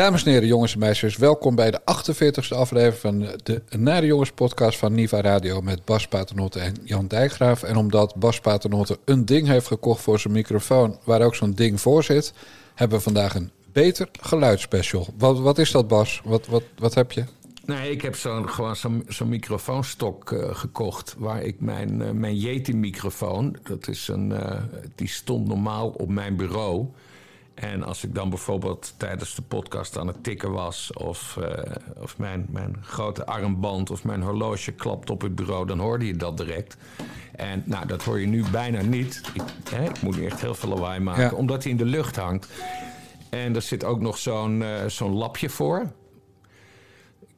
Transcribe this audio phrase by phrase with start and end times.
[0.00, 4.30] Dames en heren, jongens en meisjes, welkom bij de 48e aflevering van de Nare Jongens
[4.30, 7.62] podcast van Niva Radio met Bas Paternotte en Jan Dijkgraaf.
[7.62, 11.80] En omdat Bas Paternotte een ding heeft gekocht voor zijn microfoon, waar ook zo'n ding
[11.80, 12.32] voor zit,
[12.74, 15.06] hebben we vandaag een beter geluidsspecial.
[15.18, 16.20] Wat, wat is dat, Bas?
[16.24, 17.24] Wat, wat, wat heb je?
[17.64, 18.76] Nee, ik heb zo'n gewoon
[19.08, 24.62] zo'n microfoonstok eh, gekocht waar ik mijn, eh, mijn Yeti-microfoon, dat is een, eh,
[24.94, 26.86] die stond normaal op mijn bureau.
[27.54, 32.18] En als ik dan bijvoorbeeld tijdens de podcast aan het tikken was, of, eh, of
[32.18, 36.36] mijn, mijn grote armband of mijn horloge klapt op het bureau, dan hoorde je dat
[36.36, 36.76] direct.
[37.36, 39.22] En nou, dat hoor je nu bijna niet.
[39.34, 41.30] Ik, hè, ik moet nu echt heel veel lawaai maken, Ja.
[41.32, 42.48] omdat hij in de lucht hangt.
[43.30, 45.90] En er zit ook nog zo'n eh, zo'n lapje voor.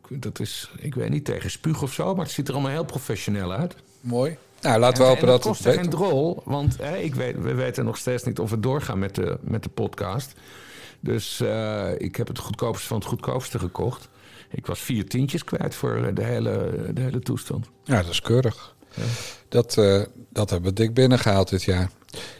[0.08, 2.72] Ik- Dat is, ik weet niet, tegen spuug of zo, maar het ziet er allemaal
[2.72, 3.76] heel professioneel uit.
[4.00, 4.36] Mooi.
[4.62, 6.96] Nou, laten we En- hopen en dat dat het kost geen beter drol, want hè,
[6.96, 10.32] ik weet, we weten nog steeds niet of we doorgaan met de, met de podcast.
[11.00, 14.08] Dus eh, ik heb het goedkoopste van het goedkoopste gekocht.
[14.50, 17.66] Ik was vier tientjes kwijt voor de hele, de hele toestand.
[17.84, 18.74] Ja, dat is keurig.
[19.48, 21.90] Dat, eh, dat hebben we dik binnengehaald dit jaar.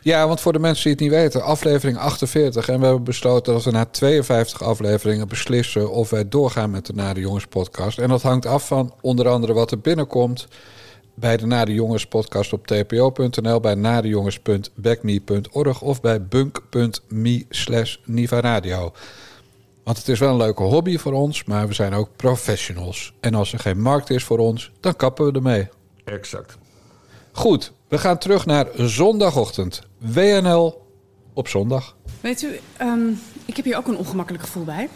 [0.00, 2.69] Ja, want voor de mensen die het niet weten, aflevering 48.
[2.69, 6.93] En we hebben besloten dat we na 52 afleveringen beslissen of wij doorgaan met de
[6.93, 7.98] Nare Jongens podcast.
[7.98, 10.47] En dat hangt af van onder andere wat er binnenkomt
[11.14, 18.92] bij de Nare Jongens podcast op tpo.nl, bij nadejongens.backme.org of bij bunk.me slash Niva Radio.
[19.84, 23.12] Want het is wel een leuke hobby voor ons, maar we zijn ook professionals.
[23.20, 25.69] En als er geen markt is voor ons, dan kappen we ermee.
[26.04, 26.58] Exact.
[27.32, 29.82] Goed, we gaan terug naar zondagochtend.
[29.98, 30.82] WNL
[31.32, 31.97] op zondag.
[32.20, 33.08] Weet u, ehm,
[33.44, 34.88] ik heb hier ook een ongemakkelijk gevoel bij.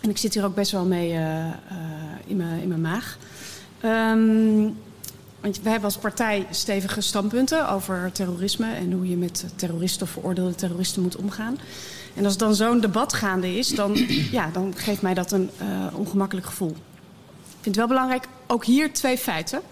[0.00, 1.52] En ik zit hier ook best wel mee eh, eh,
[2.26, 3.18] in, mijn, in mijn maag.
[3.80, 4.68] Ehm,
[5.42, 10.12] want wij hebben als partij stevige standpunten over terrorisme en hoe je met terroristen of
[10.12, 11.58] veroordeelde terroristen moet omgaan.
[12.14, 13.96] En als dan zo'n debat gaande is, dan,
[14.38, 16.70] ja, dan geeft mij dat een eh, ongemakkelijk gevoel.
[16.70, 19.62] Ik vind het wel belangrijk, ook hier twee feiten.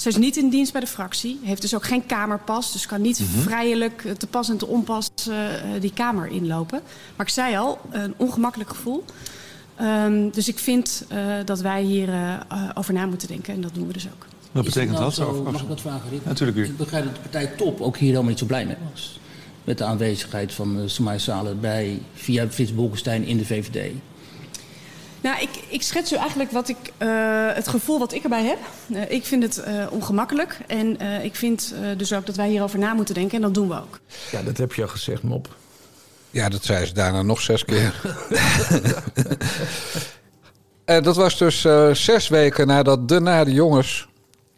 [0.00, 3.00] Zij is niet in dienst bij de fractie, heeft dus ook geen kamerpas, dus kan
[3.00, 5.36] niet vrijelijk eh, te pas en te onpas eh,
[5.80, 6.80] die kamer inlopen.
[7.16, 9.04] Maar ik zei al, een ongemakkelijk gevoel.
[9.76, 12.08] Ehm, dus ik vind eh, dat wij hier
[12.74, 14.26] over na moeten denken en dat doen we dus ook.
[14.52, 15.14] Wat Is betekent dat?
[15.14, 16.24] Zo, mag ik dat vragen, Rick?
[16.24, 16.68] Natuurlijk, Rick.
[16.68, 19.20] Ik begrijp dat de partij Top ook hier helemaal niet zo blij mee was.
[19.64, 23.92] Met de aanwezigheid van uh, Samai Saleh bij, via Frits Bolkestein in de VVD.
[25.20, 27.08] Nou, ik, ik schets u eigenlijk wat ik, eh,
[27.52, 28.58] het gevoel wat ik erbij heb.
[28.92, 30.58] Eh, ik vind het eh, ongemakkelijk.
[30.66, 33.36] En eh, ik vind eh, dus ook dat wij hierover na moeten denken.
[33.36, 33.98] En dat doen we ook.
[34.30, 35.56] Ja, dat heb je al gezegd, Mop.
[36.30, 37.94] Ja, dat zei ze daarna nog zes keer.
[40.84, 44.08] En dat was dus eh, zes weken nadat de Nare Jongens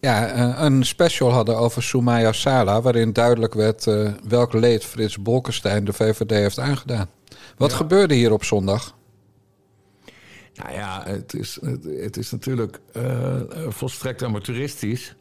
[0.02, 2.82] ja, eh, een special hadden over Soumaya Sala...
[2.82, 7.08] waarin duidelijk werd eh, welk leed Frits Bolkestein de VVD heeft aangedaan.
[7.56, 7.76] Wat Ja.
[7.76, 8.96] gebeurde hier op zondag?
[10.54, 11.58] Nou ja, het is,
[12.00, 15.14] het, is natuurlijk eh, volstrekt amateuristisch.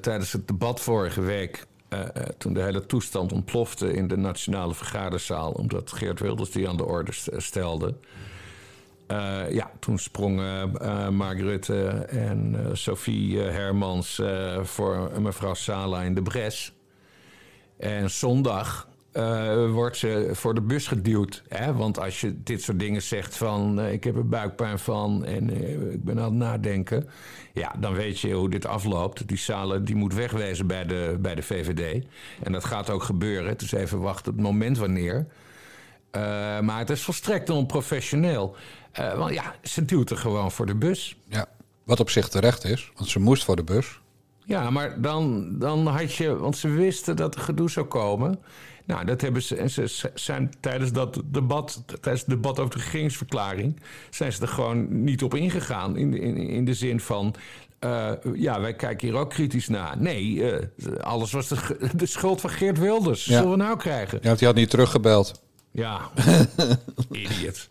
[0.00, 1.66] Tijdens het debat vorige week,
[2.38, 6.84] toen de hele toestand ontplofte in de Nationale Vergaderzaal, omdat Geert Wilders die aan de
[6.84, 7.94] orde st- stelde.
[9.12, 15.54] Eh, ja, toen sprongen eh Mark Rutte en eh, Sophie eh, Hermans eh, voor mevrouw
[15.54, 16.74] Sala in de bres.
[17.78, 21.42] En zondag eh, wordt ze voor de bus geduwd.
[21.48, 21.74] Hè?
[21.74, 23.80] Want als je dit soort dingen zegt van...
[23.80, 27.08] eh, ik heb er buikpijn van en eh, ik ben aan het nadenken...
[27.52, 29.28] ja, dan weet je hoe dit afloopt.
[29.28, 32.04] Die Sala die moet wegwezen bij de, bij de VVD.
[32.42, 33.48] En dat gaat ook gebeuren.
[33.48, 35.26] Het is even wachten op het moment wanneer...
[36.12, 36.22] Eh,
[36.60, 38.56] maar het is volstrekt onprofessioneel.
[38.92, 41.16] Eh want ja, ze duwt er gewoon voor de bus.
[41.28, 41.46] Ja,
[41.84, 44.00] wat op zich terecht is, want ze moest voor de bus.
[44.44, 46.36] Ja, maar dan, dan had je...
[46.36, 48.38] Want ze wisten dat er gedoe zou komen.
[48.84, 49.56] Nou, dat hebben ze...
[49.56, 51.82] En ze zijn tijdens dat debat...
[51.86, 53.80] Tijdens het debat over de regeringsverklaring...
[54.10, 55.96] zijn ze er gewoon niet op ingegaan.
[55.96, 57.34] In, de- in, in de zin van...
[57.78, 59.98] eh, ja, wij kijken hier ook kritisch naar.
[59.98, 60.42] Nee,
[61.00, 61.56] alles was de,
[61.96, 63.24] de schuld van Geert Wilders.
[63.24, 63.36] Ja.
[63.36, 64.18] Zullen we nou krijgen?
[64.22, 65.42] Ja, want die had niet teruggebeld.
[65.72, 66.10] Ja,
[67.10, 67.68] idiot.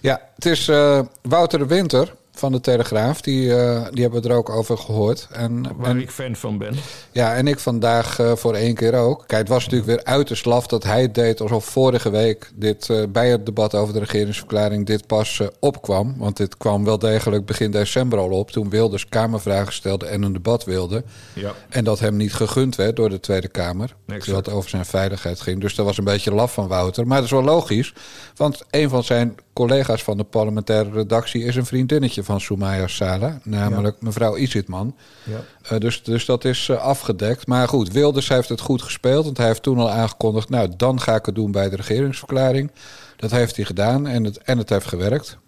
[0.00, 3.20] Ja, het is eh, Wouter de Winter van de Telegraaf.
[3.20, 5.28] Die, eh, die hebben we er ook over gehoord.
[5.32, 6.74] En, Waar en- ik fan van ben.
[7.12, 9.24] Ja, en ik vandaag eh, voor één keer ook.
[9.26, 12.90] Kijk, het was natuurlijk weer uiterst laf dat hij het deed alsof vorige week dit
[12.90, 16.14] eh, bij het debat over de regeringsverklaring dit pas opkwam.
[16.18, 20.32] Want dit kwam wel degelijk begin december al op, toen Wilders Kamervragen stelde en een
[20.32, 21.04] debat wilde.
[21.32, 21.52] Ja.
[21.68, 23.94] En dat hem niet gegund werd door de Tweede Kamer.
[24.06, 24.22] Exact.
[24.22, 25.60] Terwijl het over zijn veiligheid ging.
[25.60, 27.06] Dus dat was een beetje laf van Wouter.
[27.06, 27.94] Maar dat is wel logisch.
[28.36, 33.40] Want een van zijn collega's van de parlementaire redactie is een vriendinnetje van Soumaya Sala,
[33.42, 34.96] namelijk mevrouw Isitman.
[35.22, 35.44] Ja.
[35.62, 37.46] Eh, dus, dus dat is eh, afgedekt.
[37.46, 41.00] Maar goed, Wilders heeft het goed gespeeld, want hij heeft toen al aangekondigd, nou dan
[41.00, 42.70] ga ik het doen bij de regeringsverklaring.
[43.16, 45.38] Dat heeft hij gedaan en het, en het heeft gewerkt.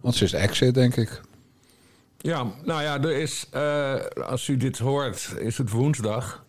[0.00, 1.20] Want ze is exit, denk ik.
[2.18, 3.94] Ja, nou ja, er is, eh,
[4.28, 6.46] als u dit hoort, is het woensdag.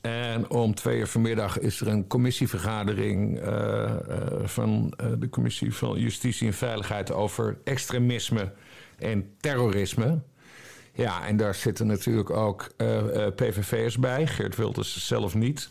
[0.00, 3.98] En om twee uur vanmiddag is er een commissievergadering eh, eh,
[4.44, 8.52] van eh, de Commissie van Justitie en Veiligheid over extremisme
[8.98, 10.20] en terrorisme.
[10.92, 12.70] Ja, en daar zitten natuurlijk ook
[13.34, 14.26] PVV'ers bij.
[14.26, 15.70] Geert Wilders zelf niet,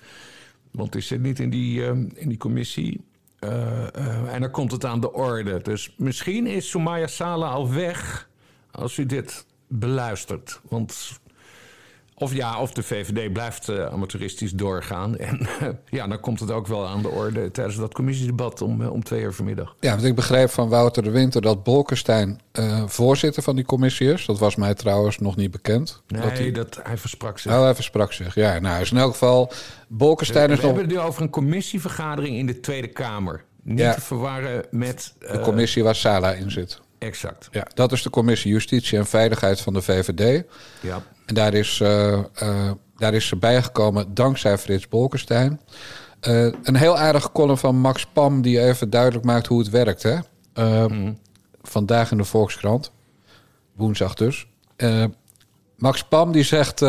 [0.71, 1.83] want die zit niet in die,
[2.13, 3.01] in die commissie.
[4.29, 5.61] En dan komt het aan de orde.
[5.61, 8.29] Dus misschien is Soumaya Sala al weg
[8.71, 10.59] als u dit beluistert.
[10.69, 11.19] Want
[12.19, 15.17] of ja, of de VVD blijft eh, amateuristisch doorgaan.
[15.17, 18.81] En eh, ja, dan komt het ook wel aan de orde tijdens dat commissiedebat om,
[18.81, 19.75] eh, om twee uur vanmiddag.
[19.79, 22.39] Ja, want ik begreep van Wouter de Winter dat Bolkestein
[22.85, 24.25] voorzitter van die commissie is.
[24.25, 26.01] Dat was mij trouwens nog niet bekend.
[26.07, 26.51] Nee, dat hij...
[26.51, 27.51] dat, hij versprak zich.
[27.51, 28.35] Oh, hij versprak zich.
[28.35, 29.51] Ja, nou, is in elk geval...
[29.87, 30.65] Bolkestein we is nog...
[30.65, 33.43] hebben het nu over een commissievergadering in de Tweede Kamer.
[33.63, 33.93] Niet Ja.
[33.93, 35.13] te verwarren met...
[35.19, 36.79] De commissie waar Sala in zit.
[36.99, 40.43] Exact, Ja, dat is de commissie Justitie en Veiligheid van de VVD.
[40.81, 41.01] ja.
[41.25, 45.61] En daar is, eh, eh, daar is ze bijgekomen dankzij Frits Bolkestein.
[46.19, 50.03] Eh, een heel aardige column van Max Pam die even duidelijk maakt hoe het werkt.
[50.03, 50.17] Hè?
[50.53, 50.85] Eh,
[51.61, 52.91] Vandaag in de Volkskrant.
[53.75, 54.47] Woensdag dus.
[55.77, 56.81] Max Pam die zegt...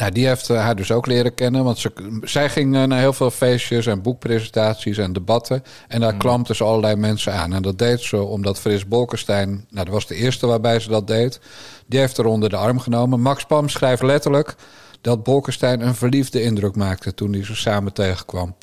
[0.00, 1.64] nou, die heeft eh, haar dus ook leren kennen.
[1.64, 1.92] Want ze,
[2.22, 5.62] zij ging eh, naar heel veel feestjes en boekpresentaties en debatten.
[5.88, 7.54] En daar klampten ze allerlei mensen aan.
[7.54, 9.48] En dat deed ze omdat Frits Bolkestein...
[9.48, 11.40] Nou, dat was de eerste waarbij ze dat deed.
[11.86, 13.20] Die heeft er onder de arm genomen.
[13.20, 14.56] Max Pam schrijft letterlijk
[15.00, 17.14] dat Bolkestein een verliefde indruk maakte...
[17.14, 18.54] toen hij ze samen tegenkwam.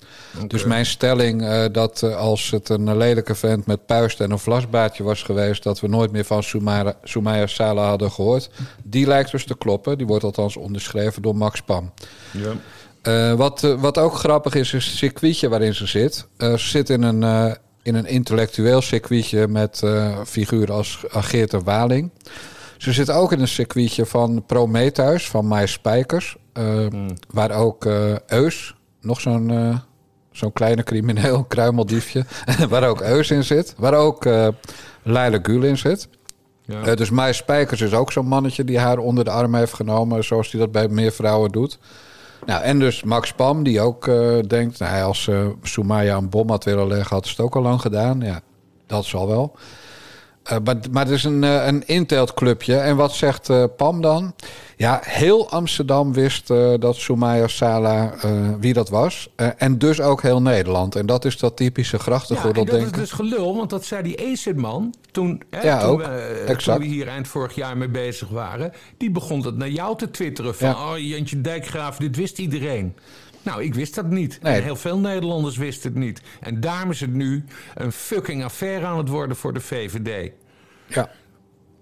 [0.48, 4.39] Dus mijn stelling eh, dat eh, als het een lelijke vent met puist en een
[4.39, 5.63] vlasbaardje was geweest...
[5.63, 8.50] dat we nooit meer van Soumara- Soumaya Sala hadden gehoord...
[8.84, 9.98] die lijkt dus te kloppen.
[9.98, 11.92] Die wordt althans onderschreven door Max Pam.
[12.31, 12.51] ja.
[13.01, 16.28] Eh, wat, wat ook grappig is, is het circuitje waarin ze zit.
[16.38, 19.84] Ze zit in een, in een intellectueel circuitje met
[20.25, 22.10] figuren als Geert de Waling.
[22.77, 26.38] Ze zit ook in een circuitje van Prometheus, van Mai Spijkers.
[26.53, 26.85] eh,
[27.29, 29.77] Waar ook eh, Eus, nog zo'n eh,
[30.31, 32.25] zo'n kleine crimineel, kruimeldiefje...
[32.69, 33.74] waar ook Eus in zit.
[33.77, 34.47] Waar ook eh
[35.03, 36.07] Leila Gül in zit.
[36.65, 36.95] Ja.
[36.95, 40.24] Dus Mai Spijkers is ook zo'n mannetje die haar onder de arm heeft genomen...
[40.24, 41.79] zoals hij dat bij meer vrouwen doet.
[42.45, 44.06] Nou, en dus Max Pam, die ook
[44.47, 44.79] denkt...
[44.79, 47.81] Nou, als uh, Soumaya een bom had willen leggen, had ze het ook al lang
[47.81, 48.21] gedaan.
[48.21, 48.41] Ja,
[48.85, 49.56] dat zal wel.
[50.47, 52.75] Eh, maar, maar het is een, eh, een inteeltclubje.
[52.75, 54.33] En wat zegt eh, Pam dan?
[54.75, 56.47] Ja, heel Amsterdam wist
[56.79, 58.13] dat Soumaya Sala
[58.59, 59.29] wie dat was.
[59.57, 60.95] En dus ook heel Nederland.
[60.95, 64.03] En dat is dat typische Ja, en grachtengordel dat is dus gelul, want dat zei
[64.03, 65.99] die ESID-man toen, hè, Ja, toen, ook.
[65.99, 66.79] we, Exact.
[66.79, 68.71] toen we hier eind vorig jaar mee bezig waren.
[68.97, 70.91] Die begon dat naar jou te twitteren van, Ja.
[70.91, 72.95] oh Jantje Dijkgraaf, dit wist iedereen.
[73.47, 74.39] Nou, ik wist dat niet.
[74.41, 74.55] Nee.
[74.55, 76.21] En heel veel Nederlanders wisten het niet.
[76.39, 77.44] En daarom is het nu
[77.75, 80.31] een fucking affaire aan het worden voor de VVD.
[80.88, 81.09] Ja.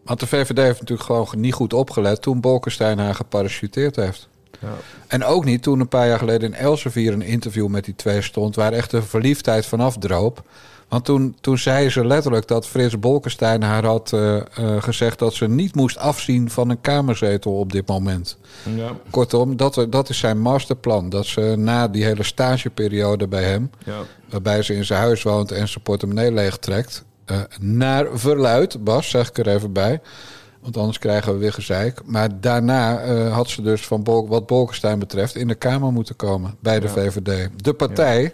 [0.03, 2.21] Want de VVD heeft natuurlijk gewoon niet goed opgelet...
[2.21, 4.29] toen Bolkestein haar geparachuteerd heeft.
[4.59, 4.73] Ja.
[5.07, 8.21] En ook niet toen een paar jaar geleden in Elsevier een interview met die twee
[8.21, 8.55] stond...
[8.55, 10.43] waar echt de verliefdheid vanaf droop.
[10.95, 14.43] Want toen, toen zei ze letterlijk dat Frits Bolkestein haar had eh, eh,
[14.83, 15.19] gezegd...
[15.19, 18.37] dat ze niet moest afzien van een kamerzetel op dit moment.
[18.75, 18.91] Ja.
[19.09, 21.09] Kortom, dat, dat is zijn masterplan.
[21.09, 23.69] Dat ze na die hele stageperiode bij hem...
[23.85, 23.99] Ja.
[24.29, 27.03] waarbij ze in zijn huis woont en zijn portemonnee leegtrekt...
[27.25, 30.01] eh, naar verluid, Bas, zeg ik er even bij...
[30.61, 32.01] Want anders krijgen we weer gezeik.
[32.05, 36.55] Maar daarna had ze dus van Bol wat Bolkestein betreft in de Kamer moeten komen
[36.59, 36.93] bij de Ja.
[36.93, 37.49] VVD.
[37.63, 38.33] De partij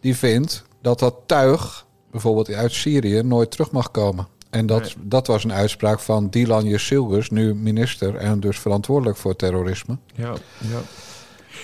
[0.00, 4.26] die vindt dat dat tuig, bijvoorbeeld uit Syrië, nooit terug mag komen.
[4.50, 4.94] En dat, Nee.
[4.98, 9.98] dat was een uitspraak van Dilan Yesilgus, nu minister en dus verantwoordelijk voor terrorisme.
[10.14, 10.34] Ja.
[10.58, 10.80] ja.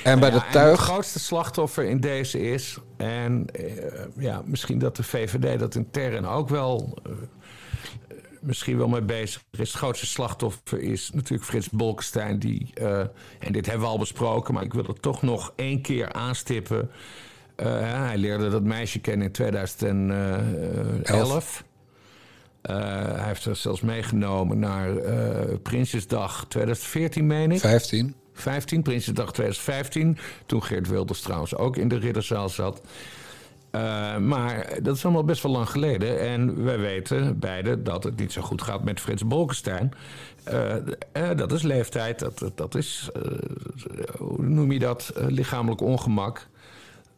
[0.05, 0.79] En bij Ja, de tuig.
[0.79, 2.79] het grootste slachtoffer in deze is...
[2.97, 3.65] en eh,
[4.19, 6.99] ja, misschien dat de VVD dat intern ook wel...
[7.03, 7.13] eh,
[8.41, 9.59] misschien wel mee bezig is.
[9.59, 12.39] Het grootste slachtoffer is natuurlijk Frits Bolkestein...
[12.39, 12.99] die, eh,
[13.39, 14.55] en dit hebben we al besproken...
[14.55, 16.91] maar ik wil het toch nog één keer aanstippen...
[17.57, 17.67] Eh,
[18.07, 21.65] hij leerde dat meisje kennen in 2011.
[22.63, 22.77] Eh,
[23.15, 27.61] hij heeft haar zelfs meegenomen naar eh, Prinsjesdag 2014, meen ik.
[27.61, 28.15] 15.
[28.33, 30.19] 15, Prinsjesdag 2015.
[30.47, 32.81] Toen Geert Wilders trouwens ook in de ridderzaal zat.
[34.21, 36.21] Maar dat is allemaal best wel lang geleden.
[36.21, 39.93] En wij weten beide dat het niet zo goed gaat met Frits Bolkestein.
[41.37, 43.11] Dat is leeftijd, dat, dat- is,
[44.19, 46.47] hoe noem je dat, lichamelijk ongemak.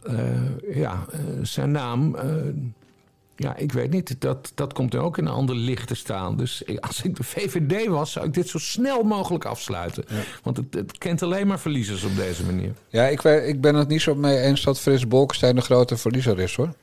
[0.05, 2.15] Eh, ja, eh, zijn naam.
[2.15, 2.27] eh,
[3.37, 4.21] ja, ik weet niet.
[4.21, 6.37] Dat, dat komt er ook in een ander licht te staan.
[6.37, 10.05] Dus als ik de VVD was, zou ik dit zo snel mogelijk afsluiten.
[10.43, 12.73] Want het, het kent alleen maar verliezers op deze manier.
[12.89, 16.41] Ja, ik, ik ben het niet zo mee eens dat Frits Bolkestein de grote verliezer
[16.41, 16.75] is hoor.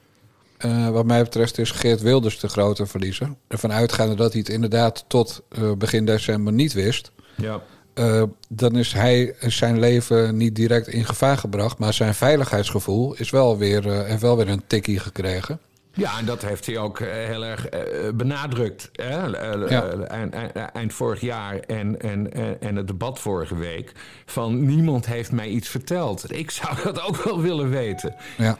[0.91, 3.33] Wat mij betreft is Geert Wilders de grote verliezer.
[3.47, 5.43] Ervan uitgaande dat hij het inderdaad tot
[5.77, 7.11] begin december niet wist.
[7.37, 7.61] Ja.
[7.93, 11.77] Eh, dan is hij zijn leven niet direct in gevaar gebracht.
[11.77, 15.59] Maar zijn veiligheidsgevoel is wel weer, eh, heeft wel weer een tikkie gekregen.
[15.93, 17.69] Ja, en dat heeft hij ook eh, heel erg
[18.15, 18.89] benadrukt.
[18.93, 19.25] Hè?
[19.25, 20.69] Ja.
[20.73, 23.91] eind, vorig jaar en, en, en, het debat vorige week.
[24.25, 26.33] Van niemand heeft mij iets verteld.
[26.33, 28.15] Ik zou dat ook wel willen weten.
[28.37, 28.57] Ja.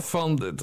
[0.00, 0.54] Van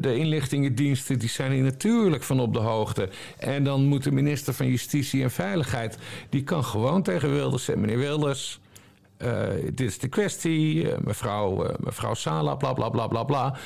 [0.00, 3.08] de, inlichtingendiensten die zijn hier natuurlijk van op de hoogte.
[3.38, 5.98] En dan moet de minister van Justitie en Veiligheid...
[6.28, 7.84] die kan gewoon tegen Wilders zeggen...
[7.84, 8.60] meneer Wilders,
[9.18, 13.56] eh, dit is de kwestie, eh, mevrouw, eh, mevrouw Sala, bla bla bla bla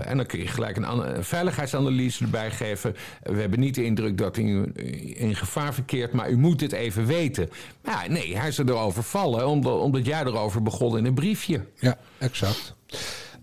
[0.00, 2.96] en dan kun je gelijk een, an- een veiligheidsanalyse erbij geven.
[3.22, 4.72] we hebben niet de indruk dat u
[5.14, 7.48] in gevaar verkeert, maar u moet dit even weten.
[7.84, 11.14] Maar ja, nee, hij is er erover vallen, omdat, omdat jij erover begon in een
[11.14, 11.64] briefje.
[11.74, 12.74] Ja, exact.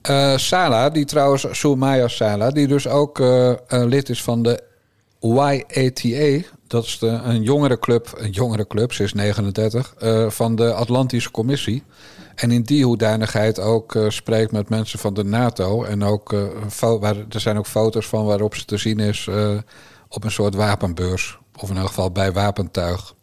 [0.03, 4.63] Eh, Sala, die trouwens, Soumaya Sala, die dus ook eh, eh, lid is van de
[5.19, 6.47] YATA.
[6.67, 11.83] Dat is de, een jongerenclub, een jongerenclub, ze is 39, eh, van de Atlantische Commissie.
[12.35, 15.83] En in die hoedanigheid ook spreekt met mensen van de NATO.
[15.83, 16.35] En ook,
[16.79, 19.29] waar, er zijn ook foto's van waarop ze te zien is
[20.09, 21.37] op een soort wapenbeurs.
[21.59, 23.13] Of in elk geval bij wapentuig.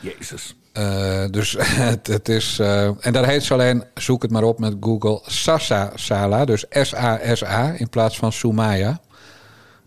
[0.00, 0.54] Jezus.
[0.74, 1.56] Eh, dus
[1.88, 2.58] het, het is.
[2.58, 6.44] eh, en daar heet ze alleen, zoek het maar op met Google, Sasa Sala.
[6.44, 9.00] Dus S-A-S-A in plaats van Soumaya.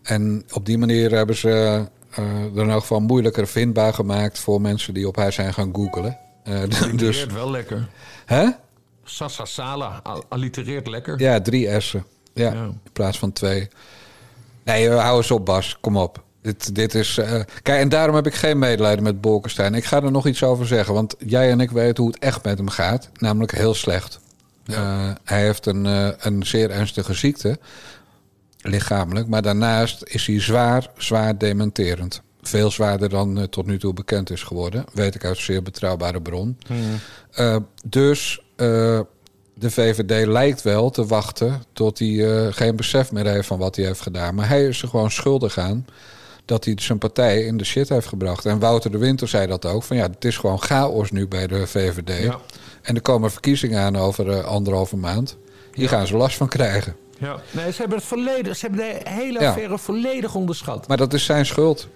[0.04, 1.50] En op die manier hebben ze
[2.12, 2.24] eh,
[2.56, 6.18] er in elk geval moeilijker vindbaar gemaakt voor mensen die op haar zijn gaan googlen.
[6.44, 7.88] Eh, dus, Allitereert wel lekker.
[8.26, 8.48] hè?
[9.04, 11.20] Sassa Sala, al- allitereert lekker.
[11.22, 12.06] Ja, drie S'en.
[12.34, 12.64] Ja, Ja.
[12.64, 13.68] in plaats van twee.
[14.64, 15.78] Nee, hou eens op, Bas.
[15.82, 16.24] Kom op.
[16.48, 17.18] Dit, dit is.
[17.18, 19.74] eh, Kijk, en daarom heb ik geen medelijden met Bolkestein.
[19.74, 20.94] Ik ga er nog iets over zeggen.
[20.94, 23.10] Want jij en ik weten hoe het echt met hem gaat.
[23.18, 24.20] Namelijk heel slecht.
[24.66, 27.60] Eh, hij heeft een, eh, een zeer ernstige ziekte.
[28.62, 29.28] Lichamelijk.
[29.28, 32.22] Maar daarnaast is hij zwaar, zwaar dementerend.
[32.42, 34.86] Veel zwaarder dan tot nu toe bekend is geworden.
[34.94, 36.58] Weet ik uit zeer betrouwbare bron.
[37.32, 38.42] Eh, dus
[39.54, 43.86] de VVD lijkt wel te wachten tot hij geen besef meer heeft van wat hij
[43.86, 44.36] heeft gedaan.
[44.36, 45.86] Maar hij is er gewoon schuldig aan
[46.48, 48.46] dat hij zijn partij in de shit heeft gebracht.
[48.46, 49.84] En Wouter de Winter zei dat ook.
[49.84, 52.24] Van ja, het is gewoon chaos nu bij de VVD.
[52.24, 52.40] Ja.
[52.82, 55.38] En er komen verkiezingen aan over eh, anderhalve maand.
[55.74, 56.96] Hier gaan ze last van krijgen.
[57.20, 57.36] Ja.
[57.52, 59.48] Nee, ze hebben het volledig, ze hebben de hele Ja.
[59.48, 60.88] affaire volledig onderschat.
[60.88, 61.88] Maar dat is zijn schuld.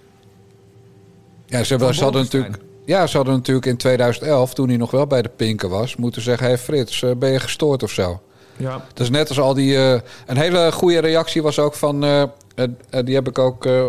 [1.46, 2.56] Ja, ze, ze hadden natuurlijk.
[2.84, 6.22] Ja, ze hadden natuurlijk in 2011, toen hij nog wel bij de Pinken was, moeten
[6.22, 8.20] zeggen: Hé hey Frits, eh, ben je gestoord of zo?
[8.56, 8.84] Ja.
[8.88, 9.76] Dat is net als al die.
[9.76, 12.00] eh, een hele goede reactie was ook van.
[13.04, 13.86] die, heb ik ook, eh,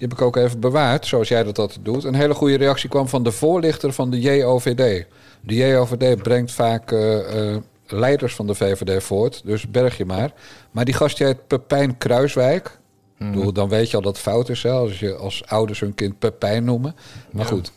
[0.00, 2.04] die heb ik ook even bewaard, zoals jij dat altijd doet.
[2.04, 5.06] Een hele goede reactie kwam van de voorlichter van de JOVD.
[5.40, 10.32] De JOVD brengt vaak eh, eh, leiders van de VVD voort, dus berg je maar.
[10.70, 12.78] Maar die gast heet Pepijn Kruiswijk.
[13.18, 15.94] Bedoel, dan weet je al dat het fout is, hè, als je als ouders hun
[15.94, 16.96] kind Pepijn noemen.
[17.30, 17.50] Maar Ja.
[17.50, 17.72] goed,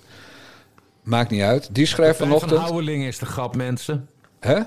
[1.03, 1.69] maakt niet uit.
[1.71, 2.69] Die schreef Pepijn van vanochtend.
[2.69, 4.07] Houwelingen is de grap, mensen.
[4.39, 4.59] Hè?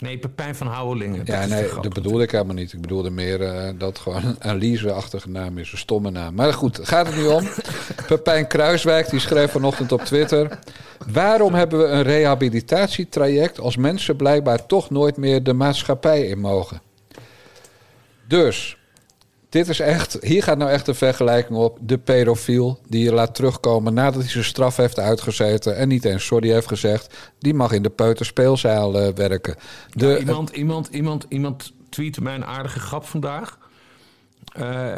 [0.00, 1.22] Nee, Pepijn van Houwelingen.
[1.24, 2.72] Ja, dat nee, dat bedoelde ik helemaal niet.
[2.72, 6.34] Ik bedoelde meer eh, dat gewoon een Lise-achtige naam is, een stomme naam.
[6.34, 7.48] Maar goed, gaat het niet om.
[8.06, 10.58] Pepijn Kruiswijk die schreef vanochtend op Twitter...
[11.12, 13.60] Waarom hebben we een rehabilitatietraject...
[13.60, 16.80] als mensen blijkbaar toch nooit meer de maatschappij in mogen?
[18.28, 18.76] Dus,
[19.50, 20.18] dit is echt...
[20.20, 21.78] Hier gaat nou echt een vergelijking op.
[21.80, 25.76] De pedofiel die je laat terugkomen nadat hij zijn straf heeft uitgezeten...
[25.76, 27.32] en niet eens sorry heeft gezegd...
[27.38, 29.54] die mag in de peuterspeelzaal eh, werken.
[29.90, 33.58] Ja, iemand, iemand, iemand, iemand tweette mij een aardige grap vandaag.
[34.52, 34.92] Eh,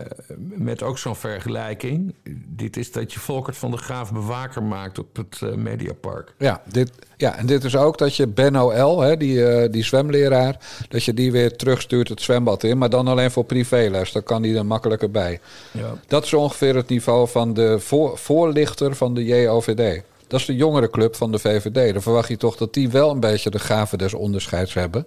[0.49, 2.15] met ook zo'n vergelijking.
[2.47, 6.35] Dit is dat je Volkert van de Graaf bewaker maakt op het eh, Mediapark.
[6.39, 9.85] Ja, dit, ja, en dit is ook dat je Benno L., hè, die, eh, die
[9.85, 10.57] zwemleraar,
[10.89, 14.13] dat je die weer terugstuurt het zwembad in, maar dan alleen voor privéles.
[14.13, 15.41] Dan kan die er makkelijker bij.
[15.71, 15.95] Ja.
[16.07, 20.03] Dat is ongeveer het niveau van de voor, voorlichter van de JOVD.
[20.27, 21.93] Dat is de jongerenclub van de VVD.
[21.93, 25.07] Dan verwacht je toch dat die wel een beetje de gave des onderscheids hebben.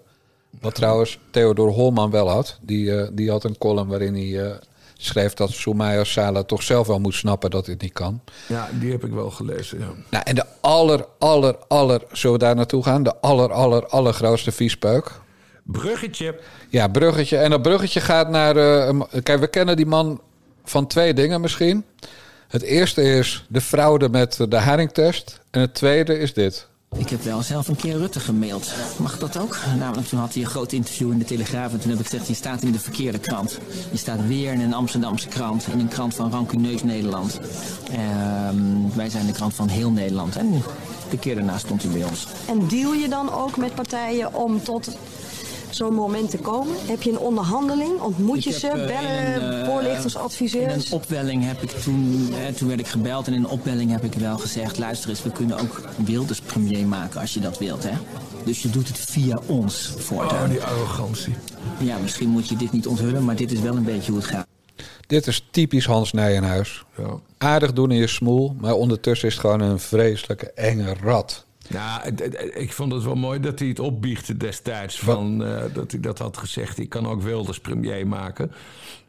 [0.62, 2.58] Wat trouwens Theodor Holman wel had.
[2.62, 4.56] Die, eh, die had een column waarin hij eh,
[4.98, 8.22] schreef dat Soumaya Sala toch zelf wel moet snappen dat dit niet kan.
[8.48, 9.80] ja, die heb ik wel gelezen.
[9.80, 9.90] Ja.
[10.10, 13.04] Nou, en de aller, aller, aller, zullen we daar naartoe gaan?
[13.04, 15.12] De aller, aller, allergrootste viespeuk.
[15.64, 16.40] Bruggetje.
[16.70, 17.38] Ja, bruggetje.
[17.38, 18.58] En dat bruggetje gaat naar...
[18.58, 20.22] eh, kijk, we kennen die man
[20.64, 21.86] van twee dingen misschien.
[22.48, 25.40] Het eerste is de fraude met de haringtest.
[25.52, 26.68] En het tweede is dit.
[26.98, 28.74] Ik heb wel zelf een keer Rutte gemaild.
[28.98, 29.58] Mag dat ook?
[29.80, 31.74] Namelijk toen had hij een groot interview in de Telegraaf.
[31.74, 33.60] En toen heb ik gezegd, je staat in de verkeerde krant.
[33.92, 35.68] Je staat weer in een Amsterdamse krant.
[35.68, 37.40] In een krant van rancuneus Nederland.
[37.92, 38.56] Ehm,
[38.96, 40.36] wij zijn de krant van heel Nederland.
[40.36, 40.64] En
[41.10, 42.28] de keer daarna stond hij bij ons.
[42.48, 44.98] En deal je dan ook met partijen om tot
[45.76, 46.76] zo'n moment te komen?
[46.86, 48.00] Heb je een onderhandeling?
[48.00, 48.68] Ontmoet je ze?
[48.68, 50.92] eh, Bellen, in een, eh, voorlichters, In adviseurs?
[50.92, 54.04] een opwelling heb ik toen, eh, toen werd ik gebeld en in een opwelling heb
[54.04, 57.84] ik wel gezegd: luister eens, we kunnen ook Wilders premier maken als je dat wilt,
[57.84, 57.94] hè?
[58.44, 60.44] Dus je doet het via ons voortaan.
[60.44, 61.36] Oh, die arrogantie.
[61.80, 64.30] Ja, misschien moet je dit niet onthullen, maar dit is wel een beetje hoe het
[64.30, 64.48] gaat.
[65.08, 66.86] Dit is typisch Hans Nijenhuis.
[66.98, 67.20] Ja.
[67.38, 71.45] Aardig doen in je smoel, maar ondertussen is het gewoon een vreselijke enge rat.
[71.70, 72.14] Nou,
[72.54, 75.00] ik vond het wel mooi dat hij het opbiechte destijds.
[75.00, 76.78] Van, eh, dat hij dat had gezegd.
[76.80, 78.52] Ik kan ook Wilders premier maken.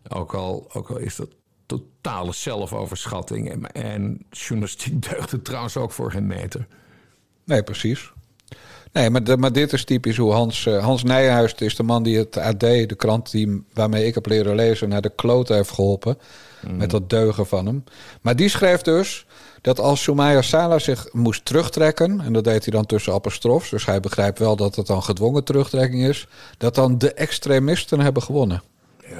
[0.08, 1.28] Ook al, ook al is dat
[1.66, 3.50] totale zelfoverschatting.
[3.50, 6.66] En, en journalistiek deugt het trouwens ook voor geen meter.
[7.44, 8.12] Nee, precies.
[8.92, 10.66] Nee, maar, de- maar dit is typisch hoe Hans...
[10.66, 14.26] eh, Hans Nijenhuis is de man die het AD, de krant die, waarmee ik heb
[14.26, 14.88] leren lezen...
[14.88, 16.18] naar de kloot heeft geholpen.
[16.70, 17.84] Met dat deugen van hem.
[18.20, 19.26] Maar die schreef dus
[19.66, 22.20] dat als Soumaya Sala zich moest terugtrekken...
[22.20, 23.70] en dat deed hij dan tussen apostrofs...
[23.70, 26.28] dus hij begrijpt wel dat het dan gedwongen terugtrekking is...
[26.58, 28.62] dat dan de extremisten hebben gewonnen.
[29.08, 29.18] Ja.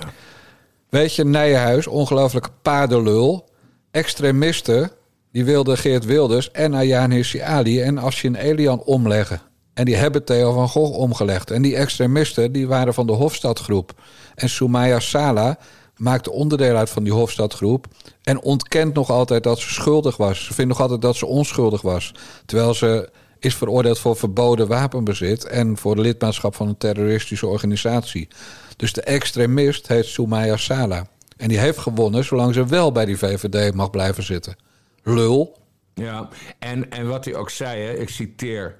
[0.89, 3.49] Weet je, Nijenhuis, ongelooflijke paardenlul.
[3.91, 4.91] Extremisten,
[5.33, 9.41] die wilden Geert Wilders en Ayaan Hirsi Ali en Afshin Elian omleggen.
[9.75, 11.51] En die hebben Theo van Gogh omgelegd.
[11.51, 13.93] En die extremisten, die waren van de Hofstadgroep.
[14.35, 15.59] En Soumaya Sala
[15.97, 17.87] maakte onderdeel uit van die Hofstadgroep...
[18.23, 20.45] en ontkent nog altijd dat ze schuldig was.
[20.45, 22.15] Ze vindt nog altijd dat ze onschuldig was.
[22.47, 25.45] Terwijl ze is veroordeeld voor verboden wapenbezit...
[25.45, 28.29] en voor lidmaatschap van een terroristische organisatie.
[28.77, 31.07] Dus de extremist heet Soumaya Sala.
[31.37, 34.57] En die heeft gewonnen zolang ze wel bij die VVD mag blijven zitten.
[35.03, 35.59] Lul.
[35.95, 38.77] Ja, en, en wat hij ook zei, ik citeer.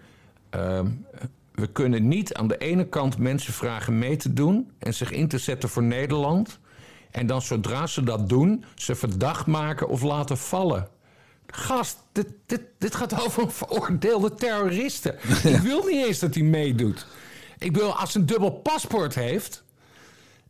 [0.51, 0.87] ehm,
[1.55, 5.29] we kunnen niet aan de ene kant mensen vragen mee te doen en zich in
[5.29, 6.59] te zetten voor Nederland.
[7.17, 10.89] En dan zodra ze dat doen, ze verdacht maken of laten vallen.
[11.47, 15.15] Gast, dit, dit, dit gaat over een veroordeelde terroristen.
[15.55, 17.07] Ik wil niet eens dat hij meedoet.
[17.59, 19.65] Ik wil, als ze een dubbel paspoort heeft.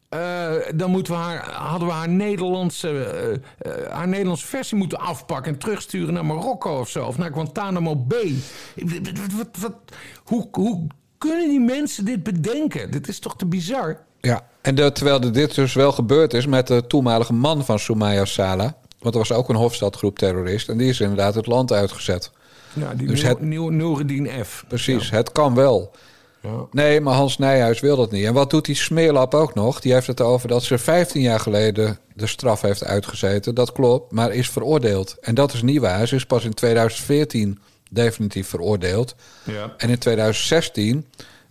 [0.08, 4.98] eh, dan moeten we haar, hadden we haar Nederlandse, eh, eh, haar Nederlandse versie moeten
[4.98, 7.04] afpakken en terugsturen naar Marokko of zo.
[7.06, 8.34] Of naar Guantanamo Bay.
[8.76, 10.86] Wat, wat, wat, wat- hoe, hoe
[11.18, 12.90] kunnen die mensen dit bedenken?
[12.90, 14.04] Dit is toch te bizar?
[14.20, 17.78] Ja, en de, terwijl er dit dus wel gebeurd is met de toenmalige man van
[17.78, 18.76] Soumaya Sala.
[18.98, 20.68] Want er was ook een Hofstadgroep terrorist.
[20.68, 22.30] En die is inderdaad het land uitgezet.
[22.72, 24.64] Ja, die Dus Noureddin F.
[24.68, 25.92] Precies, het kan wel.
[26.40, 26.66] Ja.
[26.70, 28.24] Nee, maar Hans Nijhuis wil dat niet.
[28.24, 29.80] En wat doet die smeerlap ook nog?
[29.80, 33.54] Die heeft het over dat ze 15 jaar geleden de straf heeft uitgezeten.
[33.54, 35.16] Dat klopt, maar is veroordeeld.
[35.20, 36.08] En dat is niet waar.
[36.08, 37.58] Ze is pas in 2014
[37.90, 39.14] definitief veroordeeld.
[39.44, 39.74] Ja.
[39.76, 41.06] En in 2016,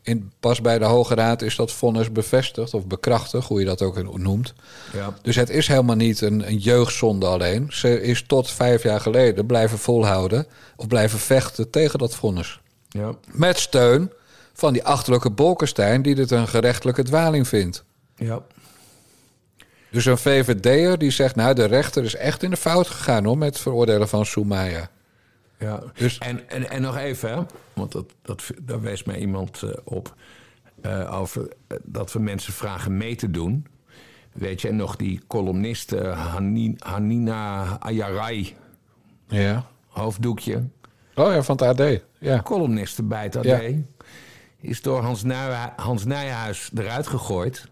[0.06, 3.82] in, pas bij de Hoge Raad, is dat vonnis bevestigd of bekrachtigd, hoe je dat
[3.82, 4.54] ook noemt.
[4.94, 5.14] Ja.
[5.22, 7.68] Dus het is helemaal niet een, een jeugdzonde alleen.
[7.70, 12.60] Ze is tot vijf jaar geleden blijven volhouden of blijven vechten tegen dat vonnis.
[12.90, 13.16] Ja.
[13.32, 14.12] Met steun
[14.54, 17.84] van die achterlijke Bolkestein, die dit een gerechtelijke dwaling vindt.
[18.16, 18.42] Ja.
[19.92, 23.38] Dus een VVD'er die zegt, nou, de rechter is echt in de fout gegaan hoor,
[23.38, 24.90] met het veroordelen van Soumaya.
[25.60, 27.42] Ja, Dus- en, en, en nog even, hè,
[27.74, 30.16] want dat, dat, daar wees mij iemand eh, op...
[30.82, 33.66] eh, over eh, dat we mensen vragen mee te doen.
[34.32, 38.56] Weet je, en nog die columniste Hanin, Hanina Ayarai,
[39.28, 39.66] Ja.
[39.88, 40.64] hoofddoekje...
[41.16, 42.02] Oh ja, van het AD.
[42.20, 42.42] Ja.
[42.42, 43.44] columniste bij het AD...
[43.46, 43.62] Ja.
[44.60, 45.02] is door
[45.76, 47.68] Hans Nijhuis eruit gegooid.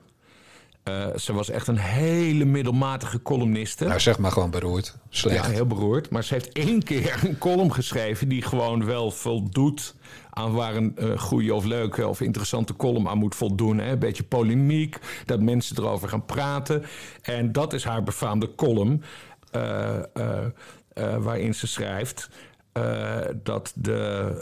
[0.84, 3.86] Eh, ze was echt een hele middelmatige columniste.
[3.86, 4.98] Nou, zeg maar gewoon beroerd.
[5.10, 5.46] Slecht.
[5.46, 6.10] Ja, heel beroerd.
[6.10, 9.96] Maar ze heeft één keer een column geschreven die gewoon wel voldoet
[10.30, 13.78] aan waar een eh, goede of leuke of interessante column aan moet voldoen.
[13.78, 13.91] Hè?
[13.91, 16.86] Een beetje polemiek, dat mensen erover gaan praten.
[17.22, 19.04] En dat is haar befaamde column,
[19.52, 20.00] eh,
[21.19, 22.30] waarin ze schrijft.
[22.73, 23.93] Eh, dat de,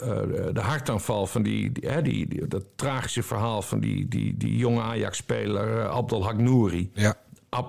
[0.02, 4.56] eh, de hartaanval van die, die, die, die- dat tragische verhaal van die, die, die
[4.56, 6.90] jonge Ajax-speler eh, Abdel Hagnouri.
[6.94, 7.14] Ja.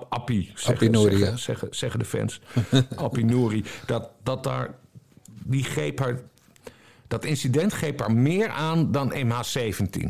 [0.08, 1.36] Appie, zeggen, Nouri, zeggen, ja.
[1.36, 2.40] zeggen, zeggen de fans.
[2.96, 3.64] Appie Nouri.
[3.86, 4.74] Dat, dat daar,
[5.42, 6.20] die greep haar,
[7.08, 10.08] dat incident greep haar meer aan dan MH17.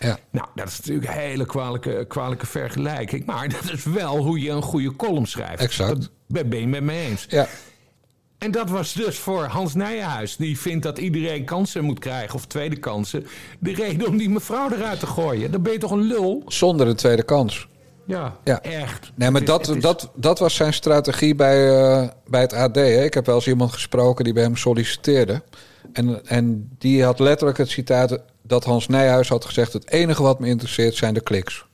[0.00, 0.18] Ja.
[0.30, 3.24] Nou, dat is natuurlijk een hele kwalijke, kwalijke vergelijking.
[3.24, 5.62] Maar dat is wel hoe je een goede column schrijft.
[5.62, 6.10] Exact.
[6.28, 7.26] Dat ben je met me eens.
[7.28, 7.46] Ja.
[8.38, 10.36] En dat was dus voor Hans Nijenhuis.
[10.36, 13.26] Die vindt dat iedereen kansen moet krijgen, of tweede kansen.
[13.58, 15.50] De reden om die mevrouw eruit te gooien.
[15.50, 16.42] Dan ben je toch een lul?
[16.46, 17.68] Zonder een tweede kans.
[18.06, 18.62] Ja, Ja.
[18.62, 19.12] echt.
[19.14, 22.74] Nee, maar is- dat, is- dat, dat was zijn strategie bij, eh, bij het AD.
[22.74, 23.04] Hè.
[23.04, 25.42] Ik heb wel eens iemand gesproken die bij hem solliciteerde.
[25.92, 29.72] En, en die had letterlijk het citaat dat Hans Nijhuis had gezegd...
[29.72, 31.64] het enige wat me interesseert zijn de kliks.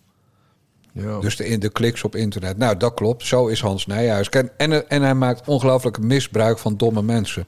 [0.93, 1.19] Ja.
[1.19, 2.59] Dus de, de kliks op internet.
[2.59, 3.27] Nou, dat klopt.
[3.27, 4.29] Zo is Hans Nijhuis.
[4.29, 7.47] En, en, en hij maakt ongelooflijk misbruik van domme mensen.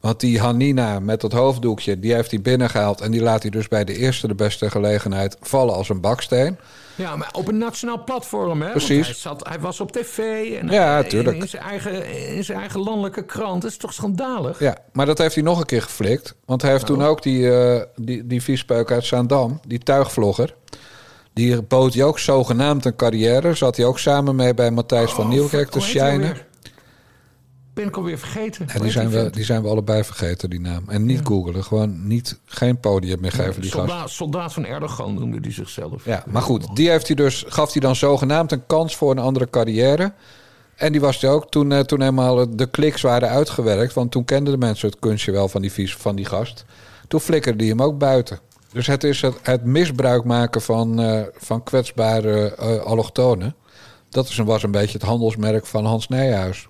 [0.00, 3.00] Want die Hanina met dat hoofddoekje, die heeft hij binnengehaald...
[3.00, 6.58] en die laat hij dus bij de eerste de beste gelegenheid vallen als een baksteen.
[6.94, 8.72] Ja, maar op een nationaal platform, hè?
[8.72, 9.06] Want Precies.
[9.06, 10.18] Hij, zat, hij was op tv
[10.60, 11.36] en Ja, hij- tuurlijk.
[11.36, 13.62] In, zijn eigen, in zijn eigen landelijke krant.
[13.62, 14.58] Dat is toch schandalig?
[14.58, 16.34] Ja, maar dat heeft hij nog een keer geflikt.
[16.44, 20.54] Want hij heeft toen ook die, eh die, die viespeuk uit Zaandam, die tuigvlogger...
[21.34, 23.54] die bood hij ook zogenaamd een carrière.
[23.54, 26.36] Zat hij ook samen mee bij Matthijs van Nieuwkerk te hij shinen.
[27.74, 28.66] Ben ik alweer vergeten.
[28.72, 30.88] Hoe die, zijn we, die zijn we allebei vergeten, die naam.
[30.88, 33.88] En niet googelen, gewoon niet, geen podium meer geven, die gast.
[33.88, 36.04] soldaat, soldaat van Erdogan noemde hij zichzelf.
[36.04, 39.18] Ja, maar goed, die heeft hij dus, gaf hij dan zogenaamd een kans voor een
[39.18, 40.12] andere carrière.
[40.74, 43.92] En die was er ook toen, eh, toen helemaal de kliks waren uitgewerkt.
[43.92, 46.64] Want toen kenden de mensen het kunstje wel van die, vies, van die gast.
[47.08, 48.38] Toen flikkerde die hem ook buiten.
[48.74, 53.54] Dus het is het, het misbruik maken van, eh, van kwetsbare eh, allochtonen.
[54.08, 56.68] Dat is een, was een beetje het handelsmerk van Hans Nijhuis.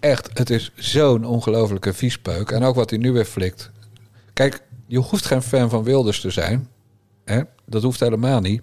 [0.00, 2.50] Echt, het is zo'n ongelofelijke viespeuk.
[2.50, 3.70] En ook wat hij nu weer flikt.
[4.32, 6.68] Kijk, je hoeft geen fan van Wilders te zijn.
[7.24, 7.40] Hè?
[7.64, 8.62] Dat hoeft helemaal niet.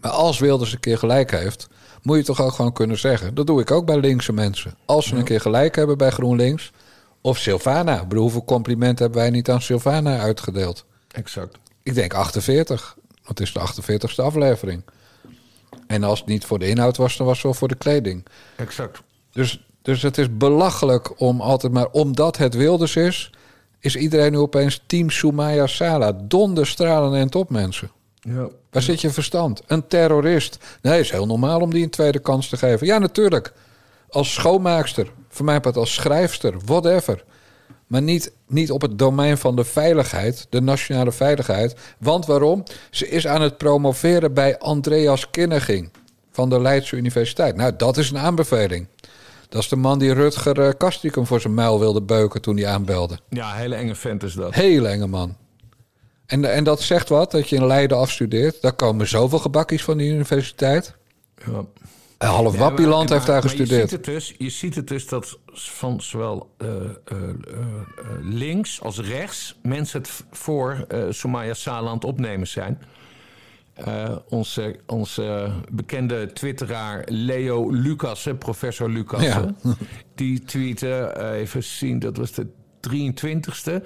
[0.00, 1.68] Maar als Wilders een keer gelijk heeft,
[2.02, 3.34] moet je toch ook gewoon kunnen zeggen.
[3.34, 4.74] Dat doe ik ook bij linkse mensen.
[4.84, 6.72] Als ze een keer gelijk hebben bij GroenLinks.
[7.20, 8.00] Of Sylvana.
[8.00, 10.84] Ik bedoel, hoeveel complimenten hebben wij niet aan Sylvana uitgedeeld?
[11.16, 11.58] Exact.
[11.82, 12.96] Ik denk 48.
[13.24, 14.82] Want het is de 48ste aflevering.
[15.86, 18.26] En als het niet voor de inhoud was, dan was het wel voor de kleding.
[18.56, 19.02] Exact.
[19.30, 21.86] Dus, dus het is belachelijk om altijd maar...
[21.86, 23.32] Omdat het Wilders is,
[23.80, 26.12] is iedereen nu opeens team Soumaya Sala.
[26.12, 27.90] Donderstralen en topmensen.
[28.20, 28.48] Ja.
[28.70, 29.62] Waar zit je verstand?
[29.66, 30.58] Een terrorist.
[30.82, 32.86] Nee, is heel normaal om die een tweede kans te geven.
[32.86, 33.52] Ja, natuurlijk.
[34.08, 37.24] Als schoonmaakster, voor mij part als schrijfster, whatever.
[37.86, 41.76] Maar niet, niet op het domein van de veiligheid, de nationale veiligheid.
[41.98, 42.62] Want waarom?
[42.90, 45.90] Ze is aan het promoveren bij Andreas Kinneging
[46.32, 47.56] van de Leidse Universiteit.
[47.56, 48.86] Nou, dat is een aanbeveling.
[49.48, 52.66] Dat is de man die Rutger uh, Kastrikum voor zijn muil wilde beuken toen hij
[52.66, 53.18] aanbelde.
[53.28, 54.54] Ja, hele enge vent is dat.
[54.54, 55.36] Hele enge man.
[56.26, 58.60] En, en dat zegt wat, dat je in Leiden afstudeert.
[58.60, 60.94] Daar komen zoveel gebakkies van die universiteit.
[61.46, 61.64] Ja.
[62.18, 63.70] Half Ja, Wappieland heeft daar gestudeerd.
[63.70, 67.26] Je ziet, het dus, je ziet het dus dat van zowel eh, eh, eh,
[68.20, 72.78] links als rechts mensen het voor Somaya Sala aan het opnemen zijn.
[74.28, 79.56] Onze, onze bekende twitteraar Leo Lucassen, professor Lucassen,
[80.14, 82.46] die tweette, even zien, dat was de
[82.80, 83.82] 23ste.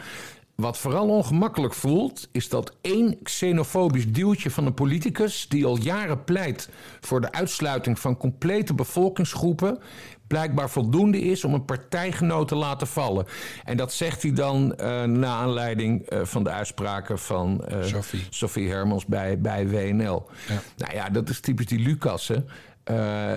[0.60, 5.48] Wat vooral ongemakkelijk voelt, is dat één xenofobisch duwtje van een politicus...
[5.48, 6.68] die al jaren pleit
[7.00, 9.78] voor de uitsluiting van complete bevolkingsgroepen...
[10.26, 13.26] blijkbaar voldoende is om een partijgenoot te laten vallen.
[13.64, 18.26] En dat zegt hij dan eh na aanleiding eh, van de uitspraken van eh, Sophie.
[18.30, 20.28] Sophie Hermans bij, bij WNL.
[20.76, 22.48] Nou ja, dat is typisch die Lucassen.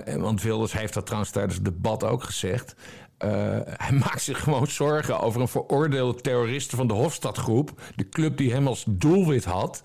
[0.06, 2.76] En want Wilders heeft dat trouwens tijdens het debat ook gezegd.
[3.24, 3.30] Eh,
[3.66, 7.82] hij maakt zich gewoon zorgen over een veroordeelde terrorist van de Hofstadgroep.
[7.96, 9.84] De club die hem als doelwit had.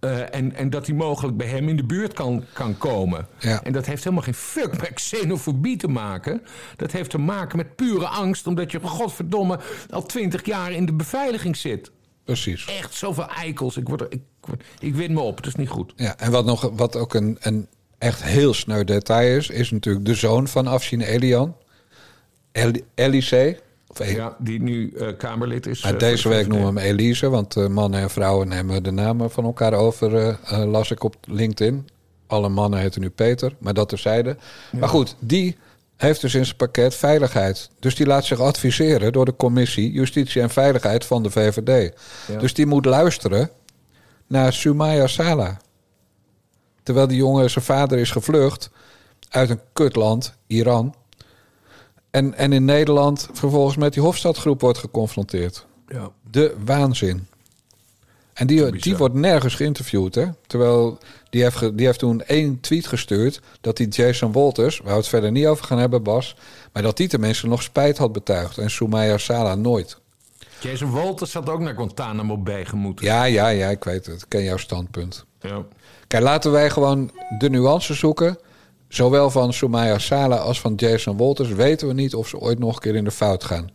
[0.00, 3.26] Eh, en, en dat hij mogelijk bij hem in de buurt kan, kan komen.
[3.38, 3.62] Ja.
[3.62, 6.42] En dat heeft helemaal geen fuck met xenofobie te maken.
[6.76, 9.58] Dat heeft te maken met pure angst, omdat je, godverdomme,
[9.90, 11.90] al twintig jaar in de beveiliging zit.
[12.24, 12.66] Precies.
[12.66, 13.76] Echt zoveel eikels.
[13.76, 14.22] Ik, word er, ik,
[14.78, 15.92] ik win me op, het is niet goed.
[15.96, 17.68] Ja, en wat, nog, wat ook een, een
[17.98, 19.48] echt heel sneu detail is...
[19.48, 21.56] is natuurlijk de zoon van Afshin Elian.
[22.52, 23.58] El, Elise.
[23.86, 25.80] Of Ja, die nu eh, Kamerlid is.
[25.80, 29.30] Eh, deze week noemen we hem Elise, want eh, mannen en vrouwen nemen de namen
[29.30, 31.88] van elkaar over, las ik op LinkedIn.
[32.26, 34.36] Alle mannen heten nu Peter, maar dat terzijde.
[34.70, 35.56] Maar goed, die
[35.96, 37.70] heeft dus in zijn pakket veiligheid.
[37.78, 41.92] Dus die laat zich adviseren door de commissie Justitie en Veiligheid van de VVD.
[42.28, 42.38] Ja.
[42.38, 43.50] Dus die moet luisteren
[44.26, 45.60] naar Sumaya Sala.
[46.82, 48.70] Terwijl die jongen, zijn vader is gevlucht
[49.28, 50.94] uit een kutland, Iran.
[52.12, 55.66] En, en in Nederland vervolgens met die Hofstadgroep wordt geconfronteerd.
[55.88, 56.10] Ja.
[56.30, 57.26] De waanzin.
[58.32, 60.26] En die, die wordt nergens geïnterviewd, hè?
[60.46, 60.98] Terwijl
[61.30, 63.40] die heeft, ge- die heeft toen één tweet gestuurd...
[63.60, 66.36] dat die Jason Walters, waar we het verder niet over gaan hebben, Bas...
[66.72, 68.58] maar dat die tenminste nog spijt had betuigd.
[68.58, 69.98] En Soumaya Sala nooit.
[70.60, 73.04] Jason Walters had ook naar Guantanamo Bay gemoeten.
[73.06, 74.22] Ja, ja, ja, ik weet het.
[74.22, 75.24] Ik ken jouw standpunt.
[75.40, 75.62] Ja.
[76.06, 78.38] Kijk, laten wij gewoon de nuances zoeken.
[78.92, 82.74] Zowel van Soumaya Sala als van Jason Walters weten we niet of ze ooit nog
[82.74, 83.70] een keer in de fout gaan.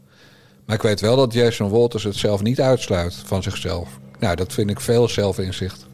[0.66, 4.00] Maar ik weet wel dat Jason Walters het zelf niet uitsluit van zichzelf.
[4.20, 5.86] Nou, dat vind ik veel zelfinzicht.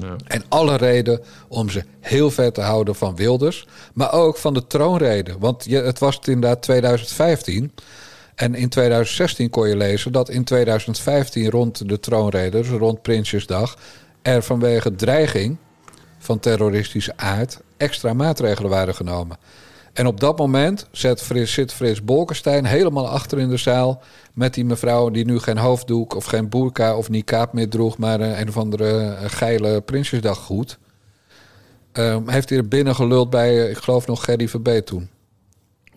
[0.00, 0.16] Ja.
[0.26, 3.66] En alle reden om ze heel ver te houden van Wilders.
[3.92, 5.36] Maar ook van de troonrede.
[5.38, 7.72] Want je, het was het inderdaad 2015.
[8.34, 13.78] En in 2016 kon je lezen dat in 2015 rond de troonrede, dus rond Prinsjesdag,
[14.22, 15.56] er vanwege dreiging
[16.18, 19.36] van terroristische aard extra maatregelen waren genomen.
[19.92, 24.54] En op dat moment zit Frits, zit Frits Bolkestein helemaal achter in de zaal met
[24.54, 28.48] die mevrouw die nu geen hoofddoek of geen burka of niqab meer droeg, maar een,
[28.48, 30.78] of andere eh, geile Prinsjesdaggoed.
[31.92, 35.08] Ehm, heeft hij er binnen geluld bij, eh, ik geloof nog Gerry Verbeet toen.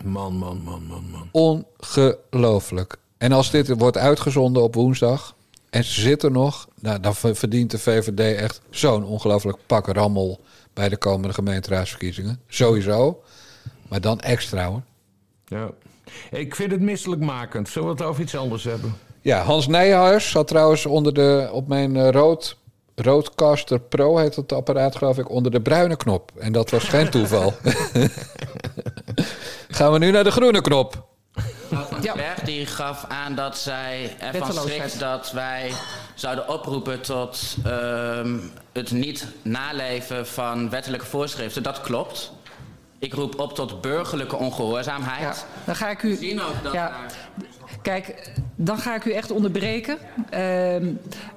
[0.04, 1.30] Man, man, man, man, man.
[1.32, 2.98] Ongelooflijk.
[3.18, 5.36] En als dit wordt uitgezonden op woensdag
[5.70, 10.40] en ze zitten nog, nou, dan ver- verdient de VVD echt zo'n ongelooflijk pak rammel
[10.78, 12.40] bij de komende gemeenteraadsverkiezingen.
[12.48, 13.24] Sowieso.
[13.88, 14.82] Maar dan extra hoor.
[15.46, 15.70] Ja.
[16.32, 17.70] Ik vind het misselijkmakend.
[17.70, 18.94] Zullen we het over iets anders hebben?
[19.22, 22.58] Ja, Hans Nijhuis zat trouwens onder de, op mijn eh, rood,
[22.96, 26.32] Roadcaster Pro, heet het apparaat geloof ik, onder de bruine knop.
[26.40, 27.54] En dat was geen toeval.
[29.78, 31.08] Gaan we nu naar de groene knop.
[32.02, 35.72] Den Berg die gaf aan dat zij ervan schrikt dat wij
[36.16, 38.38] zouden oproepen tot ehm,
[38.74, 41.64] het niet naleven van wettelijke voorschriften.
[41.64, 42.32] Dat klopt.
[43.00, 45.22] Ik roep op tot burgerlijke ongehoorzaamheid.
[45.22, 45.34] Ja,
[45.66, 46.10] dan ga ik u.
[46.10, 46.88] We zien ook dat Ja.
[46.90, 47.46] daar-
[47.82, 49.98] Kijk, dan ga ik u echt onderbreken.
[50.30, 50.86] Ehm,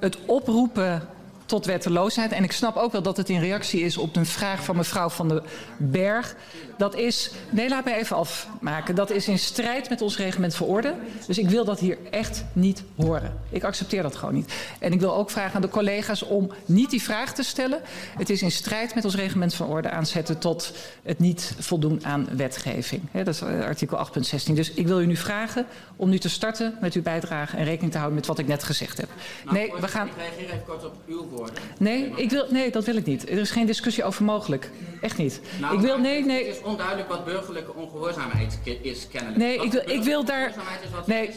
[0.00, 1.08] het oproepen
[1.46, 2.32] tot wetteloosheid.
[2.32, 5.08] En ik snap ook wel dat het in reactie is op een vraag van mevrouw
[5.08, 5.42] Van den
[5.76, 6.34] Berg.
[6.80, 8.94] Dat is, nee, laat mij even afmaken.
[8.94, 10.94] Dat is in strijd met ons reglement van orde.
[11.26, 13.38] Dus ik wil dat hier echt niet horen.
[13.50, 14.52] Ik accepteer dat gewoon niet.
[14.78, 17.80] En ik wil ook vragen aan de collega's om niet die vraag te stellen.
[18.18, 22.28] Het is in strijd met ons reglement van orde aanzetten tot het niet voldoen aan
[22.36, 23.02] wetgeving.
[23.12, 24.06] Dat is eh, artikel
[24.48, 24.52] 8.16.
[24.52, 25.66] Dus ik wil u nu vragen
[25.96, 28.62] om nu te starten met uw bijdrage en rekening te houden met wat ik net
[28.62, 29.08] gezegd heb.
[29.44, 30.06] Nou, Nee, we gaan.
[30.06, 31.54] Ik reageer even kort op uw woorden.
[31.78, 33.28] Nee, ik wil, nee, dat wil ik niet.
[33.28, 34.70] Er is geen discussie over mogelijk.
[35.00, 35.40] Echt niet.
[35.60, 36.54] Nou, ik wil, nee, nee.
[36.70, 39.38] Onduidelijk wat burgerlijke ongehoorzaamheid is kennelijk.
[39.38, 40.48] Nee, Wat ik wil, ik wil daar.
[40.48, 41.30] is wat Nee,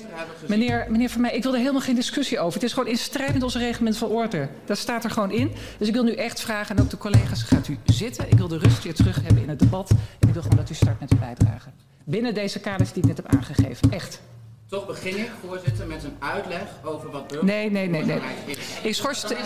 [0.48, 2.54] meneer, meneer Van mij, ik wil er helemaal geen discussie over.
[2.54, 4.50] Het is gewoon in strijd met ons reglement van orde.
[4.66, 5.52] Dat staat er gewoon in.
[5.78, 8.26] Dus ik wil nu echt vragen, en ook de collega's, gaat u zitten?
[8.30, 9.90] Ik wil de rust weer terug hebben in het debat.
[10.20, 11.70] En ik wil gewoon dat u start met uw bijdrage.
[12.04, 13.92] Binnen deze kaders die ik net heb aangegeven.
[13.92, 14.22] Echt.
[14.70, 18.53] Toch begin ik, voorzitter, met een uitleg over wat burgerlijke Nee, nee, nee, nee.
[18.84, 19.38] Ik schors, de,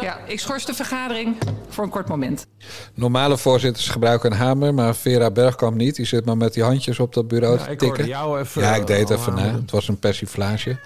[0.00, 1.36] ja, ik schors de vergadering
[1.68, 2.46] voor een kort moment.
[2.94, 5.96] Normale voorzitters gebruiken een hamer, maar Vera Bergkamp niet.
[5.96, 8.06] Die zit maar met die handjes op dat bureau Ja, te ik tikken.
[8.06, 9.42] jou even, ja, ik deed eh, even na.
[9.42, 10.78] Het was een persiflage.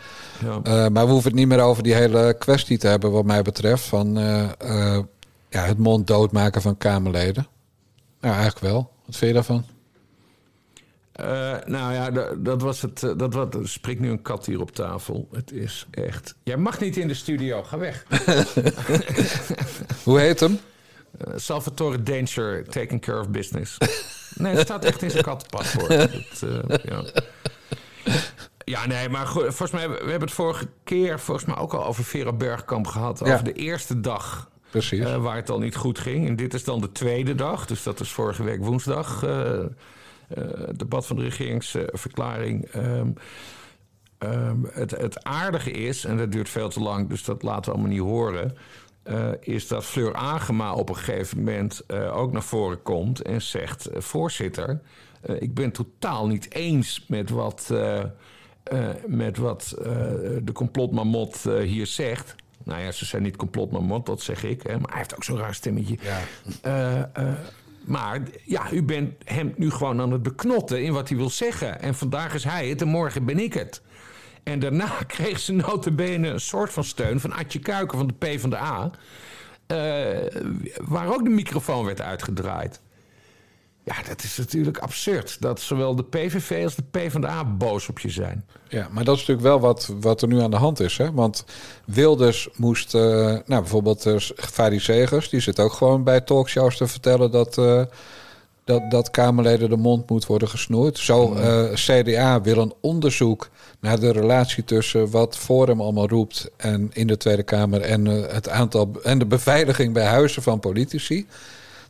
[0.44, 0.60] Ja.
[0.62, 3.42] Eh, maar we hoeven het niet meer over die hele kwestie te hebben, wat mij
[3.42, 3.84] betreft.
[3.84, 4.98] Van eh, eh,
[5.48, 7.46] ja, het mond doodmaken van Kamerleden.
[8.20, 8.90] Nou, eigenlijk wel.
[9.06, 9.64] Wat vind je daarvan?
[11.12, 11.26] Eh,
[11.66, 13.02] nou ja, da- dat was het.
[13.02, 15.28] eh, Dat was, er spreekt nu een kat hier op tafel.
[15.32, 16.34] Het is echt.
[16.42, 18.04] Jij mag niet in de studio, ga weg.
[20.04, 20.58] Hoe heet hem?
[21.18, 23.78] Eh, Salvatore Danger, taking care of business.
[24.34, 25.88] Nee, het staat echt in zijn kattenpaspoort.
[26.40, 27.04] Dat, ja.
[28.64, 31.84] ja, nee, maar goed, volgens mij, we hebben het vorige keer volgens mij ook al
[31.86, 33.18] over Vera Bergkamp gehad.
[33.24, 33.32] Ja.
[33.32, 35.02] Over de eerste dag Precies.
[35.16, 36.26] waar het al niet goed ging.
[36.28, 39.24] En dit is dan de tweede dag, dus dat is vorige week woensdag.
[40.66, 42.64] Het debat van de regeringsverklaring.
[42.64, 43.08] Ehm,
[44.72, 47.90] het, het aardige is, en dat duurt veel te lang, dus dat laten we allemaal
[47.96, 48.56] niet horen.
[49.02, 53.42] eh, is dat Fleur Agema op een gegeven moment eh, ook naar voren komt en
[53.42, 54.80] zegt: eh, Voorzitter,
[55.20, 58.00] eh, ik ben totaal niet eens met wat, eh,
[58.62, 59.84] eh, met wat eh,
[60.42, 62.34] de complotmamot eh, hier zegt.
[62.64, 64.62] Nou ja, ze zijn niet complotmamot, dat zeg ik.
[64.62, 65.96] Hè, maar hij heeft ook zo'n raar stemmetje.
[66.62, 67.32] Eh, eh,
[67.84, 71.80] maar ja, u bent hem nu gewoon aan het beknotten in wat hij wil zeggen.
[71.80, 73.82] En vandaag is hij het en morgen ben ik het.
[74.42, 78.90] En daarna kreeg ze notabene een soort van steun van Adje Kuiken van de PvdA.
[79.66, 79.76] eh
[80.80, 82.80] waar ook de microfoon werd uitgedraaid.
[83.84, 85.36] Ja, dat is natuurlijk absurd.
[85.40, 88.44] Dat zowel de PVV als de PvdA boos op je zijn.
[88.68, 90.96] Ja, maar dat is natuurlijk wel wat, wat er nu aan de hand is.
[90.96, 91.12] Hè?
[91.12, 91.44] Want
[91.84, 96.86] Wilders moest, eh, nou bijvoorbeeld uh, Fadi Segers, die zit ook gewoon bij talkshows te
[96.86, 97.82] vertellen dat, eh,
[98.64, 100.98] dat, dat Kamerleden de mond moet worden gesnoerd.
[100.98, 103.48] Zo, eh, CDA wil een onderzoek
[103.80, 108.48] naar de relatie tussen wat Forum allemaal roept en in de Tweede Kamer en het
[108.48, 111.26] aantal en de beveiliging bij huizen van politici.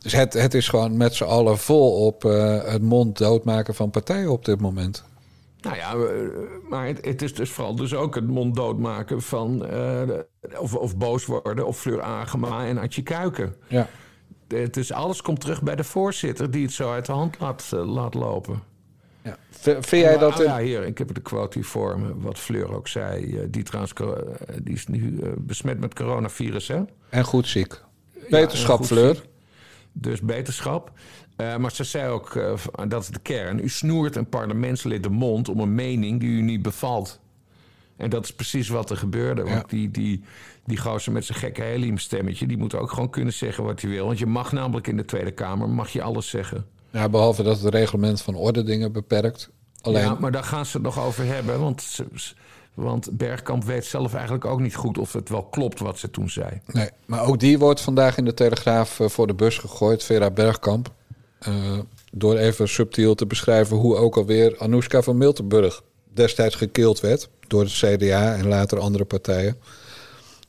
[0.03, 3.89] Dus het, het is gewoon met z'n allen vol op uh, het mond doodmaken van
[3.89, 5.03] partijen op dit moment.
[5.61, 5.95] Nou ja,
[6.69, 9.65] maar het, het, is dus vooral dus ook het mond doodmaken van...
[9.73, 10.01] Uh,
[10.59, 13.55] of, of, boos worden op Fleur Agema en Adje Kuiken.
[13.67, 13.87] Ja.
[14.47, 17.71] Het is, alles komt terug bij de voorzitter die het zo uit de hand laat,
[17.73, 18.63] uh, laat lopen.
[19.21, 19.37] Ja.
[19.59, 20.39] Vind jij dat...
[20.39, 20.45] In...
[20.45, 23.37] Ja, hier, ik heb de quote hier voor me, wat Fleur ook zei.
[23.49, 23.93] Die, trouwens,
[24.61, 26.81] die is nu besmet met coronavirus, hè?
[27.09, 27.81] En goed ziek.
[28.29, 29.23] Wetenschap, ja, Fleur.
[29.93, 30.91] Dus beterschap.
[31.35, 32.53] Eh, maar ze zei ook, eh,
[32.87, 33.59] dat is de kern...
[33.59, 37.19] u snoert een parlementslid de mond om een mening die u niet bevalt.
[37.97, 39.41] En dat is precies wat er gebeurde.
[39.43, 39.63] Want Ja.
[39.67, 40.23] die, die,
[40.65, 42.47] die gozer met zijn gekke heliumstemmetje...
[42.47, 44.05] die moet ook gewoon kunnen zeggen wat hij wil.
[44.05, 46.65] Want je mag namelijk in de Tweede Kamer mag je alles zeggen.
[46.91, 49.49] Ja, behalve dat het reglement van orde dingen beperkt.
[49.81, 51.59] Alleen, Ja, maar daar gaan ze het nog over hebben.
[51.59, 52.05] Want, ze-
[52.73, 54.97] want Bergkamp weet zelf eigenlijk ook niet goed...
[54.97, 56.61] of het wel klopt wat ze toen zei.
[56.65, 60.31] nee, maar ook die wordt vandaag in de Telegraaf eh, voor de bus gegooid, Vera
[60.31, 60.91] Bergkamp.
[61.39, 61.53] Eh,
[62.11, 65.81] door even subtiel te beschrijven hoe ook alweer Anoushka van Miltenburg
[66.13, 69.57] destijds gekild werd door het CDA en later andere partijen.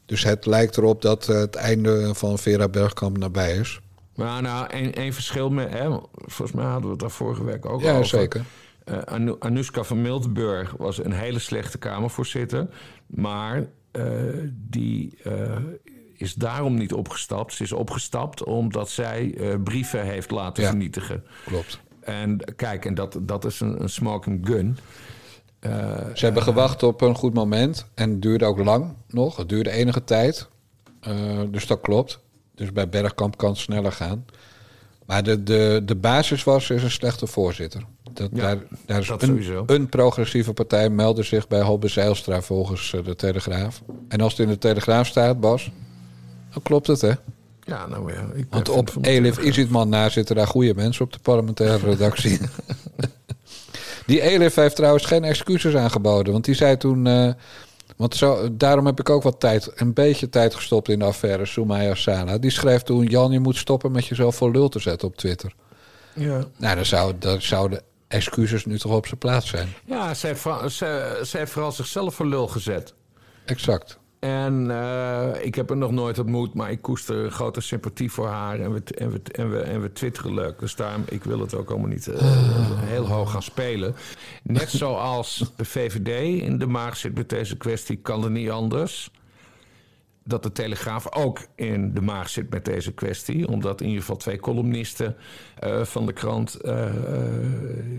[0.07, 3.81] Dus het lijkt erop dat eh, het einde van Vera Bergkamp nabij is.
[4.15, 5.71] Maar nou, één verschil met...
[5.73, 8.07] Hè, volgens mij hadden we het daar vorige week ook Ja, over.
[8.07, 8.45] zeker.
[8.85, 12.66] Eh, Anu- Anoushka van Miltenburg was een hele slechte Kamervoorzitter.
[13.07, 14.05] Maar eh,
[14.53, 15.57] die eh,
[16.16, 17.53] is daarom niet opgestapt.
[17.53, 20.68] Ze is opgestapt omdat zij eh, brieven heeft laten Ja.
[20.68, 21.25] vernietigen.
[21.44, 21.81] Klopt.
[22.01, 24.79] En kijk, en dat, dat is een, een smoking gun.
[25.59, 25.70] Eh,
[26.14, 27.87] Ze hebben gewacht op een goed moment.
[27.94, 29.37] En het duurde ook lang nog.
[29.37, 30.49] Het duurde enige tijd.
[31.01, 32.20] Eh, dus dat klopt.
[32.55, 34.25] Dus bij Bergkamp kan het sneller gaan.
[35.07, 37.83] Maar de, de, de basis was is een slechte voorzitter.
[38.14, 39.62] Dat, Ja, daar, daar is dat een, sowieso.
[39.66, 43.83] een progressieve partij meldde zich bij Halbe Zijlstra volgens eh, de Telegraaf.
[44.09, 45.70] En als het in de Telegraaf staat, Bas,
[46.53, 47.12] dan klopt het, hè?
[47.64, 48.27] ja, nou ja.
[48.35, 49.38] Ik Want op Elif.
[49.38, 52.38] Isitman na zitten daar goede mensen op de parlementaire redactie.
[54.07, 56.33] die Elif heeft trouwens geen excuses aangeboden.
[56.33, 57.07] Want die zei toen...
[57.07, 57.31] eh,
[57.96, 61.46] want zo, daarom heb ik ook wat tijd, een beetje tijd gestopt in de affaire
[61.46, 62.38] Soumaya Sala.
[62.38, 63.05] Die schreef toen...
[63.07, 65.55] Jan, je moet stoppen met jezelf voor lul te zetten op Twitter.
[66.14, 66.44] Ja.
[66.57, 67.81] Nou, dan, zou, dan zouden
[68.14, 69.68] excuses nu toch op zijn plaats zijn.
[69.85, 72.94] Ja, vooral- ze, ze heeft vooral zichzelf voor lul gezet.
[73.44, 73.98] Exact.
[74.18, 78.27] En eh, ik heb haar nog nooit ontmoet, maar ik koester een grote sympathie voor
[78.29, 78.61] haar.
[78.61, 80.59] En we, en we, en we, en we twitteren leuk.
[80.59, 82.20] Dus daarom, ik wil het ook allemaal niet eh,
[82.85, 83.94] heel hoog gaan spelen.
[84.42, 89.11] Net zoals de VVD in de maag zit met deze kwestie, kan er niet anders.
[90.27, 93.49] Dat de Telegraaf ook in de maag zit met deze kwestie.
[93.49, 95.17] Omdat in ieder geval twee columnisten
[95.59, 96.91] eh, van de krant eh,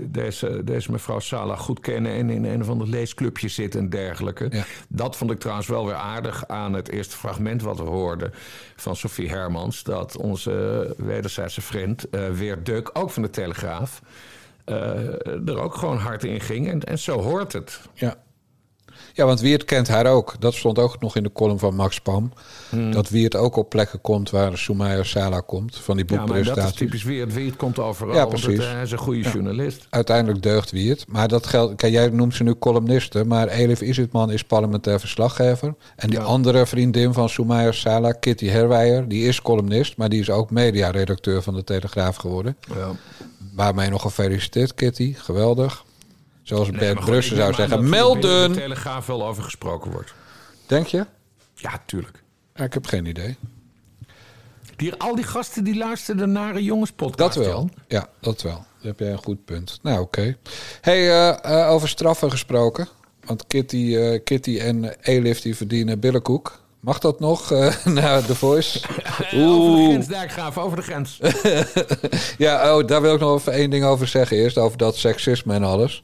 [0.02, 2.12] deze, deze mevrouw Sala goed kennen.
[2.12, 4.48] En in een of ander leesclubje zit en dergelijke.
[4.50, 4.66] Ja.
[4.88, 8.32] Dat vond ik trouwens wel weer aardig aan het eerste fragment wat we hoorden
[8.76, 9.84] van Sophie Hermans.
[9.84, 14.02] Dat onze wederzijdse vriend, Weer Duk, ook van de Telegraaf,
[14.66, 16.70] er ook gewoon hard in ging.
[16.70, 17.82] En, en zo hoort het.
[17.94, 18.16] Ja.
[19.16, 20.36] Ja, want Wiert kent haar ook.
[20.40, 22.32] Dat stond ook nog in de column van Max Pam.
[22.70, 22.92] Hmm.
[22.92, 25.76] Dat Wiert ook op plekken komt waar Soumaya Sala komt.
[25.78, 27.28] Van die Ja, maar dat is typisch Weer.
[27.28, 28.14] Weer komt overal.
[28.16, 28.66] Ja, precies.
[28.72, 29.88] hij is een goede journalist.
[29.90, 31.06] uiteindelijk deugt Wiert.
[31.08, 31.76] Maar dat geldt.
[31.76, 33.28] Kijk, jij noemt ze nu columnisten.
[33.28, 35.74] Maar Elif Isitman is parlementair verslaggever.
[35.96, 36.26] En die Ja.
[36.26, 39.98] andere vriendin van Soumaya Sala, Kitty Herwijer, die is columnist.
[39.98, 42.58] Maar die is ook mediaredacteur van de Telegraaf geworden.
[42.76, 42.92] Ja.
[43.54, 45.14] Waarmee nog gefeliciteerd, Kitty.
[45.18, 45.85] Geweldig.
[46.46, 47.78] Zoals Nee, Bert Brussen zou zeggen.
[47.78, 48.54] er Melden!
[48.54, 50.14] de Telegraaf wel over gesproken wordt.
[50.68, 51.06] Denk je?
[51.56, 52.24] Ja, tuurlijk.
[52.56, 53.38] Ja, ik heb geen idee.
[54.76, 57.34] Die, al die gasten die luisterden naar een jongenspodcast.
[57.36, 57.70] Dat wel.
[57.88, 58.54] Ja, dat wel.
[58.54, 59.80] Daar heb jij een goed punt.
[59.82, 60.38] Nou, oké.
[60.82, 62.88] Hey, eh, eh, over straffen gesproken.
[63.26, 66.60] Want Kitty, eh, Kitty en Elif die verdienen billenkoek.
[66.80, 67.50] Mag dat nog
[67.84, 68.80] naar The Voice?
[69.36, 71.20] Over de grens, Dijkgraaf, over de grens.
[72.38, 74.38] Ja, oh, daar wil ik nog even één ding over zeggen.
[74.38, 76.04] Eerst over dat seksisme en alles.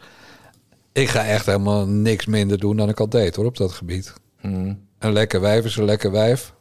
[0.92, 4.14] Ik ga echt helemaal niks minder doen dan ik al deed hoor, op dat gebied.
[4.40, 4.88] Hmm.
[5.00, 6.54] Een lekker wijf is een lekker wijf.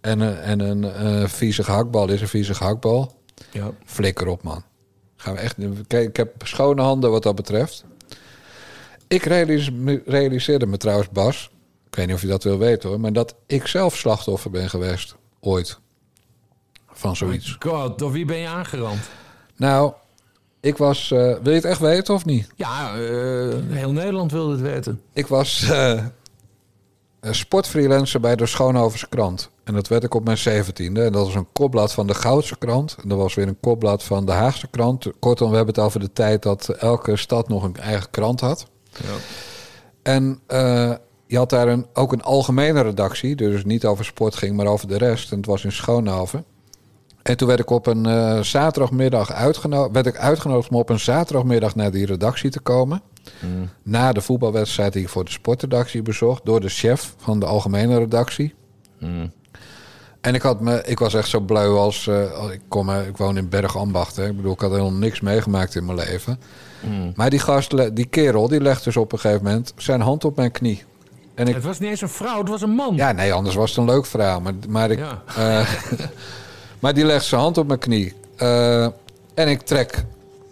[0.00, 3.14] En, een- en een eh vieze hakbal is een vieze hakbal.
[3.52, 3.70] Ja.
[3.84, 4.62] Flikker op, man.
[5.16, 5.56] Gaan we echt.
[5.86, 7.84] Kijk, ik heb schone handen wat dat betreft.
[9.08, 9.24] Ik
[10.04, 11.50] realiseerde me trouwens, Bas.
[11.86, 13.00] Ik weet niet of je dat wil weten hoor.
[13.00, 15.16] Maar dat ik zelf slachtoffer ben geweest.
[15.40, 15.78] Ooit.
[16.92, 17.56] Van zoiets.
[17.58, 19.00] God, door wie ben je aangerand?
[19.56, 19.92] Nou,
[20.60, 21.10] ik was.
[21.10, 22.48] eh, wil je het echt weten of niet?
[22.54, 22.98] Ja, eh,
[23.68, 25.00] heel Nederland wil het weten.
[25.12, 25.70] Ik was
[27.20, 29.50] een sportfreelancer bij de Schoonhovense krant.
[29.64, 31.02] En dat werd ik op mijn zeventiende.
[31.02, 32.96] En dat was een kopblad van de Goudse krant.
[33.02, 35.06] En dat was weer een kopblad van de Haagse krant.
[35.18, 38.66] Kortom, we hebben het over de tijd dat elke stad nog een eigen krant had.
[38.86, 39.08] Ja.
[40.02, 40.40] En
[41.26, 43.36] je had daar een, ook een algemene redactie.
[43.36, 45.30] Dus niet over sport ging, maar over de rest.
[45.30, 46.44] En het was in Schoonhoven.
[47.22, 51.00] En toen werd ik op een eh, zaterdagmiddag uitgenodigd, werd ik uitgenodigd om op een
[51.00, 53.02] zaterdagmiddag naar die redactie te komen.
[53.82, 57.98] Na de voetbalwedstrijd die ik voor de sportredactie bezocht, door de chef van de algemene
[57.98, 58.54] redactie.
[60.20, 62.06] En ik, had me, ik was echt zo blauw als.
[62.06, 64.16] eh, als- ik, kom, ik woon in Bergambacht.
[64.16, 64.26] Hè.
[64.28, 66.40] Ik bedoel, ik had helemaal niks meegemaakt in mijn leven.
[67.14, 70.36] Maar die gast, die kerel, die legt dus op een gegeven moment zijn hand op
[70.36, 70.84] mijn knie.
[71.34, 72.96] En ik, Het was niet eens een vrouw, het was een man.
[72.96, 74.40] ja, nee, anders was het een leuk verhaal.
[74.40, 75.22] Maar, maar, ik, Ja.
[75.36, 75.68] eh,
[76.80, 78.14] maar die legt zijn hand op mijn knie.
[78.36, 78.84] Eh,
[79.34, 80.04] En ik trek,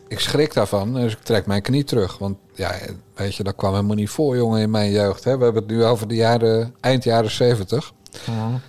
[0.08, 2.18] ik schrik daarvan, dus ik trek mijn knie terug.
[2.18, 2.74] Want ja,
[3.14, 5.24] weet je, dat kwam helemaal niet voor, jongen, in mijn jeugd.
[5.24, 5.38] Hè.
[5.38, 7.92] We hebben het nu over de jaren, eind jaren zeventig.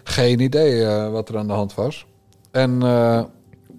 [0.03, 2.05] Geen idee eh, wat er aan de hand was.
[2.51, 3.23] En eh,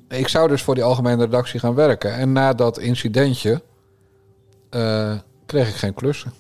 [0.09, 2.13] ik zou dus voor die algemene redactie gaan werken.
[2.15, 3.63] En na dat incidentje
[5.47, 6.33] kreeg ik geen klussen.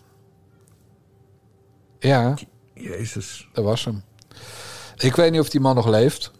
[1.98, 2.34] Ja,
[2.74, 3.48] Jezus.
[3.52, 4.02] dat was hem.
[4.96, 6.30] Ik weet niet of die man nog leeft.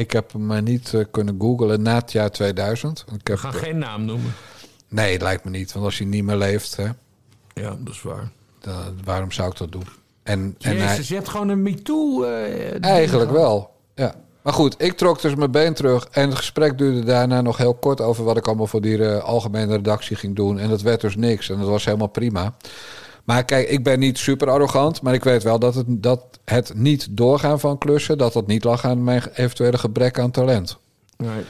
[0.00, 3.04] Ik heb hem maar niet eh, kunnen googlen na het jaar 2000.
[3.20, 4.32] Ik heb, gaan geen naam noemen.
[4.88, 5.72] Nee, lijkt me niet.
[5.72, 6.84] Want als hij niet meer leeft, hè,
[7.54, 8.30] Ja, dat is waar.
[8.60, 8.74] dan-
[9.04, 9.84] waarom zou ik dat doen?
[10.22, 12.22] En, en hij, je hebt gewoon een MeToo...
[12.24, 14.14] eh, eigenlijk wel, ja.
[14.42, 16.04] Maar goed, ik trok dus mijn been terug.
[16.10, 19.22] En het gesprek duurde daarna nog heel kort over wat ik allemaal voor die eh,
[19.24, 20.58] algemene redactie ging doen.
[20.58, 21.50] En dat werd dus niks.
[21.50, 22.54] En dat was helemaal prima.
[23.30, 25.02] Maar kijk, ik ben niet super arrogant.
[25.02, 28.18] Maar ik weet wel dat het, dat het niet doorgaan van klussen...
[28.18, 30.78] dat dat niet lag aan mijn eventuele gebrek aan talent.
[31.16, 31.44] Nee.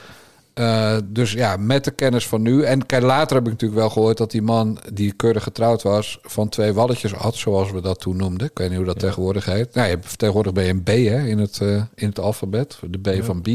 [0.53, 2.63] Eh, dus ja, met de kennis van nu.
[2.63, 6.19] En kijk, later heb ik natuurlijk wel gehoord dat die man die keurig getrouwd was,
[6.21, 8.47] van twee walletjes had, zoals we dat toen noemden.
[8.47, 9.73] Ik weet niet hoe dat tegenwoordig heet.
[9.73, 12.79] Nou, je, hebt- tegenwoordig ben je een B hè, in, het, eh, in het alfabet,
[12.89, 13.47] de B van B.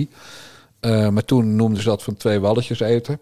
[0.81, 3.18] Eh, maar toen noemden ze dat van twee walletjes eten.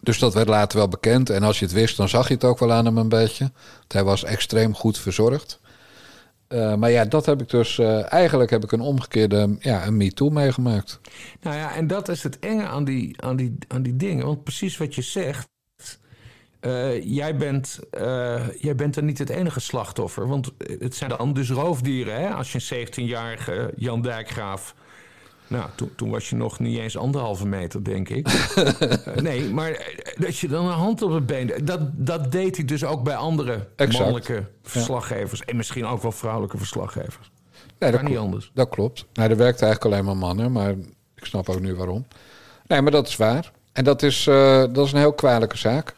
[0.00, 1.30] Dus dat werd later wel bekend.
[1.30, 3.52] En als je het wist, dan zag je het ook wel aan hem een beetje.
[3.88, 5.60] Hij was extreem goed verzorgd.
[6.48, 7.78] Eh, maar ja, dat heb ik dus...
[7.78, 11.00] eh, eigenlijk heb ik een omgekeerde ja, een MeToo meegemaakt.
[11.40, 14.26] Nou ja, en dat is het enge aan die, aan die, aan die dingen.
[14.26, 15.48] Want precies wat je zegt.
[16.60, 17.78] eh, jij, bent,
[18.58, 20.28] jij bent er niet het enige slachtoffer.
[20.28, 22.20] Want het zijn dan dus roofdieren.
[22.20, 22.28] Hè?
[22.30, 24.74] Als je een 17-jarige Jan Dijkgraaf.
[25.52, 28.28] Nou, toen, toen was je nog niet eens anderhalve meter, denk ik.
[29.22, 29.86] Nee, maar eh,
[30.18, 31.52] dat je dan een hand op het been.
[31.64, 33.98] Dat, dat deed hij dus ook bij andere Exact.
[33.98, 35.44] mannelijke verslaggevers.
[35.44, 37.30] En misschien ook wel vrouwelijke verslaggevers.
[37.78, 38.50] Nee, Kan niet anders.
[38.54, 39.06] Dat klopt.
[39.12, 40.70] Nou, er werkt eigenlijk alleen maar mannen, maar
[41.14, 42.06] ik snap ook nu waarom.
[42.66, 43.52] Nee, maar dat is waar.
[43.72, 45.94] En dat is, eh, dat is een heel kwalijke zaak.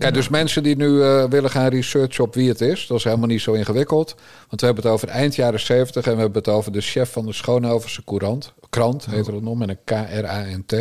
[0.00, 3.04] Ja, dus mensen die nu eh, willen gaan researchen op wie het is, dat is
[3.04, 4.14] helemaal niet zo ingewikkeld.
[4.48, 7.12] Want we hebben het over eind jaren 70 en we hebben het over de chef
[7.12, 8.52] van de Schoonhovense Courant.
[8.70, 10.72] Krant heet het nog, met een K-R-A-N-T.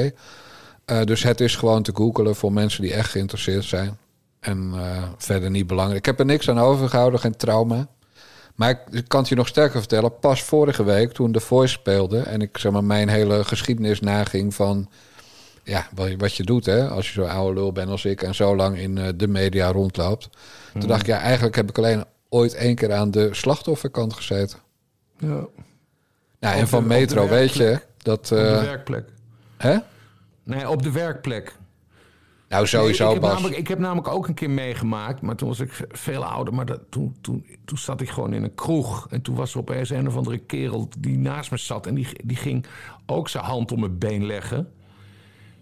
[0.85, 3.97] Eh, dus het is gewoon te googelen voor mensen die echt geïnteresseerd zijn.
[4.39, 5.99] En eh, verder niet belangrijk.
[5.99, 7.87] Ik heb er niks aan overgehouden, geen trauma.
[8.55, 10.19] Maar ik, kan het je nog sterker vertellen.
[10.19, 12.19] Pas vorige week, toen The Voice speelde...
[12.19, 14.89] en ik zeg maar, mijn hele geschiedenis naging van...
[15.69, 18.21] ja, wat, je- wat je doet hè, als je zo'n oude lul bent als ik...
[18.21, 20.29] en zo lang in eh, de media rondloopt.
[20.79, 22.93] Toen dacht ik, ja, eigenlijk heb ik alleen ooit één keer...
[22.93, 24.59] aan de slachtofferkant gezeten.
[25.17, 25.27] Ja.
[25.27, 28.19] Nou, Op en van de- Metro weet je dat...
[28.19, 29.05] Op de eh, werkplek.
[29.57, 29.77] hè?
[30.43, 31.55] Nee, op de werkplek.
[32.49, 33.33] Nou, sowieso, Nee, ik, heb Bas.
[33.39, 36.53] namelijk, ik heb namelijk ook een keer meegemaakt, maar toen was ik veel ouder.
[36.53, 39.07] Maar dat, toen, toen, toen zat ik gewoon in een kroeg.
[39.09, 41.87] En toen was er opeens een of andere kerel die naast me zat.
[41.87, 42.65] En die, die ging
[43.05, 44.71] ook zijn hand om mijn been leggen.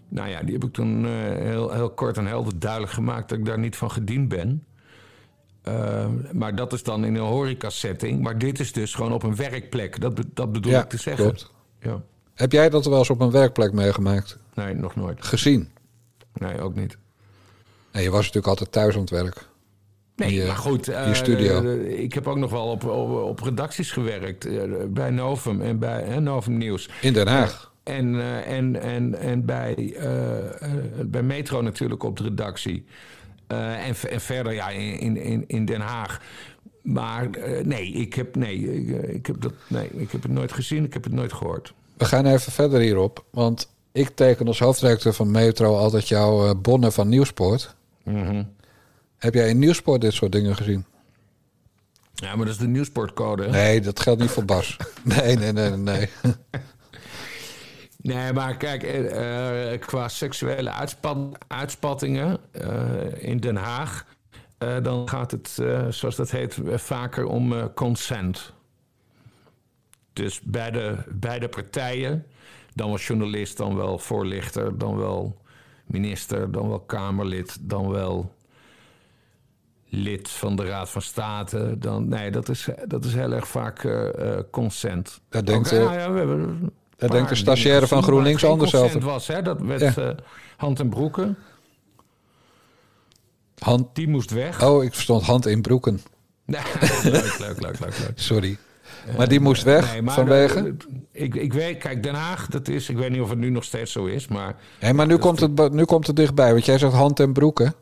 [0.08, 3.38] Nou ja, die heb ik toen eh, heel, heel kort en helder duidelijk gemaakt dat
[3.38, 4.64] ik daar niet van gediend ben.
[5.62, 8.22] Eh, maar dat is dan in een horecasetting.
[8.22, 10.00] Maar dit is dus gewoon op een werkplek.
[10.00, 11.24] Dat, be- dat bedoel Ja, ik te zeggen.
[11.24, 11.52] klopt.
[11.80, 12.02] Ja.
[12.34, 14.38] Heb jij dat wel eens op een werkplek meegemaakt?
[14.54, 15.24] Nee, nog nooit.
[15.24, 15.68] Gezien?
[16.34, 16.96] Nee, ook niet.
[17.92, 19.46] Nee, je was natuurlijk altijd thuis aan het werk.
[20.16, 20.84] Nee, maar goed.
[20.84, 21.72] die eh, studio.
[21.82, 24.48] ik heb ook nog wel op, op, op redacties gewerkt.
[24.94, 26.88] bij Novum en bij Novum Nieuws.
[27.00, 27.67] In Den Haag.
[27.88, 30.72] En, eh, en, en, en bij, eh, eh,
[31.06, 32.84] bij Metro natuurlijk op de redactie.
[33.46, 36.20] En, verder ja, in, in, in Den Haag.
[36.82, 37.28] Maar
[37.62, 40.84] nee, ik heb, nee, ik, ik heb dat, nee, ik heb het nooit gezien.
[40.84, 41.74] Ik heb het nooit gehoord.
[41.96, 43.24] We gaan even verder hierop.
[43.30, 47.76] Want ik teken als hoofdredacteur van Metro altijd jouw bonnen van Nieuwsport.
[48.04, 48.44] Mhm.
[49.18, 50.84] Heb jij in Nieuwsport dit soort dingen gezien?
[52.14, 53.42] Ja, maar dat is de nieuwsportcode.
[53.42, 53.50] hè?
[53.50, 54.76] Nee, dat geldt niet voor Bas.
[55.02, 56.08] Nee, nee, nee, nee.
[58.14, 64.06] Nee, maar kijk, eh, eh, qua seksuele uitspat- uitspattingen eh, in Den Haag,
[64.82, 65.48] dan gaat het,
[65.88, 68.52] zoals dat heet, vaker om consent.
[70.12, 72.26] Dus beide, beide partijen,
[72.74, 75.36] dan wel journalist, dan wel voorlichter, dan wel
[75.86, 78.34] minister, dan wel Kamerlid, dan wel
[79.88, 81.78] lid van de Raad van State.
[81.78, 83.88] Dan, nee, dat is, dat is heel erg vaak
[84.50, 85.20] consent.
[85.28, 88.74] Daar denkt, Ook, eh, ja, ja, we hebben Daar denkt de stagiaire van GroenLinks anders
[88.74, 89.00] over.
[89.00, 89.42] was, hè?
[89.42, 89.94] Dat werd Ja.
[90.08, 90.16] eh,
[90.56, 91.36] hand en broeken.
[93.58, 93.94] Hand.
[93.94, 94.62] Die moest weg.
[94.64, 96.00] Oh, ik verstond hand in broeken.
[96.44, 96.60] Nee,
[97.02, 98.12] leuk, leuk, leuk, leuk, leuk.
[98.14, 98.58] Sorry.
[99.16, 100.62] Maar die moest weg Nee, maar vanwege?
[100.62, 100.76] de-
[101.12, 103.64] ik, ik weet, kijk, Den Haag, dat is, ik weet niet of het nu nog
[103.64, 106.52] steeds zo is, maar Nee, maar nu komt, het, nu komt het dichtbij.
[106.52, 107.74] Want jij zegt hand en broeken.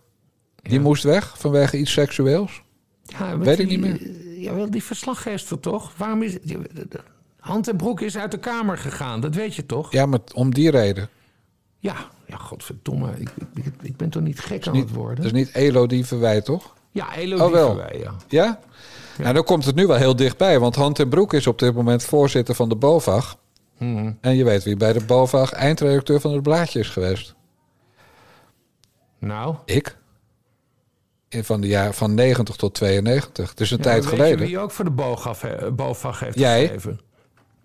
[0.62, 0.80] Die Ja.
[0.80, 2.62] moest weg vanwege iets seksueels?
[3.02, 4.10] Ja, Weet ik niet meer.
[4.40, 5.92] Jawel, die verslaggever toch?
[5.96, 6.38] Waarom is...
[6.42, 6.58] die-
[7.46, 9.92] Hand en Broek is uit de kamer gegaan, dat weet je toch?
[9.92, 11.08] Ja, maar om die reden.
[11.78, 11.94] Ja,
[12.26, 13.10] ja godverdomme.
[13.18, 15.16] Ik, ik, ik, ben toch niet gek aan het worden?
[15.16, 16.74] dat is niet Elodie Verwij, toch?
[16.90, 17.66] Ja, Elodie Oh, wel.
[17.74, 18.14] Verwij, ja.
[18.28, 18.60] Ja?
[19.18, 20.58] Nou, dan komt het nu wel heel dichtbij.
[20.58, 23.36] Want Han ten Broek is op dit moment voorzitter van de BOVAG.
[23.78, 24.12] Mhm.
[24.20, 27.34] En je weet wie bij de BOVAG eindredacteur van het blaadje is geweest.
[29.18, 29.96] Nou, Ik.
[31.28, 33.50] In Van de jaar van 90 tot 92.
[33.50, 34.46] Het is een ja, tijd weet je geleden.
[34.46, 35.40] wie ook voor de BOVAG,
[35.74, 36.60] BOVAG heeft Jij?
[36.60, 37.00] geschreven?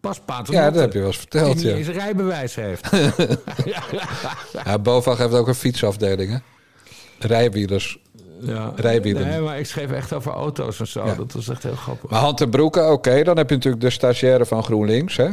[0.01, 1.75] Pas Pater Ja, dat heb je wel eens verteld, Die ja.
[1.75, 2.89] eens rijbewijs heeft.
[4.65, 6.37] Ja, BOVAG heeft ook een fietsafdeling, hè?
[7.27, 7.99] Rijwielers.
[8.39, 8.73] ja.
[8.75, 9.27] Rijwielen.
[9.27, 11.05] Nee, maar ik schreef echt over auto's en zo.
[11.05, 11.15] Ja.
[11.15, 12.09] Dat was echt heel grappig.
[12.09, 13.23] Maar Han ten Broeke, oké.
[13.23, 15.29] dan heb je natuurlijk de stagiaire van GroenLinks, hè?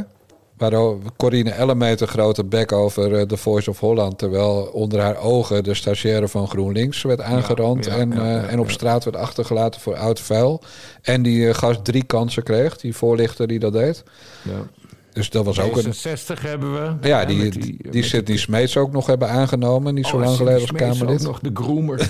[0.59, 4.17] Waar o- Corine Ellemeter grote bek over eh, The Voice of Holland...
[4.17, 7.85] terwijl onder haar ogen de stagiaire van GroenLinks werd aangerand...
[7.85, 10.61] ja, en, ja, eh, ja, en op straat werd achtergelaten voor oud vuil.
[11.01, 14.03] En die eh, gast drie kansen kreeg, die voorlichter die dat deed.
[14.41, 14.67] Ja.
[15.13, 15.93] Dus dat was ook een...
[15.93, 17.07] 60 hebben we.
[17.07, 19.93] Ja, die, die, Sidney Smeets ook nog hebben aangenomen.
[19.93, 21.19] Niet zo Oh, lang geleden als Kamerlid.
[21.19, 22.09] ook nog de groomer.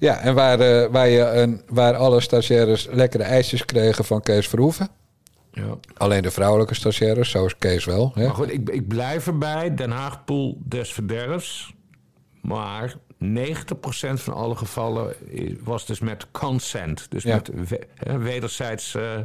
[0.00, 4.88] Ja, en waar, waar, je een, waar alle stagiaires lekkere ijsjes kregen van Kees Verhoeven.
[5.52, 5.78] Ja.
[5.96, 8.10] Alleen de vrouwelijke stagiaires, zo is Kees wel.
[8.14, 8.24] Hè?
[8.24, 9.74] Maar goed, ik, ik blijf erbij.
[9.74, 11.74] Den Haag pool des verderfs.
[12.42, 12.96] Maar 90%
[14.14, 15.14] van alle gevallen
[15.64, 17.06] was dus met consent.
[17.10, 17.34] Dus Ja.
[17.34, 18.94] met we- hè, wederzijds...
[18.94, 19.18] eh,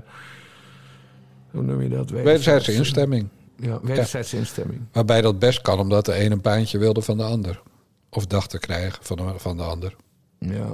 [1.51, 2.09] hoe noem je dat?
[2.09, 3.27] Wederzijdse instemming.
[3.57, 4.81] Ja, wederzijdse instemming.
[4.91, 7.61] Waarbij dat best kan, omdat de een een baantje wilde van de ander.
[8.09, 9.95] Of dacht te krijgen van de, van de ander.
[10.39, 10.73] Ja.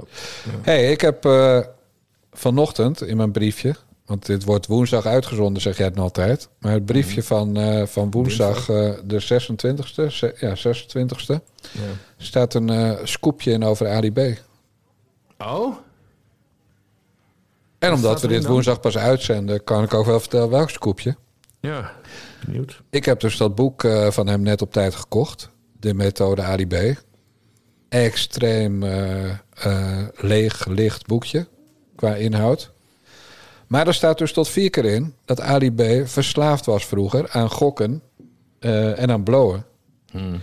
[0.62, 1.60] hey, ik heb eh,
[2.32, 3.74] vanochtend in mijn briefje...
[4.10, 6.48] want dit wordt woensdag uitgezonden, zeg jij het altijd...
[6.58, 10.06] maar het briefje van, eh, van woensdag eh, de 26e...
[10.06, 11.44] ze- ja, 26e...
[11.72, 11.80] Ja.
[12.16, 14.18] staat een eh, scoopje in over Ali B.
[15.38, 15.76] Oh?
[17.78, 18.50] En omdat we dit dan?
[18.52, 19.64] woensdag pas uitzenden...
[19.64, 21.16] kan ik ook wel vertellen welk scoopje.
[21.60, 21.92] Ja,
[22.44, 22.82] benieuwd.
[22.90, 25.50] Ik heb dus dat boek van hem net op tijd gekocht.
[25.80, 26.74] De methode Ali B.
[27.88, 28.84] Extreem
[30.14, 31.46] leeg, licht boekje
[31.96, 32.72] qua inhoud.
[33.70, 37.50] Maar er staat dus tot vier keer in dat Ali B verslaafd was vroeger aan
[37.50, 38.02] gokken
[38.58, 39.64] eh, en aan blowen.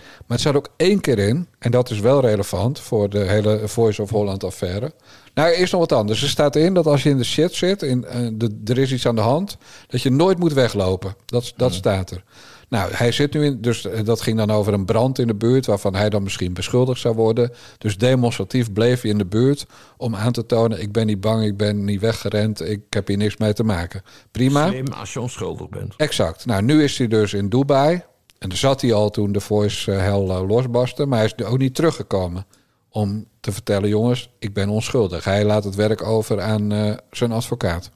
[0.26, 4.02] het staat ook één keer in, en dat is wel relevant voor de hele Voice
[4.02, 4.92] of Holland affaire.
[5.34, 6.22] Nou, eerst nog wat anders.
[6.22, 8.92] Er staat in dat als je in de shit zit, in, eh, de, er is
[8.92, 9.56] iets aan de hand,
[9.86, 11.16] dat je nooit moet weglopen.
[11.26, 12.24] Dat, dat staat er.
[12.68, 15.34] Nou, hij zit nu in, dus eh, dat ging dan over een brand in de
[15.34, 17.52] buurt, waarvan hij dan misschien beschuldigd zou worden.
[17.78, 19.66] Dus demonstratief bleef hij in de buurt
[19.96, 23.16] om aan te tonen: ik ben niet bang, ik ben niet weggerend, ik heb hier
[23.16, 24.02] niks mee te maken.
[24.30, 24.68] Prima.
[24.68, 25.94] Slim als je onschuldig bent.
[25.96, 26.46] Exact.
[26.46, 28.02] Nou, nu is hij dus in Dubai.
[28.38, 31.06] En daar zat hij al toen de Voice eh, hell eh, losbarstte.
[31.06, 32.46] Maar hij is ook niet teruggekomen
[32.88, 33.88] om te vertellen...
[33.88, 35.24] jongens, ik ben onschuldig.
[35.24, 37.90] Hij laat het werk over aan zijn advocaat.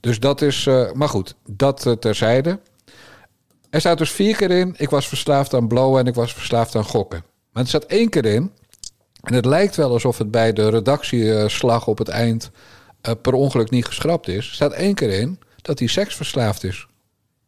[0.00, 0.68] Dus dat is...
[0.92, 2.58] maar goed, dat terzijde.
[3.74, 4.74] Er staat dus vier keer in...
[4.76, 7.24] ik was verslaafd aan blowen en ik was verslaafd aan gokken.
[7.52, 8.52] Maar er staat één keer in...
[9.20, 12.50] en het lijkt wel alsof het bij de redactieslag op het eind...
[13.00, 14.48] eh, per ongeluk niet geschrapt is.
[14.48, 16.86] Er staat één keer in dat hij seksverslaafd is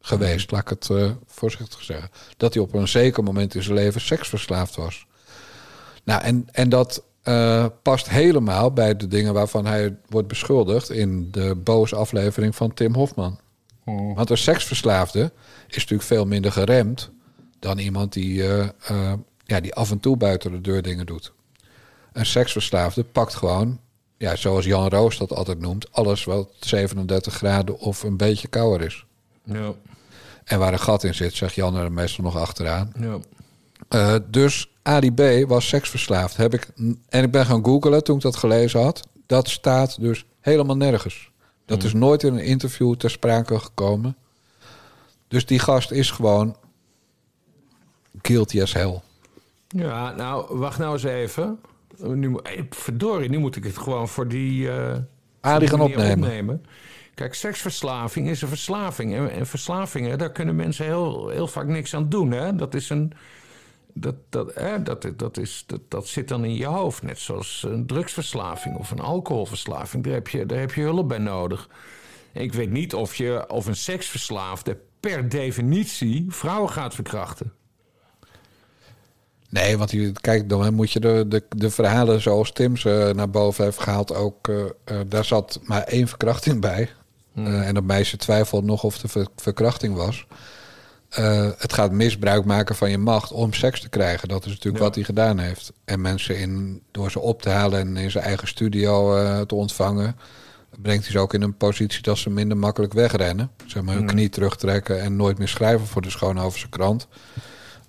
[0.01, 2.11] geweest, laat ik het eh, voorzichtig zeggen.
[2.37, 5.07] Dat hij op een zeker moment in zijn leven seksverslaafd was.
[6.05, 11.29] Nou, en, en dat eh, past helemaal bij de dingen waarvan hij wordt beschuldigd in
[11.31, 13.39] de boos aflevering van Tim Hofman.
[13.95, 15.33] Want een seksverslaafde
[15.67, 17.11] is natuurlijk veel minder geremd
[17.59, 19.13] dan iemand die, eh, eh,
[19.45, 21.33] ja, die af en toe buiten de deur dingen doet.
[22.13, 23.81] Een seksverslaafde pakt gewoon,
[24.17, 28.87] ja, zoals Jan Roos dat altijd noemt, alles wat 37 graden of een beetje kouder
[28.87, 29.05] is.
[29.45, 29.73] Ja,
[30.45, 32.93] En waar een gat in zit, zegt Jan er meestal nog achteraan.
[33.01, 33.19] ja.
[33.89, 36.37] Eh, dus Ali B was seksverslaafd.
[36.37, 36.69] Heb ik,
[37.09, 39.09] en ik ben gaan googlen toen ik dat gelezen had.
[39.27, 41.31] Dat staat dus helemaal nergens.
[41.67, 44.17] Dat is nooit in een interview ter sprake gekomen.
[45.29, 46.57] Dus die gast is gewoon
[48.23, 49.01] guilty as hell.
[49.69, 51.61] Ja, nou, wacht nou eens even.
[51.99, 54.69] Nu, eh, verdorie, nu moet ik het gewoon voor die...
[55.41, 56.65] gaan die manier opnemen.
[57.15, 59.15] Kijk, seksverslaving is een verslaving.
[59.15, 62.31] En, en verslavingen, daar kunnen mensen heel, heel vaak niks aan doen.
[62.31, 62.57] Hè?
[62.57, 63.13] Dat is een...
[63.99, 67.03] Dat, dat, dat, dat, is, dat, dat zit dan in je hoofd.
[67.03, 70.05] Net zoals een drugsverslaving of een alcoholverslaving.
[70.05, 71.69] Daar heb je, daar heb je hulp bij nodig.
[72.33, 77.53] Ik weet niet of, je, of een seksverslaafde per definitie vrouwen gaat verkrachten.
[79.49, 83.31] Nee, want die, kijk, dan moet je de, de, de verhalen zoals Tim ze naar
[83.31, 84.49] boven heeft gehaald ook...
[84.49, 86.91] eh, eh, daar zat maar één verkrachting bij.
[87.35, 90.27] Eh, en dat meisje twijfelde nog of de ver- verkrachting was.
[91.09, 94.29] Eh, het gaat misbruik maken van je macht om seks te krijgen.
[94.29, 94.83] Dat is natuurlijk Ja.
[94.83, 95.73] wat hij gedaan heeft.
[95.85, 99.55] En mensen in, door ze op te halen en in zijn eigen studio eh, te
[99.55, 100.17] ontvangen...
[100.79, 103.51] brengt hij ze ook in een positie dat ze minder makkelijk wegrennen.
[103.67, 104.09] Zeg maar hun Mm.
[104.09, 107.07] knie terugtrekken en nooit meer schrijven voor de Schoonhovense krant.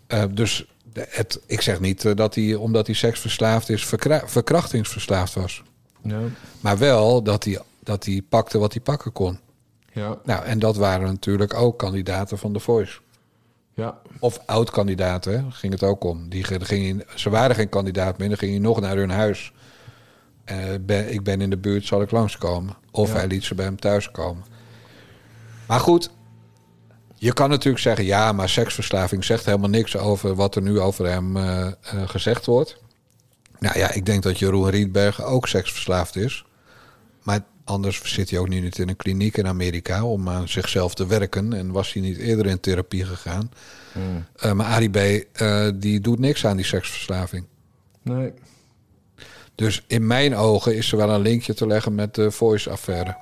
[0.07, 5.33] Eh, dus de- het, ik zeg niet dat hij, omdat hij seksverslaafd is, verkra- verkrachtingsverslaafd
[5.33, 5.63] was.
[6.03, 6.19] Ja.
[6.59, 9.39] Maar wel dat hij, dat hij pakte wat hij pakken kon.
[9.93, 10.17] Ja.
[10.25, 12.99] Nou, en dat waren natuurlijk ook kandidaten van The Voice.
[13.77, 13.97] Ja.
[14.19, 16.29] Of oud-kandidaten, ging het ook om.
[16.29, 19.51] Die gingen, ze waren geen kandidaat meer, dan ging je nog naar hun huis.
[20.45, 22.75] Eh, ben, ik ben in de buurt, zal ik langskomen.
[22.91, 23.15] Of Ja.
[23.15, 24.43] hij liet ze bij hem thuiskomen.
[25.67, 26.09] Maar goed,
[27.15, 28.05] je kan natuurlijk zeggen...
[28.05, 31.73] ja, maar seksverslaving zegt helemaal niks over wat er nu over hem eh, eh,
[32.05, 32.77] gezegd wordt.
[33.59, 36.45] Nou ja, ik denk dat Jeroen Rietberg ook seksverslaafd is.
[37.23, 40.03] Maar anders zit hij ook nu niet in een kliniek in Amerika...
[40.05, 41.53] om aan zichzelf te werken.
[41.53, 43.51] En was hij niet eerder in therapie gegaan.
[44.35, 44.95] Eh, maar Arie B.
[45.31, 47.45] eh, die doet niks aan die seksverslaving.
[48.01, 48.33] Nee.
[49.55, 53.17] Dus in mijn ogen is er wel een linkje te leggen met de Voice-affaire.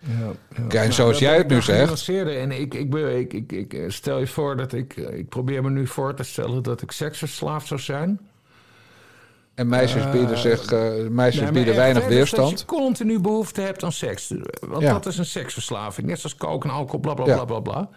[0.00, 0.66] Ja, ja.
[0.68, 2.08] Kijk, en zoals dat jij het nu zegt-.
[2.08, 4.96] En ik, ik, ben- ik, ik, ik eh, stel je voor dat ik...
[4.96, 8.20] Ik probeer me nu voor te stellen dat ik seksverslaafd zou zijn.
[9.60, 12.50] En meisjes Eh, bieden, zich, eh, meisjes Nee, bieden weinig weerstand.
[12.50, 14.34] Dat je continu behoefte hebt aan seks.
[14.60, 14.92] Want Ja.
[14.92, 16.06] dat is een seksverslaving.
[16.06, 17.34] Net zoals koken, alcohol, bla bla Ja.
[17.34, 17.88] bla bla bla.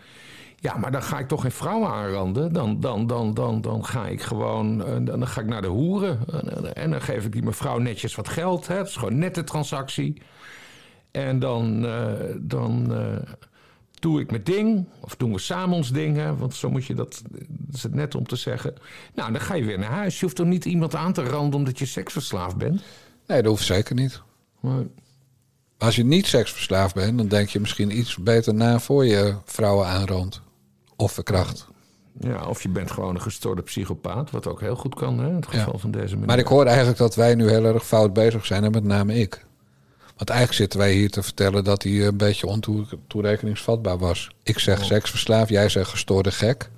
[0.55, 2.53] Ja, maar dan ga ik toch geen vrouwen aanranden.
[2.53, 6.19] Dan, dan, dan, dan, dan ga ik gewoon eh, dan, ga ik naar de hoeren.
[6.73, 8.67] En, dan geef ik die mevrouw netjes wat geld.
[8.67, 8.75] Hè.
[8.75, 10.21] Het is gewoon net de transactie.
[11.11, 13.33] En dan, eh, dan eh,
[14.03, 14.85] doe ik mijn ding.
[14.99, 16.15] Of doen we samen ons ding.
[16.17, 17.21] Hè, want zo moet je dat...
[17.47, 18.73] Dat is het net om te zeggen.
[19.15, 20.15] Nou, dan ga je weer naar huis.
[20.19, 22.81] Je hoeft toch niet iemand aan te randen omdat je seksverslaafd bent?
[23.27, 24.21] Nee, dat hoeft zeker niet.
[24.59, 24.83] Maar,
[25.77, 29.87] als je niet seksverslaafd bent, dan denk je misschien iets beter na voor je vrouwen
[29.87, 30.41] aanrandt.
[30.95, 31.67] Of verkracht.
[32.19, 34.31] ja, of je bent gewoon een gestoorde psychopaat.
[34.31, 35.79] Wat ook heel goed kan, hè, in het geval Ja.
[35.79, 36.27] van deze meneer.
[36.27, 39.13] Maar ik hoor eigenlijk dat wij nu heel erg fout bezig zijn, en met name
[39.15, 39.45] ik.
[40.17, 44.29] Want eigenlijk zitten wij hier te vertellen dat hij een beetje ontoerekeningsvatbaar was.
[44.43, 44.85] Ik zeg Oh.
[44.85, 46.69] seksverslaafd, jij zegt gestoorde gek.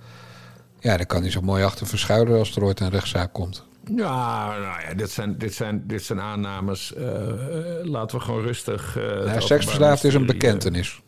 [0.79, 3.63] Ja, daar kan hij zo mooi achter verschuilen als er ooit een rechtszaak komt.
[3.95, 6.93] Ja, nou ja, dit zijn, dit zijn, dit zijn aannames.
[6.93, 8.93] Eh, eh, laten we gewoon rustig...
[8.93, 11.01] het Ja, seksverslaafd is een bekentenis.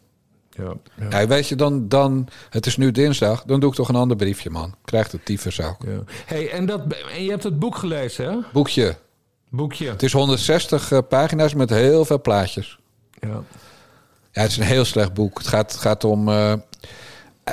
[0.50, 1.20] ja, ja.
[1.20, 4.18] Ja, weet je, dan, dan, het is nu dinsdag, dan doe ik toch een ander
[4.18, 4.76] briefje, man.
[4.86, 5.84] Krijgt de tyfus ook.
[5.86, 6.00] Ja.
[6.26, 6.82] Hey, en, dat,
[7.16, 8.38] en je hebt het boek gelezen, hè?
[8.54, 8.96] Boekje.
[9.50, 9.90] Boekje.
[9.90, 12.80] Het is 160 eh, pagina's met heel veel plaatjes.
[13.20, 13.44] Ja.
[14.32, 15.38] Ja, het is een heel slecht boek.
[15.38, 16.28] Het gaat, gaat om.
[16.30, 16.54] eh,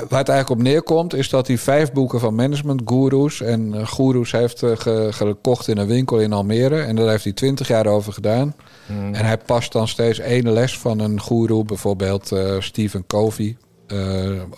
[0.09, 3.87] waar het eigenlijk op neerkomt, is dat hij vijf boeken van management gurus en eh,
[3.87, 6.81] gurus heeft ge- gekocht in een winkel in Almere.
[6.81, 8.55] En daar heeft hij twintig jaar over gedaan.
[8.89, 13.57] En hij past dan steeds één les van een guru, bijvoorbeeld Stephen Covey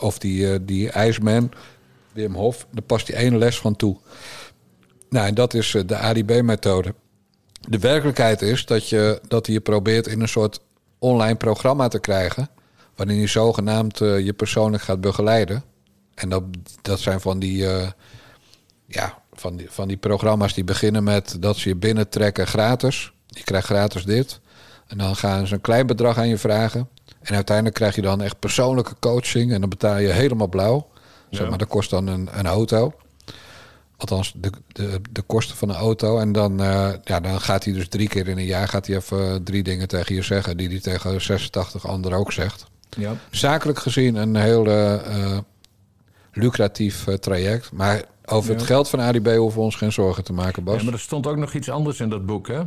[0.01, 1.51] of die, die IJsman,
[2.13, 2.67] Wim Hof.
[2.71, 3.97] Daar past hij één les van toe.
[5.11, 6.95] Nou, en dat is de ADB-methode.
[7.61, 10.61] De werkelijkheid is dat, je, dat hij je probeert in een soort
[10.99, 12.49] online programma te krijgen.
[12.97, 15.65] Waarin je zogenaamd eh, je persoonlijk gaat begeleiden.
[16.15, 16.43] En dat,
[16.83, 17.91] dat zijn van die, eh,
[18.87, 23.13] ja, van, die, van die programma's die beginnen met dat ze je binnentrekken gratis.
[23.27, 24.41] Je krijgt gratis dit.
[24.87, 26.89] En dan gaan ze een klein bedrag aan je vragen.
[27.23, 29.53] En uiteindelijk krijg je dan echt persoonlijke coaching.
[29.53, 30.89] En dan betaal je helemaal blauw.
[31.31, 32.93] Zeg maar, dat kost dan een, een auto.
[33.97, 36.19] Althans, de, de, de kosten van een auto.
[36.19, 38.97] En dan, eh, ja, dan gaat hij dus drie keer in een jaar gaat hij
[38.97, 40.57] even eh, drie dingen tegen je zeggen.
[40.57, 42.67] Die hij tegen 86 anderen ook zegt.
[42.97, 43.13] Ja.
[43.31, 45.39] Zakelijk gezien een heel eh,
[46.33, 47.73] lucratief traject.
[47.73, 48.57] Maar over Ja.
[48.57, 50.77] het geld van ADB hoeven we ons geen zorgen te maken, Bas.
[50.79, 52.63] Ja, maar er stond ook nog iets anders in dat boek, hè?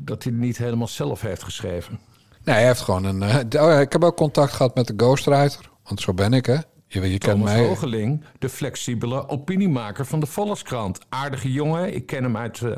[0.00, 1.98] Dat hij het niet helemaal zelf heeft geschreven.
[2.44, 3.46] Nee, hij heeft gewoon een.
[3.48, 5.70] ja, ik heb ook contact gehad met de ghostwriter.
[5.84, 6.56] Want zo ben ik, hè?
[6.92, 7.66] Je, je Thomas mij.
[7.66, 10.98] Hogeling, de flexibele opiniemaker van de Volkskrant.
[11.08, 11.94] Aardige jongen.
[11.94, 12.70] Ik ken hem uit, eh,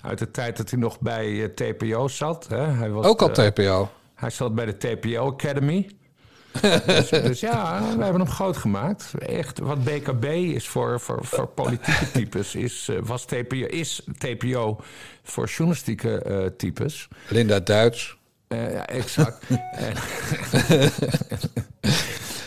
[0.00, 2.46] uit de tijd dat hij nog bij eh, TPO zat.
[2.48, 2.66] Hè.
[2.66, 3.90] Hij was, Ook al eh, TPO.
[4.14, 5.90] Hij zat bij de TPO Academy.
[6.86, 9.12] dus, dus ja, we hebben hem groot gemaakt.
[9.18, 14.80] Echt, wat BKB is voor, voor, voor politieke types, is, was TPO, is TPO
[15.22, 17.08] voor journalistieke types.
[17.28, 18.16] Linda Duits.
[18.48, 19.44] Ja, exact.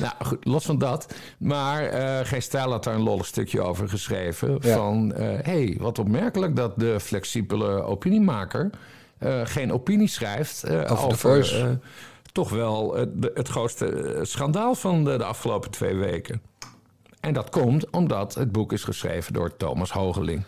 [0.02, 1.14] Nou goed, los van dat.
[1.38, 4.58] Maar eh Geen Stijl had daar een lollig stukje over geschreven.
[4.62, 4.76] Ja.
[4.76, 8.70] Van, hé, hey, wat opmerkelijk dat de flexibele opiniemaker...
[9.18, 11.18] eh, geen opinie schrijft eh, Over.
[11.18, 11.58] Voice.
[11.60, 11.70] eh,
[12.32, 16.42] toch wel eh, de- het grootste eh, schandaal van de, de afgelopen twee weken.
[17.20, 20.44] En dat komt omdat het boek is geschreven door Thomas Hogeling.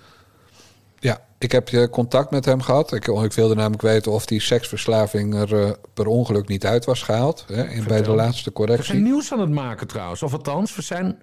[1.44, 2.94] Ik heb je contact met hem gehad.
[2.94, 7.02] Ik, ik wilde namelijk weten of die seksverslaving er eh, per ongeluk niet uit was
[7.02, 7.46] gehaald.
[7.48, 8.94] Hè, in, bij de laatste We zijn correctie.
[9.00, 10.24] nieuws aan het maken trouwens.
[10.24, 11.22] Of althans, we zijn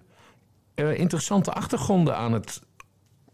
[0.74, 2.60] eh, interessante achtergronden aan het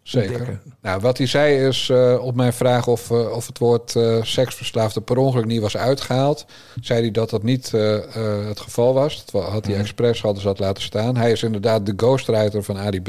[0.03, 0.31] Zeker.
[0.31, 0.75] ontdekken.
[0.83, 4.23] Nou, wat hij zei is eh, op mijn vraag of, eh, of het woord eh,
[4.23, 6.47] seksverslaafde per ongeluk niet was uitgehaald,
[6.81, 9.25] zei hij dat dat niet eh, eh, het geval was.
[9.25, 11.17] Dat had hij expres hadden ze dat laten staan.
[11.17, 13.09] Hij is inderdaad de ghostwriter van ADB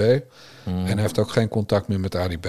[0.66, 2.48] en hij heeft ook geen contact meer met ADB.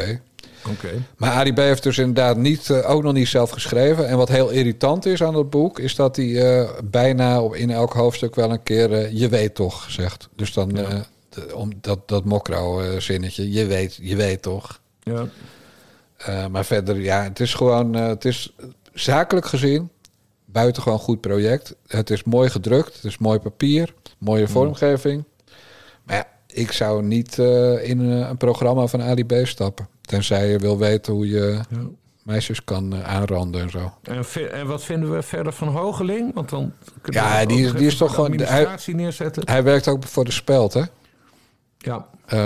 [0.71, 0.89] Oké.
[1.17, 4.09] Maar ADB heeft dus inderdaad niet, eh, ook nog niet zelf geschreven.
[4.09, 7.71] En wat heel irritant is aan dat boek, is dat hij eh, bijna op, in
[7.71, 10.29] elk hoofdstuk wel een keer eh, je weet toch zegt.
[10.37, 11.05] Dus dan de-
[11.55, 14.81] om dat, dat mokro zinnetje, je weet, je weet toch.
[15.03, 15.27] Ja.
[16.49, 18.55] Maar verder, ja, het is gewoon, het is
[18.93, 19.91] zakelijk gezien
[20.45, 21.75] buitengewoon goed project.
[21.87, 24.49] Het is mooi gedrukt, het is mooi papier, mooie Mm.
[24.49, 25.25] vormgeving.
[26.03, 27.39] Maar ja, ik zou niet
[27.83, 29.89] in een, programma van AliB stappen.
[30.09, 31.79] Tenzij je wil weten hoe je Ja.
[32.23, 33.93] meisjes kan eh, aanranden en zo.
[34.03, 36.35] En, en wat vinden we verder van Hogeling?
[36.35, 36.73] Want dan
[37.05, 39.43] Ja, die is- die is toch gewoon- hij- neerzetten.
[39.47, 40.83] Hij werkt ook voor de Speld, hè?
[41.79, 42.07] Ja.
[42.27, 42.39] Eh,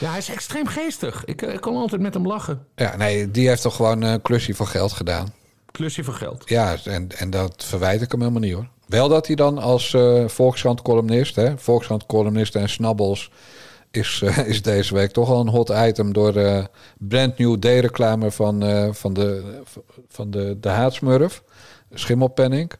[0.00, 1.24] ja, hij is extreem geestig.
[1.24, 2.66] Ik, eh, ik kon altijd met hem lachen.
[2.76, 5.32] ja, nee, die heeft toch gewoon een klusje voor geld gedaan.
[5.70, 6.42] Klusje voor geld.
[6.46, 8.68] Ja, en, en dat verwijt ik hem helemaal niet hoor.
[8.86, 13.30] Wel dat hij dan als eh Volkskrant-columnist, hè, Volkskrant-columnist en Snabbels,
[13.96, 16.64] is, eh, is deze week toch al een hot item door eh
[16.98, 19.60] brand new D-reclame van, eh, van, de,
[20.08, 21.42] van de, de haatsmurf,
[21.94, 22.72] Schimmelpenning.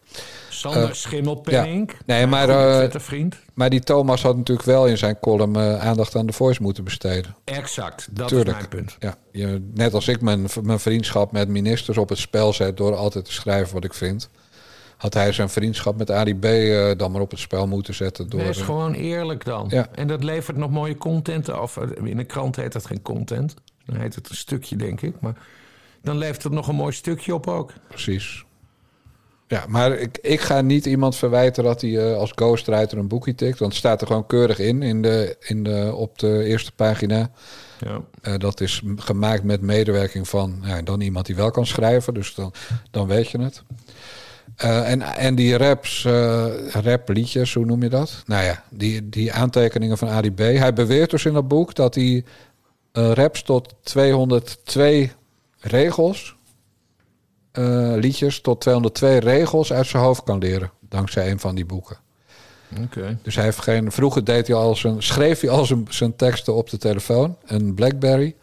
[0.48, 1.90] Sander Schimmelpenning.
[1.90, 1.96] ja.
[2.06, 3.36] Nee, maar, vriend.
[3.54, 7.36] Maar die Thomas had natuurlijk wel in zijn column aandacht aan de Voice moeten besteden.
[7.44, 8.48] Exact, dat Tuurlijk.
[8.48, 8.96] is mijn punt.
[8.98, 12.94] Ja, je, net als ik mijn, mijn vriendschap met ministers op het spel zet door
[12.94, 14.28] altijd te schrijven wat ik vind.
[15.02, 18.28] Had hij zijn vriendschap met ADB eh, dan maar op het spel moeten zetten.
[18.28, 19.66] Door, Wees eh, gewoon eerlijk dan.
[19.68, 19.88] Ja.
[19.94, 21.76] En dat levert nog mooie content af.
[21.76, 23.54] In een krant heet dat geen content.
[23.86, 25.20] Dan heet het een stukje, denk ik.
[25.20, 25.34] Maar
[26.02, 27.72] dan levert het nog een mooi stukje op ook.
[27.88, 28.44] Precies.
[29.46, 33.34] Ja, maar ik, ik ga niet iemand verwijten dat hij eh, als ghostwriter een boekje
[33.34, 33.58] tikt.
[33.58, 37.30] Want het staat er gewoon keurig in, in de, in de, op de eerste pagina.
[37.78, 38.00] Ja.
[38.22, 42.14] Eh, dat is gemaakt met medewerking van ja, dan iemand die wel kan schrijven.
[42.14, 42.52] Dus dan,
[42.90, 43.62] dan weet je het.
[44.56, 48.22] Eh, en, en die raps, eh rapliedjes, hoe noem je dat?
[48.26, 50.38] Nou ja, die, die aantekeningen van ADB.
[50.38, 52.24] Hij beweert dus in dat boek dat hij
[52.92, 55.12] eh, raps tot 202
[55.60, 56.36] regels,
[57.96, 60.70] liedjes tot 202 regels uit zijn hoofd kan leren.
[60.80, 61.96] Dankzij een van die boeken.
[62.80, 63.18] Oké.
[63.22, 63.92] Dus hij heeft geen.
[63.92, 67.74] Vroeger deed hij al zijn, schreef hij al zijn, zijn teksten op de telefoon, een
[67.74, 68.34] Blackberry.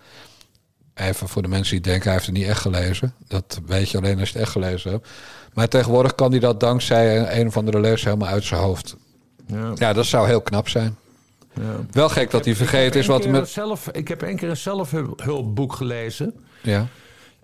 [1.00, 3.14] Even voor de mensen die denken, hij heeft het niet echt gelezen.
[3.28, 5.08] Dat weet je alleen als je het echt gelezen hebt.
[5.54, 8.96] Maar tegenwoordig kan hij dat dankzij een, een of andere les helemaal uit zijn hoofd.
[9.46, 9.72] Ja.
[9.76, 10.96] Ja, dat zou heel knap zijn.
[11.54, 11.76] Ja.
[11.92, 13.50] Wel gek dat hij vergeten is wat hij met...
[13.50, 16.34] zelf, ik heb één keer een zelfhulpboek gelezen.
[16.62, 16.88] Ja,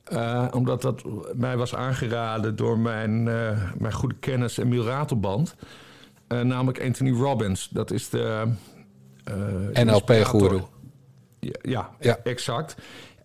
[0.06, 1.04] Eh, omdat dat
[1.36, 5.56] mij was aangeraden door mijn, eh, mijn goede kennis Emiel Ratelband.
[6.28, 7.70] Eh, namelijk Anthony Robbins.
[7.72, 8.44] Dat is de...
[9.24, 10.62] eh, NLP-goeroe.
[11.40, 12.18] Ja, ja, Ja.
[12.24, 12.76] exact.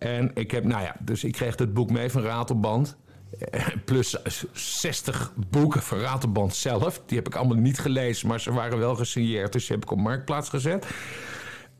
[0.03, 2.97] En ik heb, nou ja, dus ik kreeg het boek mee van Ratelband.
[3.39, 4.17] Eh, Plus
[4.53, 7.01] 60 boeken van Ratelband zelf.
[7.05, 9.53] Die heb ik allemaal niet gelezen, maar ze waren wel gesigneerd.
[9.53, 10.85] Dus die heb ik op Marktplaats gezet.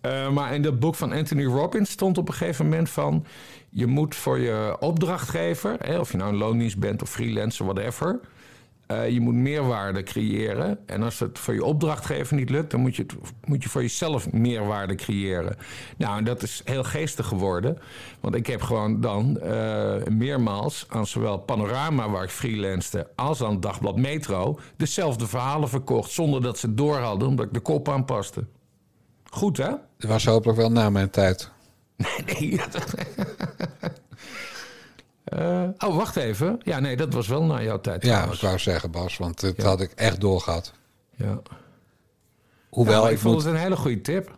[0.01, 3.25] Eh, maar in dat boek van Anthony Robbins stond op een gegeven moment van...
[3.69, 8.19] je moet voor je opdrachtgever, hè, of je nou een loondienst bent of freelancer, whatever...
[8.91, 10.79] eh, je moet meerwaarde creëren.
[10.85, 12.71] En als het voor je opdrachtgever niet lukt...
[12.71, 13.13] dan moet je, het,
[13.45, 15.55] moet je voor jezelf meerwaarde creëren.
[15.97, 17.77] Nou, en dat is heel geestig geworden.
[18.19, 22.09] Want ik heb gewoon dan eh, meermaals aan zowel Panorama...
[22.09, 24.59] waar ik freelancede, als aan het Dagblad Metro...
[24.77, 26.11] dezelfde verhalen verkocht...
[26.11, 28.45] zonder dat ze het door hadden, omdat ik de kop aanpaste.
[29.23, 29.69] Goed, hè?
[29.97, 31.51] dat was hopelijk wel na mijn tijd.
[32.25, 32.61] Nee.
[35.31, 36.59] Eh, oh, wacht even.
[36.63, 38.03] Ja, nee, dat was wel na jouw tijd.
[38.03, 38.37] Ja, trouwens.
[38.41, 39.63] ik wou zeggen, Bas, want dat Ja.
[39.63, 40.73] had ik echt doorgehad.
[41.15, 41.41] ja.
[42.69, 43.43] Hoewel Ja, ik, ik vond moet.
[43.43, 44.37] het een hele goede tip.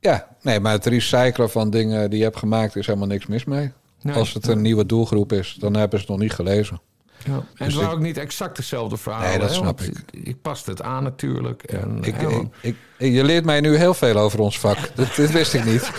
[0.00, 3.44] Ja, nee, maar het recyclen van dingen die je hebt gemaakt is helemaal niks mis
[3.44, 3.72] mee.
[4.02, 4.14] Nee.
[4.14, 6.80] Als het een nieuwe doelgroep is, dan hebben ze het nog niet gelezen.
[7.24, 7.32] Ja.
[7.34, 9.28] En Dus het waren ik- ook niet exact dezelfde verhalen.
[9.28, 9.96] Nee, dat hè, snap ik.
[10.10, 11.62] Ik paste het aan natuurlijk.
[11.62, 12.14] En, Ik,
[12.60, 14.78] ik, je leert mij nu heel veel over ons vak.
[14.96, 15.90] dit, dit wist ik niet.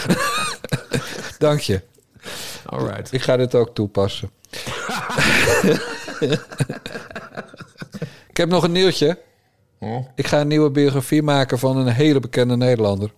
[1.37, 1.81] Dank je.
[2.65, 3.11] All right.
[3.13, 4.29] Ik ga dit ook toepassen.
[8.29, 9.17] ik heb nog een nieuwtje.
[9.79, 10.07] Oh.
[10.15, 13.11] Ik ga een nieuwe biografie maken van een hele bekende Nederlander.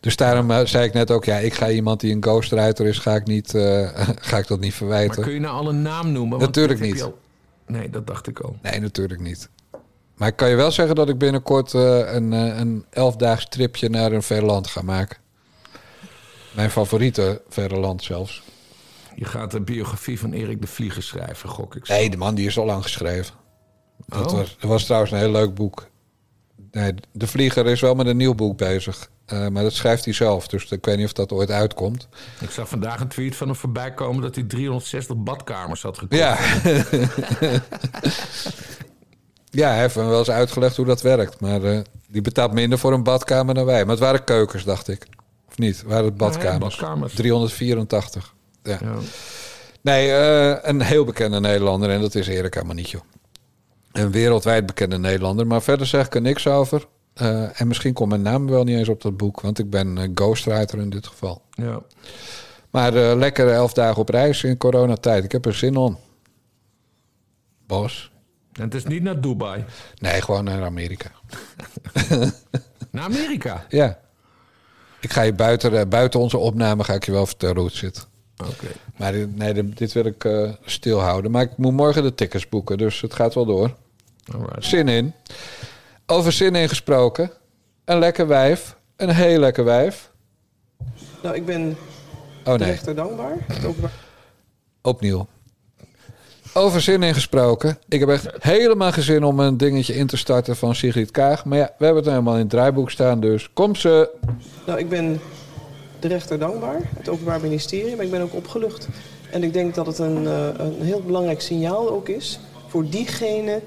[0.00, 2.98] Dus daarom eh, zei ik net ook, ja, ik ga iemand die een ghostwriter is,
[2.98, 3.88] ga ik, niet, eh,
[4.30, 5.22] ga ik dat niet Maar verwijten.
[5.22, 6.38] kun je nou al een naam noemen?
[6.38, 7.02] Natuurlijk niet.
[7.02, 7.18] al-
[7.66, 8.56] Nee, dat dacht ik al.
[8.62, 9.48] Nee, natuurlijk niet.
[10.16, 14.12] Maar ik kan je wel zeggen dat ik binnenkort eh, een, een elfdaags tripje naar
[14.12, 15.16] een ver land ga maken.
[16.54, 18.42] Mijn favoriete verre land zelfs.
[19.18, 21.86] Je gaat de biografie van Erik de Vlieger schrijven, gok ik.
[21.86, 21.92] zo.
[21.92, 23.34] Nee, de man die is al lang geschreven.
[24.06, 24.38] Dat, Oh.
[24.38, 25.88] was, dat was trouwens een heel leuk boek.
[26.70, 29.10] nee, de vlieger is wel met een nieuw boek bezig.
[29.26, 32.08] Eh, maar dat schrijft hij zelf, dus ik weet niet of dat ooit uitkomt.
[32.40, 36.20] Ik zag vandaag een tweet van hem voorbij komen dat hij 360 badkamers had gekocht.
[36.20, 36.38] Ja.
[39.60, 41.40] ja, hij heeft me wel eens uitgelegd hoe dat werkt.
[41.40, 43.80] Maar eh, die betaalt minder voor een badkamer dan wij.
[43.82, 45.06] Maar het waren keukens, dacht ik.
[45.48, 45.82] Of niet?
[45.82, 46.76] Waren het badkamers?
[46.76, 47.14] badkamers.
[47.14, 48.34] 384.
[48.62, 48.78] Ja.
[48.80, 48.94] Ja.
[49.80, 51.90] Nee, eh, een heel bekende Nederlander.
[51.90, 53.00] En dat is Erik Amanitjo.
[53.92, 55.46] Een wereldwijd bekende Nederlander.
[55.46, 56.86] Maar verder zeg ik er niks over.
[57.18, 59.40] Eh, en misschien komt mijn naam wel niet eens op dat boek.
[59.40, 61.42] Want ik ben eh, ghostwriter in dit geval.
[61.50, 61.82] Ja.
[62.70, 65.24] Maar eh, lekker elf dagen op reis in coronatijd.
[65.24, 65.96] Ik heb er zin in.
[67.66, 68.10] Bos?
[68.52, 69.64] En het is niet naar Dubai.
[69.98, 71.10] Nee, gewoon naar Amerika.
[72.90, 73.66] Naar Amerika.
[73.68, 73.98] Ja.
[75.00, 78.06] Ik ga je buiten, buiten onze opname ga ik je wel vertellen hoe het zit.
[78.44, 78.66] Oké.
[78.96, 81.30] Maar dit, nee, dit- dit wil ik eh, stilhouden.
[81.30, 83.74] Maar ik moet morgen de tickets boeken, dus het gaat wel door.
[84.34, 84.64] Alright.
[84.64, 85.12] Zin in.
[86.06, 87.30] Over zin in gesproken.
[87.84, 88.76] Een lekker wijf.
[88.96, 90.10] Een heel lekker wijf.
[91.22, 91.76] Nou, ik ben
[92.44, 93.36] Oh nee, rechter dankbaar.
[94.82, 95.26] Opnieuw.
[96.54, 97.78] Over zin in gesproken.
[97.88, 101.44] Ik heb echt helemaal geen zin om een dingetje in te starten van Sigrid Kaag.
[101.44, 104.10] Maar ja, we hebben het nou helemaal in het draaiboek staan, dus kom ze.
[104.66, 105.20] Nou, ik ben
[106.00, 108.88] de rechter dankbaar, het Openbaar Ministerie, maar ik ben ook opgelucht.
[109.30, 112.38] En ik denk dat het een, eh, een heel belangrijk signaal ook is
[112.68, 113.62] voor diegenen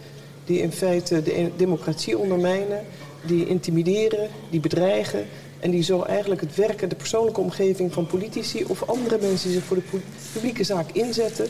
[0.46, 2.86] die in feite de e- democratie ondermijnen,
[3.26, 5.26] die intimideren, die bedreigen
[5.60, 9.58] en die zo eigenlijk het werken, de persoonlijke omgeving van politici of andere mensen die
[9.58, 10.02] zich voor de pu-
[10.34, 11.48] publieke zaak inzetten,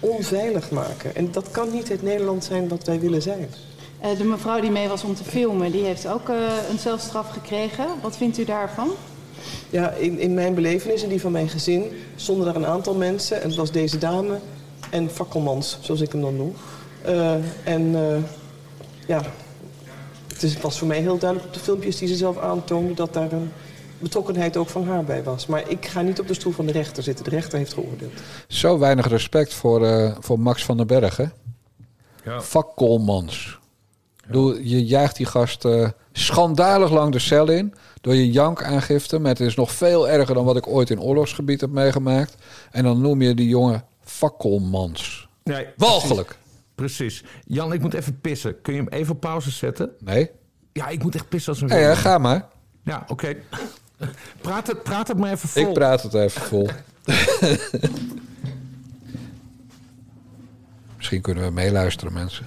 [0.00, 1.14] onveilig maken.
[1.14, 3.48] En dat kan niet het Nederland zijn wat wij willen zijn.
[4.00, 6.36] Eh, de mevrouw die mee was om te filmen, die heeft ook eh,
[6.70, 7.86] een zelfstraf gekregen.
[8.02, 8.90] Wat vindt u daarvan?
[9.70, 11.84] Ja, in, in mijn belevenis en die van mijn gezin
[12.16, 13.42] stonden daar een aantal mensen.
[13.42, 14.38] En het was deze dame
[14.90, 16.54] en fakkelmans, zoals ik hem dan noem.
[17.02, 17.34] Eh,
[17.64, 18.22] en eh,
[19.06, 19.22] ja,
[20.32, 22.94] het is, was voor mij heel duidelijk op de filmpjes die ze zelf aantoonde...
[22.94, 23.52] dat daar een
[23.98, 25.46] betrokkenheid ook van haar bij was.
[25.46, 27.24] Maar ik ga niet op de stoel van de rechter zitten.
[27.24, 28.12] De rechter heeft geoordeeld.
[28.48, 31.26] Zo weinig respect voor, eh, voor Max van den Berg, hè?
[32.24, 32.40] Ja.
[32.40, 33.58] Fakkelmans.
[34.26, 37.74] Bedoel, Je jaagt die gast eh, schandalig lang de cel in.
[38.00, 39.18] Door je jankaangifte.
[39.18, 42.34] Maar het is nog veel erger dan wat ik ooit in oorlogsgebied heb meegemaakt.
[42.70, 45.28] En dan noem je die jongen fakkelmans.
[45.44, 46.38] Nee, Walgelijk.
[46.74, 47.24] Precies.
[47.46, 48.60] Jan, ik moet even pissen.
[48.60, 49.90] Kun je hem even op pauze zetten?
[49.98, 50.30] Nee?
[50.72, 52.48] Ja, ik moet echt pissen als een Ja, ja, ga maar.
[52.84, 53.36] Ja, oké.
[54.40, 55.66] Praat, het, praat het maar even vol.
[55.66, 56.68] Ik praat het even vol.
[60.96, 62.46] Misschien kunnen we meeluisteren, mensen.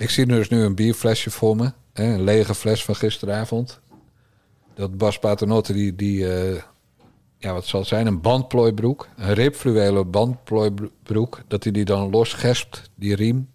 [0.00, 1.72] Ik zie dus nu een bierflesje voor me.
[1.92, 3.80] Hè, een lege fles van gisteravond.
[4.74, 6.62] Dat Bas Paternotte, die, die eh,
[7.38, 8.06] ja, wat zal het zijn?
[8.06, 9.08] Een bandplooibroek.
[9.16, 11.40] Een ribfluwelen bandplooibroek.
[11.48, 13.50] Dat hij die dan losgespt, die riem.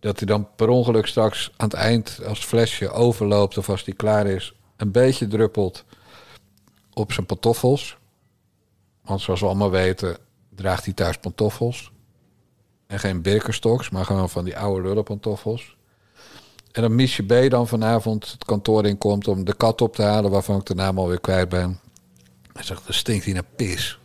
[0.00, 3.94] Dat hij dan per ongeluk straks aan het eind, als flesje overloopt of als die
[3.94, 5.84] klaar is, een beetje druppelt
[6.92, 7.96] op zijn pantoffels.
[9.04, 10.16] Want zoals we allemaal weten,
[10.54, 11.92] draagt hij thuis pantoffels.
[12.88, 15.76] En geen Birkenstocks, maar gewoon van die oude lullenpantoffels.
[16.72, 20.02] En dan Miesje B dan vanavond het kantoor in komt om de kat op te
[20.02, 21.80] halen, waarvan ik de naam alweer kwijt ben.
[22.52, 23.98] Hij zegt, er stinkt hier naar pis.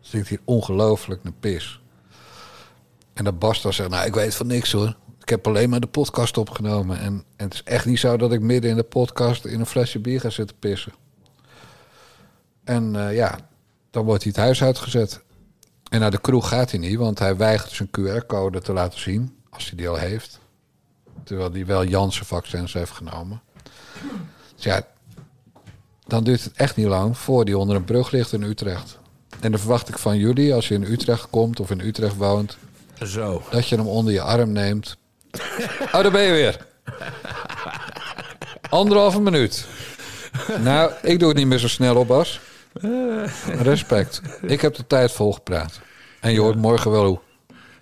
[0.00, 1.80] Stinkt hier ongelooflijk naar pis.
[3.12, 4.96] En dan zegt, nou, ik weet van niks hoor.
[5.20, 6.98] Ik heb alleen maar de podcast opgenomen.
[6.98, 9.66] En, en het is echt niet zo dat ik midden in de podcast in een
[9.66, 10.92] flesje bier ga zitten pissen.
[12.64, 13.38] En eh, ja,
[13.90, 15.22] dan wordt hij het huis uitgezet.
[15.88, 19.36] En naar de kroeg gaat hij niet, want hij weigert zijn QR-code te laten zien,
[19.50, 20.38] als hij die al heeft.
[21.24, 23.40] Terwijl hij wel Janssen vaccins heeft genomen.
[24.54, 24.86] Dus ja,
[26.06, 28.98] dan duurt het echt niet lang voor hij onder een brug ligt in Utrecht.
[29.40, 32.56] En dan verwacht ik van jullie, als je in Utrecht komt of in Utrecht woont,
[33.02, 33.42] Zo.
[33.50, 34.96] dat je hem onder je arm neemt.
[35.80, 36.66] Oh, daar ben je weer.
[38.68, 39.66] Anderhalve minuut.
[40.62, 42.40] Nou, ik doe het niet meer zo snel op, Bas.
[43.62, 44.22] Respect.
[44.42, 45.80] Ik heb de tijd volgepraat.
[46.20, 47.18] En je hoort morgen wel hoe.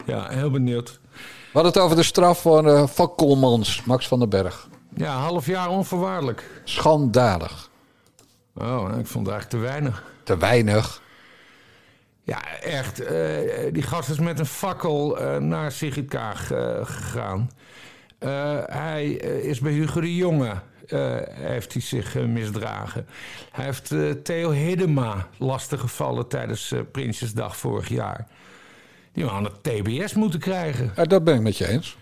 [0.05, 1.01] Ja, heel benieuwd.
[1.12, 4.68] We hadden het over de straf van uh, Fakkelmans, Max van den Berg.
[4.94, 6.51] Ja, half jaar onvoorwaardelijk.
[6.64, 7.70] Schandalig.
[8.55, 10.05] Oh, nou, ik vond het eigenlijk te weinig.
[10.22, 11.03] Te weinig.
[12.22, 13.01] Ja, echt.
[13.01, 17.51] eh, die gast is met een fakkel eh, naar Sigrid Kaag eh, gegaan.
[18.18, 20.53] Eh, hij eh, is bij Hugo de Jonge
[20.89, 23.07] eh, heeft hij zich eh, misdragen.
[23.53, 28.26] Hij heeft eh, Theo Hiddema lastiggevallen tijdens Prinsjesdag vorig jaar.
[29.12, 30.93] Die man had TBS moeten krijgen.
[30.97, 31.97] Ja, dat ben ik met je eens.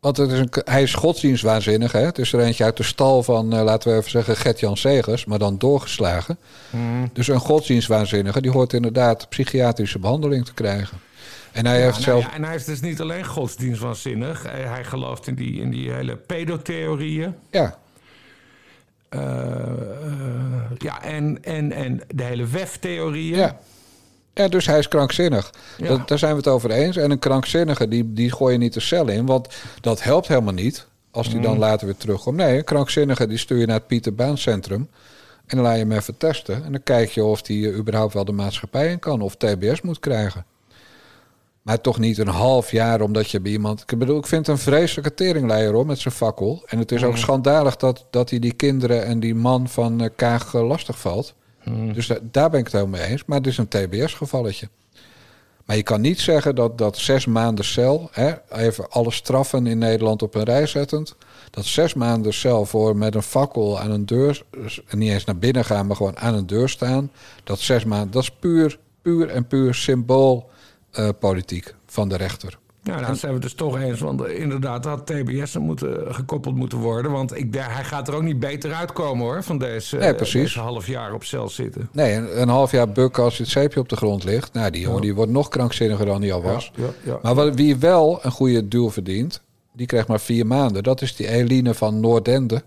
[0.00, 1.92] Want het is een, hij is godsdienstwaanzinnig.
[1.92, 2.00] Hè?
[2.00, 5.38] Het is er eentje uit de stal van, laten we even zeggen, Gert-Jan Segers, maar
[5.38, 6.38] dan doorgeslagen.
[7.12, 10.98] Dus een godsdienstwaanzinnige, die hoort inderdaad psychiatrische behandeling te krijgen.
[11.52, 12.22] En hij Ja, heeft nou zelf...
[12.22, 14.42] ja, en hij is dus niet alleen godsdienstwaanzinnig.
[14.42, 17.34] Hij, hij gelooft in die, in die hele pedotheorieën.
[17.50, 17.78] Ja,
[19.08, 23.36] Eh, eh, ja, en, en, en de hele WEF-theorieën.
[23.38, 23.58] ja.
[24.34, 25.50] Ja, dus hij is krankzinnig.
[25.78, 25.88] Ja.
[25.88, 26.96] Dat, daar zijn we het over eens.
[26.96, 29.26] En een krankzinnige, die, die gooi je niet de cel in.
[29.26, 29.48] Want
[29.80, 30.86] dat helpt helemaal niet.
[31.10, 31.42] Als die Mm.
[31.42, 32.36] dan later weer terugkomt.
[32.36, 34.88] Nee, een krankzinnige die stuur je naar het Pieter Baan Centrum.
[35.46, 36.64] En dan laat je hem even testen.
[36.64, 39.20] En dan kijk je of die eh, überhaupt wel de maatschappij in kan.
[39.20, 40.44] Of TBS moet krijgen.
[41.62, 43.80] Maar toch niet een half jaar omdat je bij iemand...
[43.86, 46.62] Ik bedoel, ik vind het een vreselijke teringleier hoor, met zijn fakkel.
[46.66, 47.16] En het is ook Mm.
[47.18, 51.34] schandalig dat, dat hij die kinderen en die man van eh, Kaag eh, lastig valt.
[51.64, 51.92] Mm.
[51.92, 53.24] Dus da- daar ben ik het helemaal mee eens.
[53.26, 54.68] Maar het is een TBS-gevalletje.
[55.64, 59.78] Maar je kan niet zeggen dat, dat zes maanden cel, hè, even alle straffen in
[59.78, 61.14] Nederland op een rij zettend,
[61.50, 65.36] dat zes maanden cel voor met een fakkel aan een deur, dus niet eens naar
[65.38, 67.10] binnen gaan, maar gewoon aan een deur staan,
[67.44, 69.74] dat zes maanden, dat is puur, puur en puur
[70.92, 72.58] symboolpolitiek van de rechter.
[72.82, 74.00] Nou, daar zijn we het dus toch eens.
[74.00, 77.10] Want eh, inderdaad had TBS moeten, gekoppeld moeten worden.
[77.12, 79.42] Want ik, daar- hij gaat er ook niet beter uitkomen hoor.
[79.42, 80.42] Van deze, Nee, precies.
[80.42, 81.88] deze half jaar op cel zitten.
[81.92, 84.52] Nee, een, een half jaar bukken als je het zeepje op de grond ligt.
[84.52, 86.72] Nou, die jongen die wordt nog krankzinniger dan hij al was.
[86.74, 87.18] Ja, ja, ja.
[87.22, 90.82] Maar wat, wie wel een goede duel verdient, die krijgt maar vier maanden.
[90.82, 92.62] Dat is die Eline van Noordende.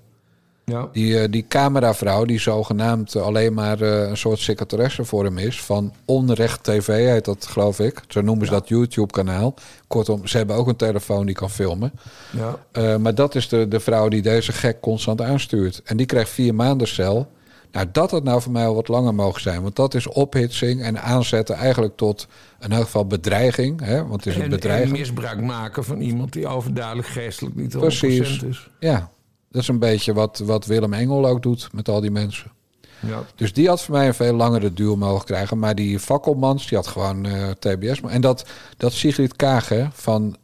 [0.66, 0.90] Ja.
[0.92, 5.62] Die, eh, die cameravrouw die zogenaamd alleen maar eh, een soort secretaresse voor hem is.
[5.62, 8.02] Van Onrecht TV heet dat, geloof ik.
[8.08, 9.54] Zo noemen ze dat YouTube-kanaal.
[9.88, 11.92] Kortom, ze hebben ook een telefoon die kan filmen.
[12.32, 12.60] Ja.
[12.72, 15.82] Eh, maar dat is de, de vrouw die deze gek constant aanstuurt.
[15.84, 17.28] En die krijgt vier maanden cel.
[17.72, 19.62] Nou, dat had nou voor mij al wat langer mogen zijn.
[19.62, 22.28] Want dat is ophitsing en aanzetten eigenlijk tot
[22.60, 23.82] in elk geval bedreiging.
[23.82, 24.08] Hè?
[24.08, 24.92] Want het is een En, bedreiging.
[24.94, 28.42] en misbruik maken van iemand die overduidelijk geestelijk niet 100% Precies.
[28.44, 28.70] is.
[28.80, 29.10] Ja,
[29.56, 32.52] dat is een beetje wat, wat Willem Engel ook doet met al die mensen.
[33.00, 33.24] Ja.
[33.36, 35.60] Dus die had voor mij een veel langere duel mogen krijgen.
[35.60, 38.02] Maar die fakkelmans, die had gewoon eh, TBS.
[38.02, 38.46] En dat,
[38.78, 40.38] dat Sigrid Kaag, hè, van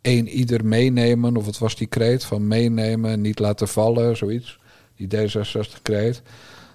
[0.00, 1.36] één ieder meenemen.
[1.36, 4.58] Of het was die kreet van meenemen, niet laten vallen, zoiets.
[4.96, 6.22] Die D66-kreet.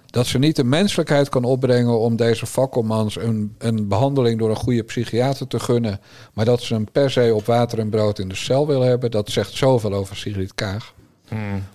[0.06, 4.56] Dat ze niet de menselijkheid kan opbrengen om deze fakkelmans een, een behandeling door een
[4.56, 6.00] goede psychiater te gunnen.
[6.32, 9.10] Maar dat ze hem per se op water en brood in de cel wil hebben.
[9.10, 10.94] Dat zegt zoveel over Sigrid Kaag.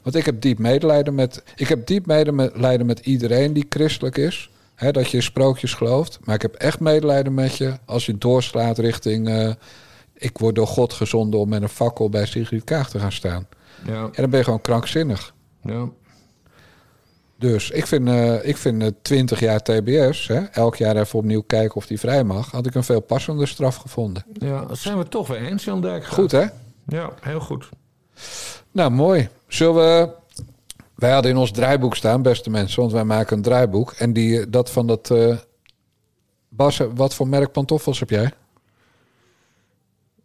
[0.04, 1.44] Want ik heb diep medelijden met.
[1.56, 4.50] Ik heb diep medelijden met iedereen die christelijk is.
[4.76, 6.20] Hè, dat je in sprookjes gelooft.
[6.24, 9.28] Maar ik heb echt medelijden met je als je doorslaat richting.
[9.30, 9.52] eh,
[10.14, 13.48] ik word door God gezonden om met een fakkel bij Sigrid Kaag te gaan staan.
[13.86, 14.04] Ja.
[14.04, 15.34] En dan ben je gewoon krankzinnig.
[15.64, 15.90] Ja.
[17.40, 21.42] Dus ik vind, eh, ik vind eh, 20 jaar TBS, hè, elk jaar even opnieuw
[21.42, 24.26] kijken of die vrij mag, had ik een veel passender straf gevonden.
[24.34, 26.14] ja, dat zijn we toch weer eens, Jan Dijkgraaf.
[26.16, 26.46] Goed hè?
[26.88, 27.70] Ja, heel goed.
[28.72, 29.30] Nou, mooi.
[29.48, 30.10] Zullen we.
[30.96, 33.92] Wij hadden in ons draaiboek staan, beste mensen, want wij maken een draaiboek.
[33.92, 35.12] En die, eh, dat van dat.
[35.12, 35.38] eh
[36.50, 38.32] Bas, wat voor merk pantoffels heb jij?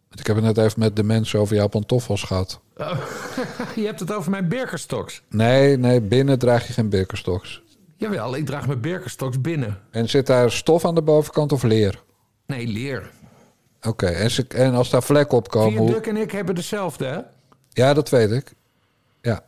[0.07, 2.59] Want Ik heb het net even met de mensen over jouw pantoffels gehad.
[3.75, 5.21] Je hebt het over mijn Birkenstocks.
[5.29, 7.61] Nee, nee, binnen draag je geen Birkenstocks.
[7.97, 9.79] Jawel, ik draag mijn Birkenstocks binnen.
[9.91, 12.01] En zit daar stof aan de bovenkant of leer?
[12.45, 13.11] Nee, leer.
[13.81, 15.77] Oké, en, en als daar vlekken op komen...
[15.77, 17.19] hoe- Vierduk en ik hebben dezelfde, hè?
[17.69, 18.53] Ja, dat weet ik.
[19.23, 19.43] Ja.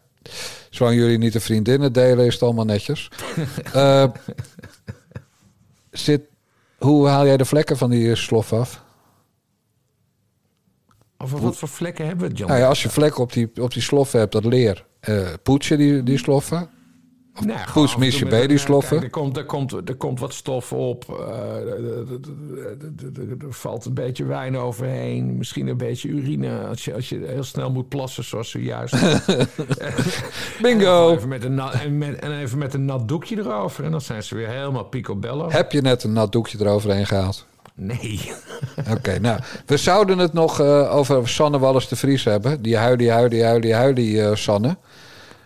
[0.70, 3.10] Zolang jullie niet de vriendinnen delen, is het allemaal netjes.
[3.74, 4.06] Eh,
[5.92, 6.22] zit,
[6.78, 8.84] hoe haal jij de vlekken van die slof af?
[11.18, 12.48] Over wat voor vlekken hebben we het, Jan?
[12.48, 14.86] Nou ja, als je vlekken op die, op die sloffen hebt, dat leer.
[15.00, 16.70] eh poets je die, die sloffen?
[17.40, 18.90] Of Nee, gewoon poets af en toe mis je met bij een, die eh, sloffen?
[19.00, 21.06] kijk, er, komt, er, komt, er komt wat stof op.
[21.10, 25.38] eh, er- valt een beetje wijn overheen.
[25.38, 26.60] Misschien een beetje urine.
[26.68, 28.96] Als je, als je heel snel moet plassen, zoals zojuist.
[30.62, 31.10] Bingo!
[31.10, 33.84] En even, met een nat, en, met, en even met een nat doekje erover.
[33.84, 35.50] En dan zijn ze weer helemaal picobello.
[35.52, 37.46] Heb je net een nat doekje eroverheen gehaald?
[37.76, 38.32] Nee.
[38.92, 42.62] Oké, nou, we zouden het nog eh, over Sanne Wallis de Vries hebben.
[42.62, 44.78] Die huilie, huilie, huilie, huilie eh, Sanne.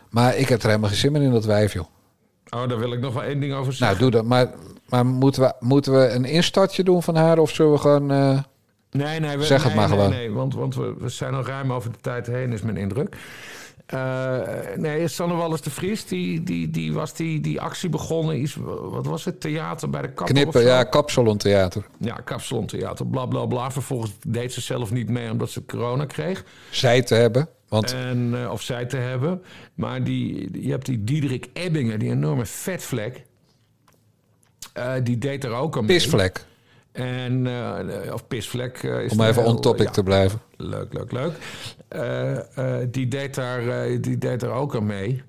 [0.10, 1.86] Maar ik heb er helemaal geen zin meer in dat wijf, joh.
[2.49, 3.99] Oh, daar wil ik nog wel één ding over Nou, zeggen.
[3.99, 4.24] doe dat.
[4.26, 4.47] Maar,
[4.89, 7.38] maar moeten, we, moeten we een instartje doen van haar?
[7.38, 8.12] Of zullen we gewoon...
[8.12, 8.39] eh,
[8.91, 10.12] Nee, nee, we, Zeg het nee, maar nee, gewoon.
[10.14, 13.16] Nee, want, want we, we zijn al ruim over de tijd heen, is mijn indruk.
[13.86, 14.38] Eh,
[14.76, 18.41] nee, Sanne Wallis de Vries, die, die, die was die, die actie begonnen.
[18.41, 19.41] Iets, wat was het?
[19.41, 21.86] Theater bij de kapper of knippen, ja, Kapsalon Theater.
[21.97, 23.72] Ja, Kapsalon Theater, bla bla bla.
[23.72, 26.43] Vervolgens deed ze zelf niet mee omdat ze corona kreeg.
[26.70, 27.49] Zij te hebben.
[27.70, 29.41] Want En, eh, of zij te hebben.
[29.74, 33.24] Maar die, je hebt die Diederik Ebbingen, die enorme vetvlek.
[34.74, 35.95] Eh, die deed er ook aan mee.
[35.97, 36.45] pisvlek.
[36.91, 38.84] En, eh, of pisvlek.
[38.84, 39.91] is Om even heel- on topic ja.
[39.91, 40.39] te blijven.
[40.57, 41.34] Leuk, leuk, leuk.
[42.91, 43.61] Die, deed daar,
[44.01, 45.24] die deed daar ook aan mee.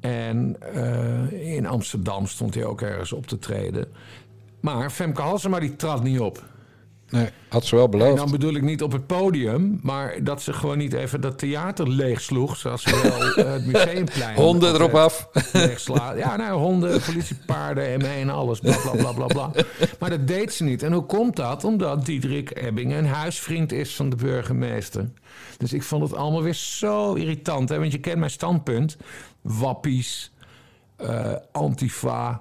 [0.00, 0.56] En
[1.30, 3.86] in Amsterdam stond hij ook ergens op te treden.
[4.60, 6.44] Maar Femke Halsema die trad niet op.
[7.10, 8.16] Nee, had ze wel En beloofd.
[8.16, 11.88] dan bedoel ik niet op het podium, maar dat ze gewoon niet even dat theater
[11.88, 12.56] leegsloeg.
[12.56, 14.36] Zoals ze wel eh, het museumplein.
[14.36, 15.28] Honden erop af.
[16.16, 18.60] Ja, nou, honden, politiepaarden, M1 en alles.
[18.60, 19.50] Bla, bla, bla, bla, bla.
[19.98, 20.82] Maar dat deed ze niet.
[20.82, 21.64] En hoe komt dat?
[21.64, 25.08] Omdat Diederik Ebbing een huisvriend is van de burgemeester.
[25.58, 27.68] Dus ik vond het allemaal weer zo irritant.
[27.68, 27.78] Hè?
[27.78, 28.96] Want je kent mijn standpunt.
[29.40, 30.32] Wappies,
[30.96, 32.40] eh, Antifa,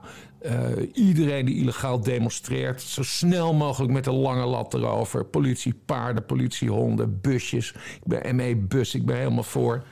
[0.94, 5.26] iedereen die illegaal demonstreert, zo snel mogelijk met een lange lat erover.
[5.26, 7.72] Politie, paarden, politiehonden, busjes.
[7.72, 9.84] Ik ben ME-bus, ik ben helemaal voor.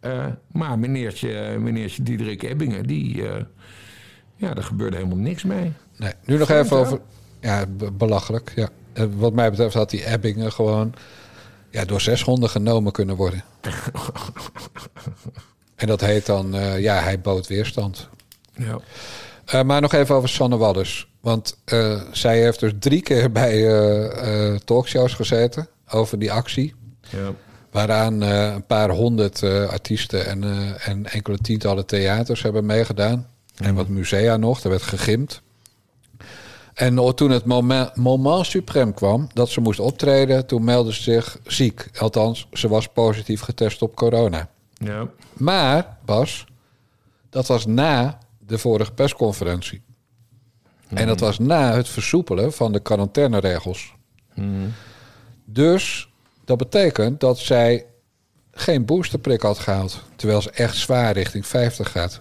[0.00, 3.44] Eh, maar meneertje, meneertje Diederik Ebbingen, die, eh,
[4.36, 5.72] ja, daar gebeurde helemaal niks mee.
[5.96, 7.00] Nee, nu nog even over...
[7.40, 8.52] Ja, be- belachelijk.
[8.56, 8.68] Ja.
[8.92, 10.94] Eh, Wat mij betreft had die Ebbingen gewoon
[11.70, 13.44] ja, door zes honden genomen kunnen worden.
[15.76, 18.08] en dat heet dan, eh, ja, hij bood weerstand.
[18.52, 18.78] Ja.
[19.46, 21.08] Eh, maar nog even over Sanne Wallis.
[21.20, 26.74] Want eh, zij heeft dus drie keer bij eh, talkshows gezeten over die actie.
[27.00, 27.32] Ja.
[27.70, 30.42] Waaraan een paar honderd artiesten en,
[30.80, 33.26] en enkele tientallen theaters hebben meegedaan.
[33.56, 35.42] En wat musea nog, er werd gegimd.
[36.74, 41.38] En toen het moment, moment suprem kwam dat ze moest optreden, toen meldde ze zich
[41.44, 41.90] ziek.
[41.98, 44.48] Althans, ze was positief getest op corona.
[44.74, 45.08] Ja.
[45.32, 46.46] Maar, Bas,
[47.30, 49.82] dat was na de vorige persconferentie.
[50.88, 53.94] En dat was na het versoepelen van de quarantaineregels.
[55.44, 56.08] Dus
[56.44, 57.86] dat betekent dat zij
[58.52, 60.02] geen boosterprik had gehaald.
[60.16, 62.20] Terwijl ze echt zwaar richting 50 gaat.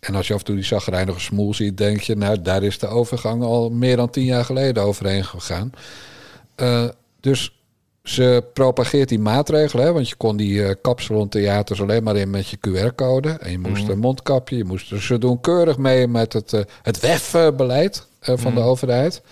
[0.00, 2.16] En als je af en toe die zagrijnige smoel ziet, denk je...
[2.16, 5.72] nou, daar is de overgang al meer dan tien jaar geleden overheen gegaan.
[6.54, 6.88] Eh,
[7.20, 7.59] dus
[8.10, 9.84] ze propageert die maatregelen.
[9.84, 13.28] Hè, want je kon die eh kapsalontheaters alleen maar in met je QR-code.
[13.28, 14.56] En je moest een mondkapje.
[14.56, 19.22] Je moest, ze doen keurig mee met het, eh, het WEF-beleid eh, van de overheid.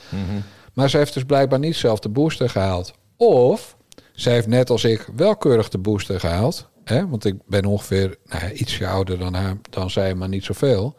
[0.73, 2.93] Maar ze heeft dus blijkbaar niet zelf de booster gehaald.
[3.17, 3.77] Of
[4.13, 6.69] zij heeft net als ik wel keurig de booster gehaald.
[6.85, 7.09] Hè?
[7.09, 10.97] Want ik ben ongeveer nou, ietsje ouder dan, haar, dan zij, maar niet zoveel.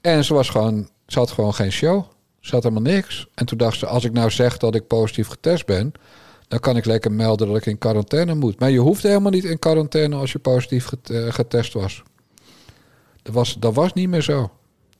[0.00, 2.04] En ze, was gewoon, ze had gewoon geen show.
[2.40, 3.28] Ze had helemaal niks.
[3.34, 5.92] En toen dacht ze, als ik nou zeg dat ik positief getest ben...
[6.50, 8.58] dan kan ik lekker melden dat ik in quarantaine moet.
[8.60, 12.02] Maar je hoeft helemaal niet in quarantaine als je positief get- eh, getest was.
[13.22, 14.50] Dat was, dat was niet meer zo.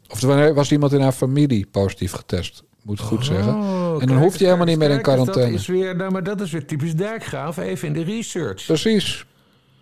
[0.08, 2.62] Of er was iemand in haar familie positief getest.
[2.82, 3.54] Moet ik goed zeggen.
[3.54, 5.50] Oh, en dan hoeft hij helemaal niet meer in quarantaine.
[5.50, 7.56] Dat is weer, nou, maar dat is weer typisch Dijkgraaf.
[7.56, 8.66] Even in de research.
[8.66, 9.26] Precies.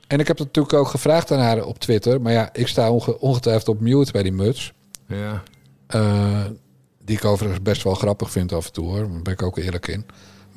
[0.07, 2.21] En ik heb dat natuurlijk ook gevraagd aan haar op Twitter.
[2.21, 4.73] Maar ja, ik sta onge- ongetwijfeld op mute bij die muts.
[5.09, 5.43] Ja.
[5.87, 6.45] Eh,
[7.05, 8.99] die ik overigens best wel grappig vind af en toe hoor.
[9.09, 10.07] Daar ben ik ook eerlijk in.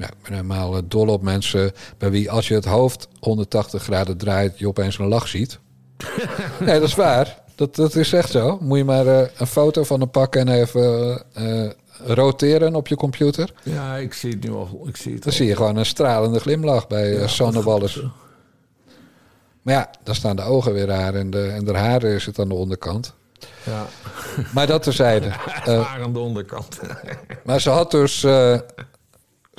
[0.01, 3.83] Ja, ik ben helemaal eh, dol op mensen bij wie als je het hoofd 180
[3.83, 5.59] graden draait, je opeens een lach ziet.
[6.59, 7.39] nee, dat is waar.
[7.55, 8.57] Dat, dat is echt zo.
[8.61, 11.69] Moet je maar eh, een foto van hem pakken en even eh,
[12.05, 13.53] roteren op je computer.
[13.63, 14.83] Ja, ik zie het nu al.
[14.87, 15.37] Ik zie het Dan al.
[15.37, 18.01] zie je gewoon een stralende glimlach bij Sanne Wallis.
[19.61, 22.39] Maar ja, dan staan de ogen weer raar en de, en de haren is het
[22.39, 23.13] aan de onderkant.
[23.63, 23.85] Ja.
[24.53, 25.29] Maar dat terzijde.
[25.65, 26.79] Haar aan de onderkant.
[27.43, 28.25] maar ze had dus,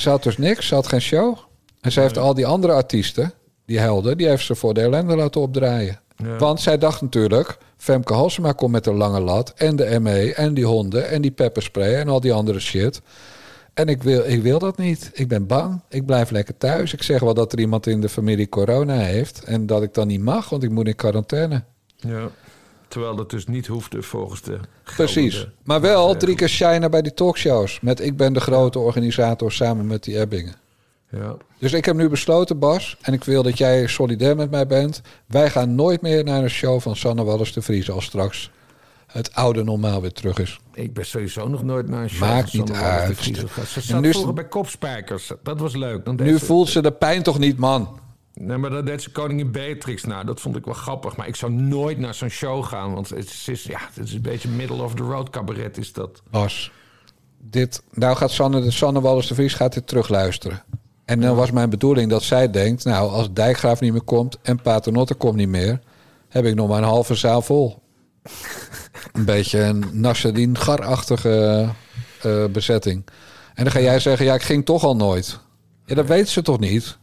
[0.03, 1.36] ze had dus niks, ze had geen show.
[1.80, 3.32] En ze heeft al die andere artiesten,
[3.66, 6.00] die helden, die heeft ze voor de ellende laten opdraaien.
[6.16, 6.36] Ja.
[6.36, 10.55] Want zij dacht natuurlijk, Femke Halsema komt met een lange lat en de ME en
[10.55, 13.00] die honden en die pepperspray en al die andere shit.
[13.74, 15.11] En ik wil, ik wil dat niet.
[15.12, 15.80] Ik ben bang.
[15.88, 16.92] Ik blijf lekker thuis.
[16.92, 20.07] Ik zeg wel dat er iemand in de familie corona heeft en dat ik dan
[20.07, 21.64] niet mag, want ik moet in quarantaine.
[21.96, 22.30] Ja.
[22.93, 24.59] Terwijl dat dus niet hoefde volgens de.
[24.97, 25.47] Precies.
[25.64, 27.80] Maar wel drie keer shinen bij die talkshows.
[27.80, 30.55] Met ik ben de grote organisator samen met die Ebbingen.
[31.11, 31.36] Ja.
[31.59, 35.01] Dus ik heb nu besloten, Bas, en ik wil dat jij solidair met mij bent.
[35.26, 38.50] Wij gaan nooit meer naar een show van Sanne Wallis de Vries als straks
[39.07, 40.61] het oude normaal weer terug is.
[40.75, 43.18] Ik ben sowieso nog nooit naar een show Maakt van niet uit.
[43.18, 45.33] Ze zat nu vroeger bij Kopspijkers.
[45.42, 46.04] Dat was leuk.
[46.04, 48.00] Dan Nu voelt ze de pijn toch niet, man?
[48.34, 50.25] Nee, maar dat deed ze koningin Beatrix na.
[50.25, 51.17] Dat vond ik wel grappig.
[51.17, 52.95] Maar ik zou nooit naar zo'n show gaan.
[52.95, 56.22] Want het is, ja, het is een beetje middle of the road cabaret is dat.
[56.30, 56.72] Bas,
[57.38, 60.63] dit, nou gaat Sanne, de Sanne Wallis de Vries gaat dit terugluisteren.
[61.04, 64.63] En dan was mijn bedoeling dat zij denkt, nou, als Dijkgraaf niet meer komt en
[64.63, 65.80] Paternotte komt niet meer,
[66.29, 67.83] heb ik nog maar een halve zaal vol.
[69.13, 71.68] een beetje een Nasreddin Gar-achtige
[72.22, 73.04] eh, bezetting.
[73.54, 75.38] En dan ga jij zeggen, ja, ik ging toch al nooit.
[75.87, 76.99] Ja, dat weet ze toch niet?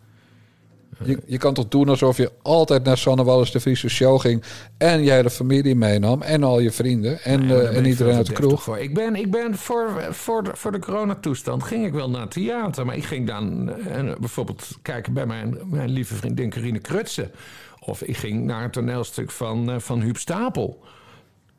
[1.03, 4.43] Je, je kan toch doen alsof je altijd naar Sanne Wallis de Vriese show ging...
[4.77, 8.25] en jij de familie meenam en al je vrienden en, Nee, eh, en iedereen uit
[8.25, 8.63] de kroeg.
[8.63, 8.77] Voor.
[8.77, 12.31] Ik ben, ik ben voor, voor, de, voor de coronatoestand ging ik wel naar het
[12.31, 12.85] theater.
[12.85, 17.31] Maar ik ging dan eh, bijvoorbeeld kijken bij mijn, mijn lieve vriendin Carine Krutsen.
[17.79, 20.83] Of ik ging naar een toneelstuk van, eh, van Huub Stapel.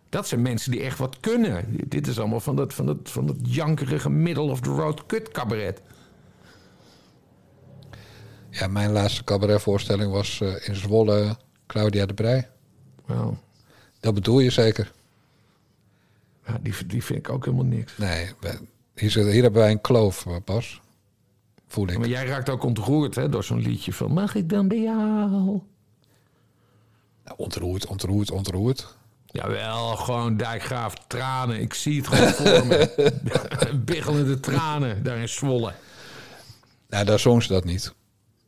[0.08, 1.64] Dat zijn mensen die echt wat kunnen.
[1.86, 5.28] Dit is allemaal van dat, van dat, van dat jankerige middle of the road kut
[5.28, 5.80] cabaret.
[8.51, 11.36] Ja, mijn laatste cabaretvoorstelling was eh, in Zwolle
[11.66, 12.48] Claudia de Brij.
[13.06, 13.39] Wel,
[14.01, 14.93] Dat bedoel je zeker?
[16.47, 17.97] ja, die, die vind ik ook helemaal niks.
[17.98, 18.59] Nee, we-
[18.94, 20.81] hier, zit, hier hebben wij een kloof, eh, Bas.
[21.66, 21.98] Voel ik.
[21.98, 24.12] Maar jij raakt ook ontroerd hè, door zo'n liedje van...
[24.12, 25.01] Mag ik dan bij jou?
[27.24, 28.94] Nou, ontroerd, ontroerd, ontroerd.
[29.27, 31.60] Jawel, gewoon dijkgraaf, tranen.
[31.60, 33.12] Ik zie het gewoon voor me.
[33.85, 35.72] Biggelende tranen daar in Zwolle.
[36.89, 37.94] Nou, daar zong ze dat niet.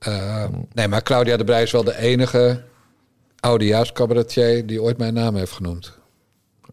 [0.03, 2.63] Eh, nee, maar Claudia de Brij is wel de enige
[3.41, 5.99] oudejaars cabaretier die ooit mijn naam heeft genoemd.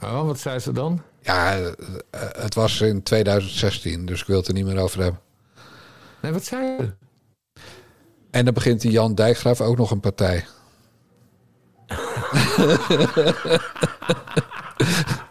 [0.03, 1.01] Oh, wat zei ze dan?
[1.21, 1.73] Ja, eh, eh,
[2.31, 5.21] het was in 2016, dus ik wil het er niet meer over hebben.
[6.21, 6.93] Nee, wat zei ze?
[8.31, 10.45] En dan begint die Jan Dijkgraaf ook nog een partij.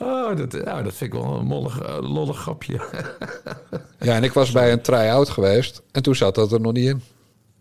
[0.00, 2.80] Oh, dat, nou, dat vind ik wel een mollig, eh, lollig grapje.
[3.98, 6.88] Ja, en ik was bij een try-out geweest en toen zat dat er nog niet
[6.88, 7.02] in.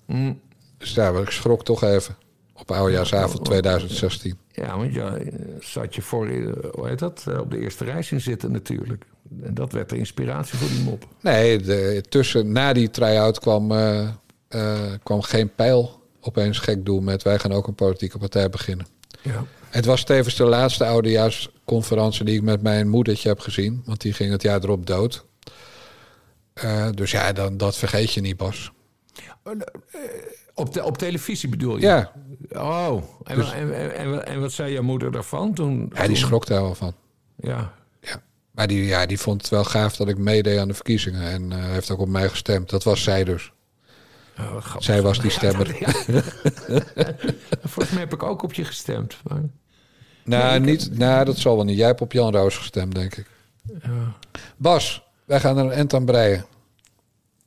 [0.06, 0.40] Mm.
[0.78, 2.16] Dus daar ik schrok toch even.
[2.54, 4.38] Op oudejaarsavond 2016.
[4.52, 8.12] Ja, want ja, eh, zat je voor, eh, hoe heet dat, op de eerste reis
[8.12, 9.06] in zitten natuurlijk.
[9.44, 11.08] En dat werd de inspiratie voor die mop.
[11.22, 13.68] Nee, de, tussen, na die try-out kwam,
[15.04, 17.24] kwam geen pijl opeens gek doen met...
[17.24, 18.86] wij gaan ook een politieke partij beginnen.
[19.22, 19.46] Ja.
[19.70, 23.82] Het was tevens de laatste oudejaarsconferentie die ik met mijn moedertje heb gezien.
[23.86, 25.26] Want die ging het jaar erop dood.
[26.54, 28.72] Eh, dus ja, dan, dat vergeet je niet, Bas.
[30.54, 31.82] Op, de, op televisie bedoel je?
[31.86, 32.12] Ja.
[32.52, 35.92] Oh, en, Dus- en, en, en, en wat zei jouw moeder daarvan toen?
[35.96, 36.94] Ja, die schrok daar wel van.
[37.36, 37.74] Ja.
[38.02, 38.22] ja.
[38.52, 41.22] Maar die, ja, die vond het wel gaaf dat ik meedeed aan de verkiezingen.
[41.22, 42.70] En eh, heeft ook op mij gestemd.
[42.70, 43.52] Dat was zij dus.
[44.40, 44.76] Oh.
[44.80, 45.68] Zij was die stemmer.
[47.62, 49.18] Volgens mij heb ik ook op je gestemd.
[49.28, 49.42] Maar...
[50.24, 51.78] Nou, niet, nou, dat zal wel niet.
[51.78, 53.26] Jij hebt op Jan Roos gestemd, denk ik.
[53.82, 54.16] Ja.
[54.58, 56.46] Bas, wij gaan er een end aan breien.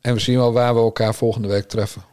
[0.01, 2.05] En we zien wel waar we elkaar volgende week treffen.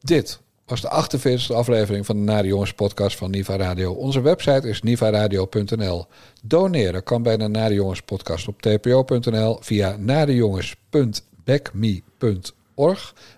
[0.00, 3.92] Dit was de 48e aflevering van de Nare Jongens podcast van Niva Radio.
[3.92, 6.06] Onze website is nivaradio.nl.
[6.42, 9.96] Doneren kan bij de Nare Jongens podcast op tpo.nl via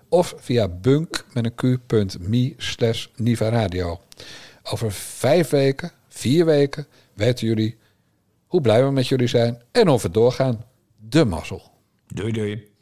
[0.09, 3.99] of via bunk met een q.me slash Niva Radio.
[4.63, 7.77] Over vijf weken, vier weken, weten jullie
[8.47, 10.65] hoe blij we met jullie zijn en of we doorgaan.
[11.09, 11.71] De mazzel.
[12.07, 12.72] Doei doei.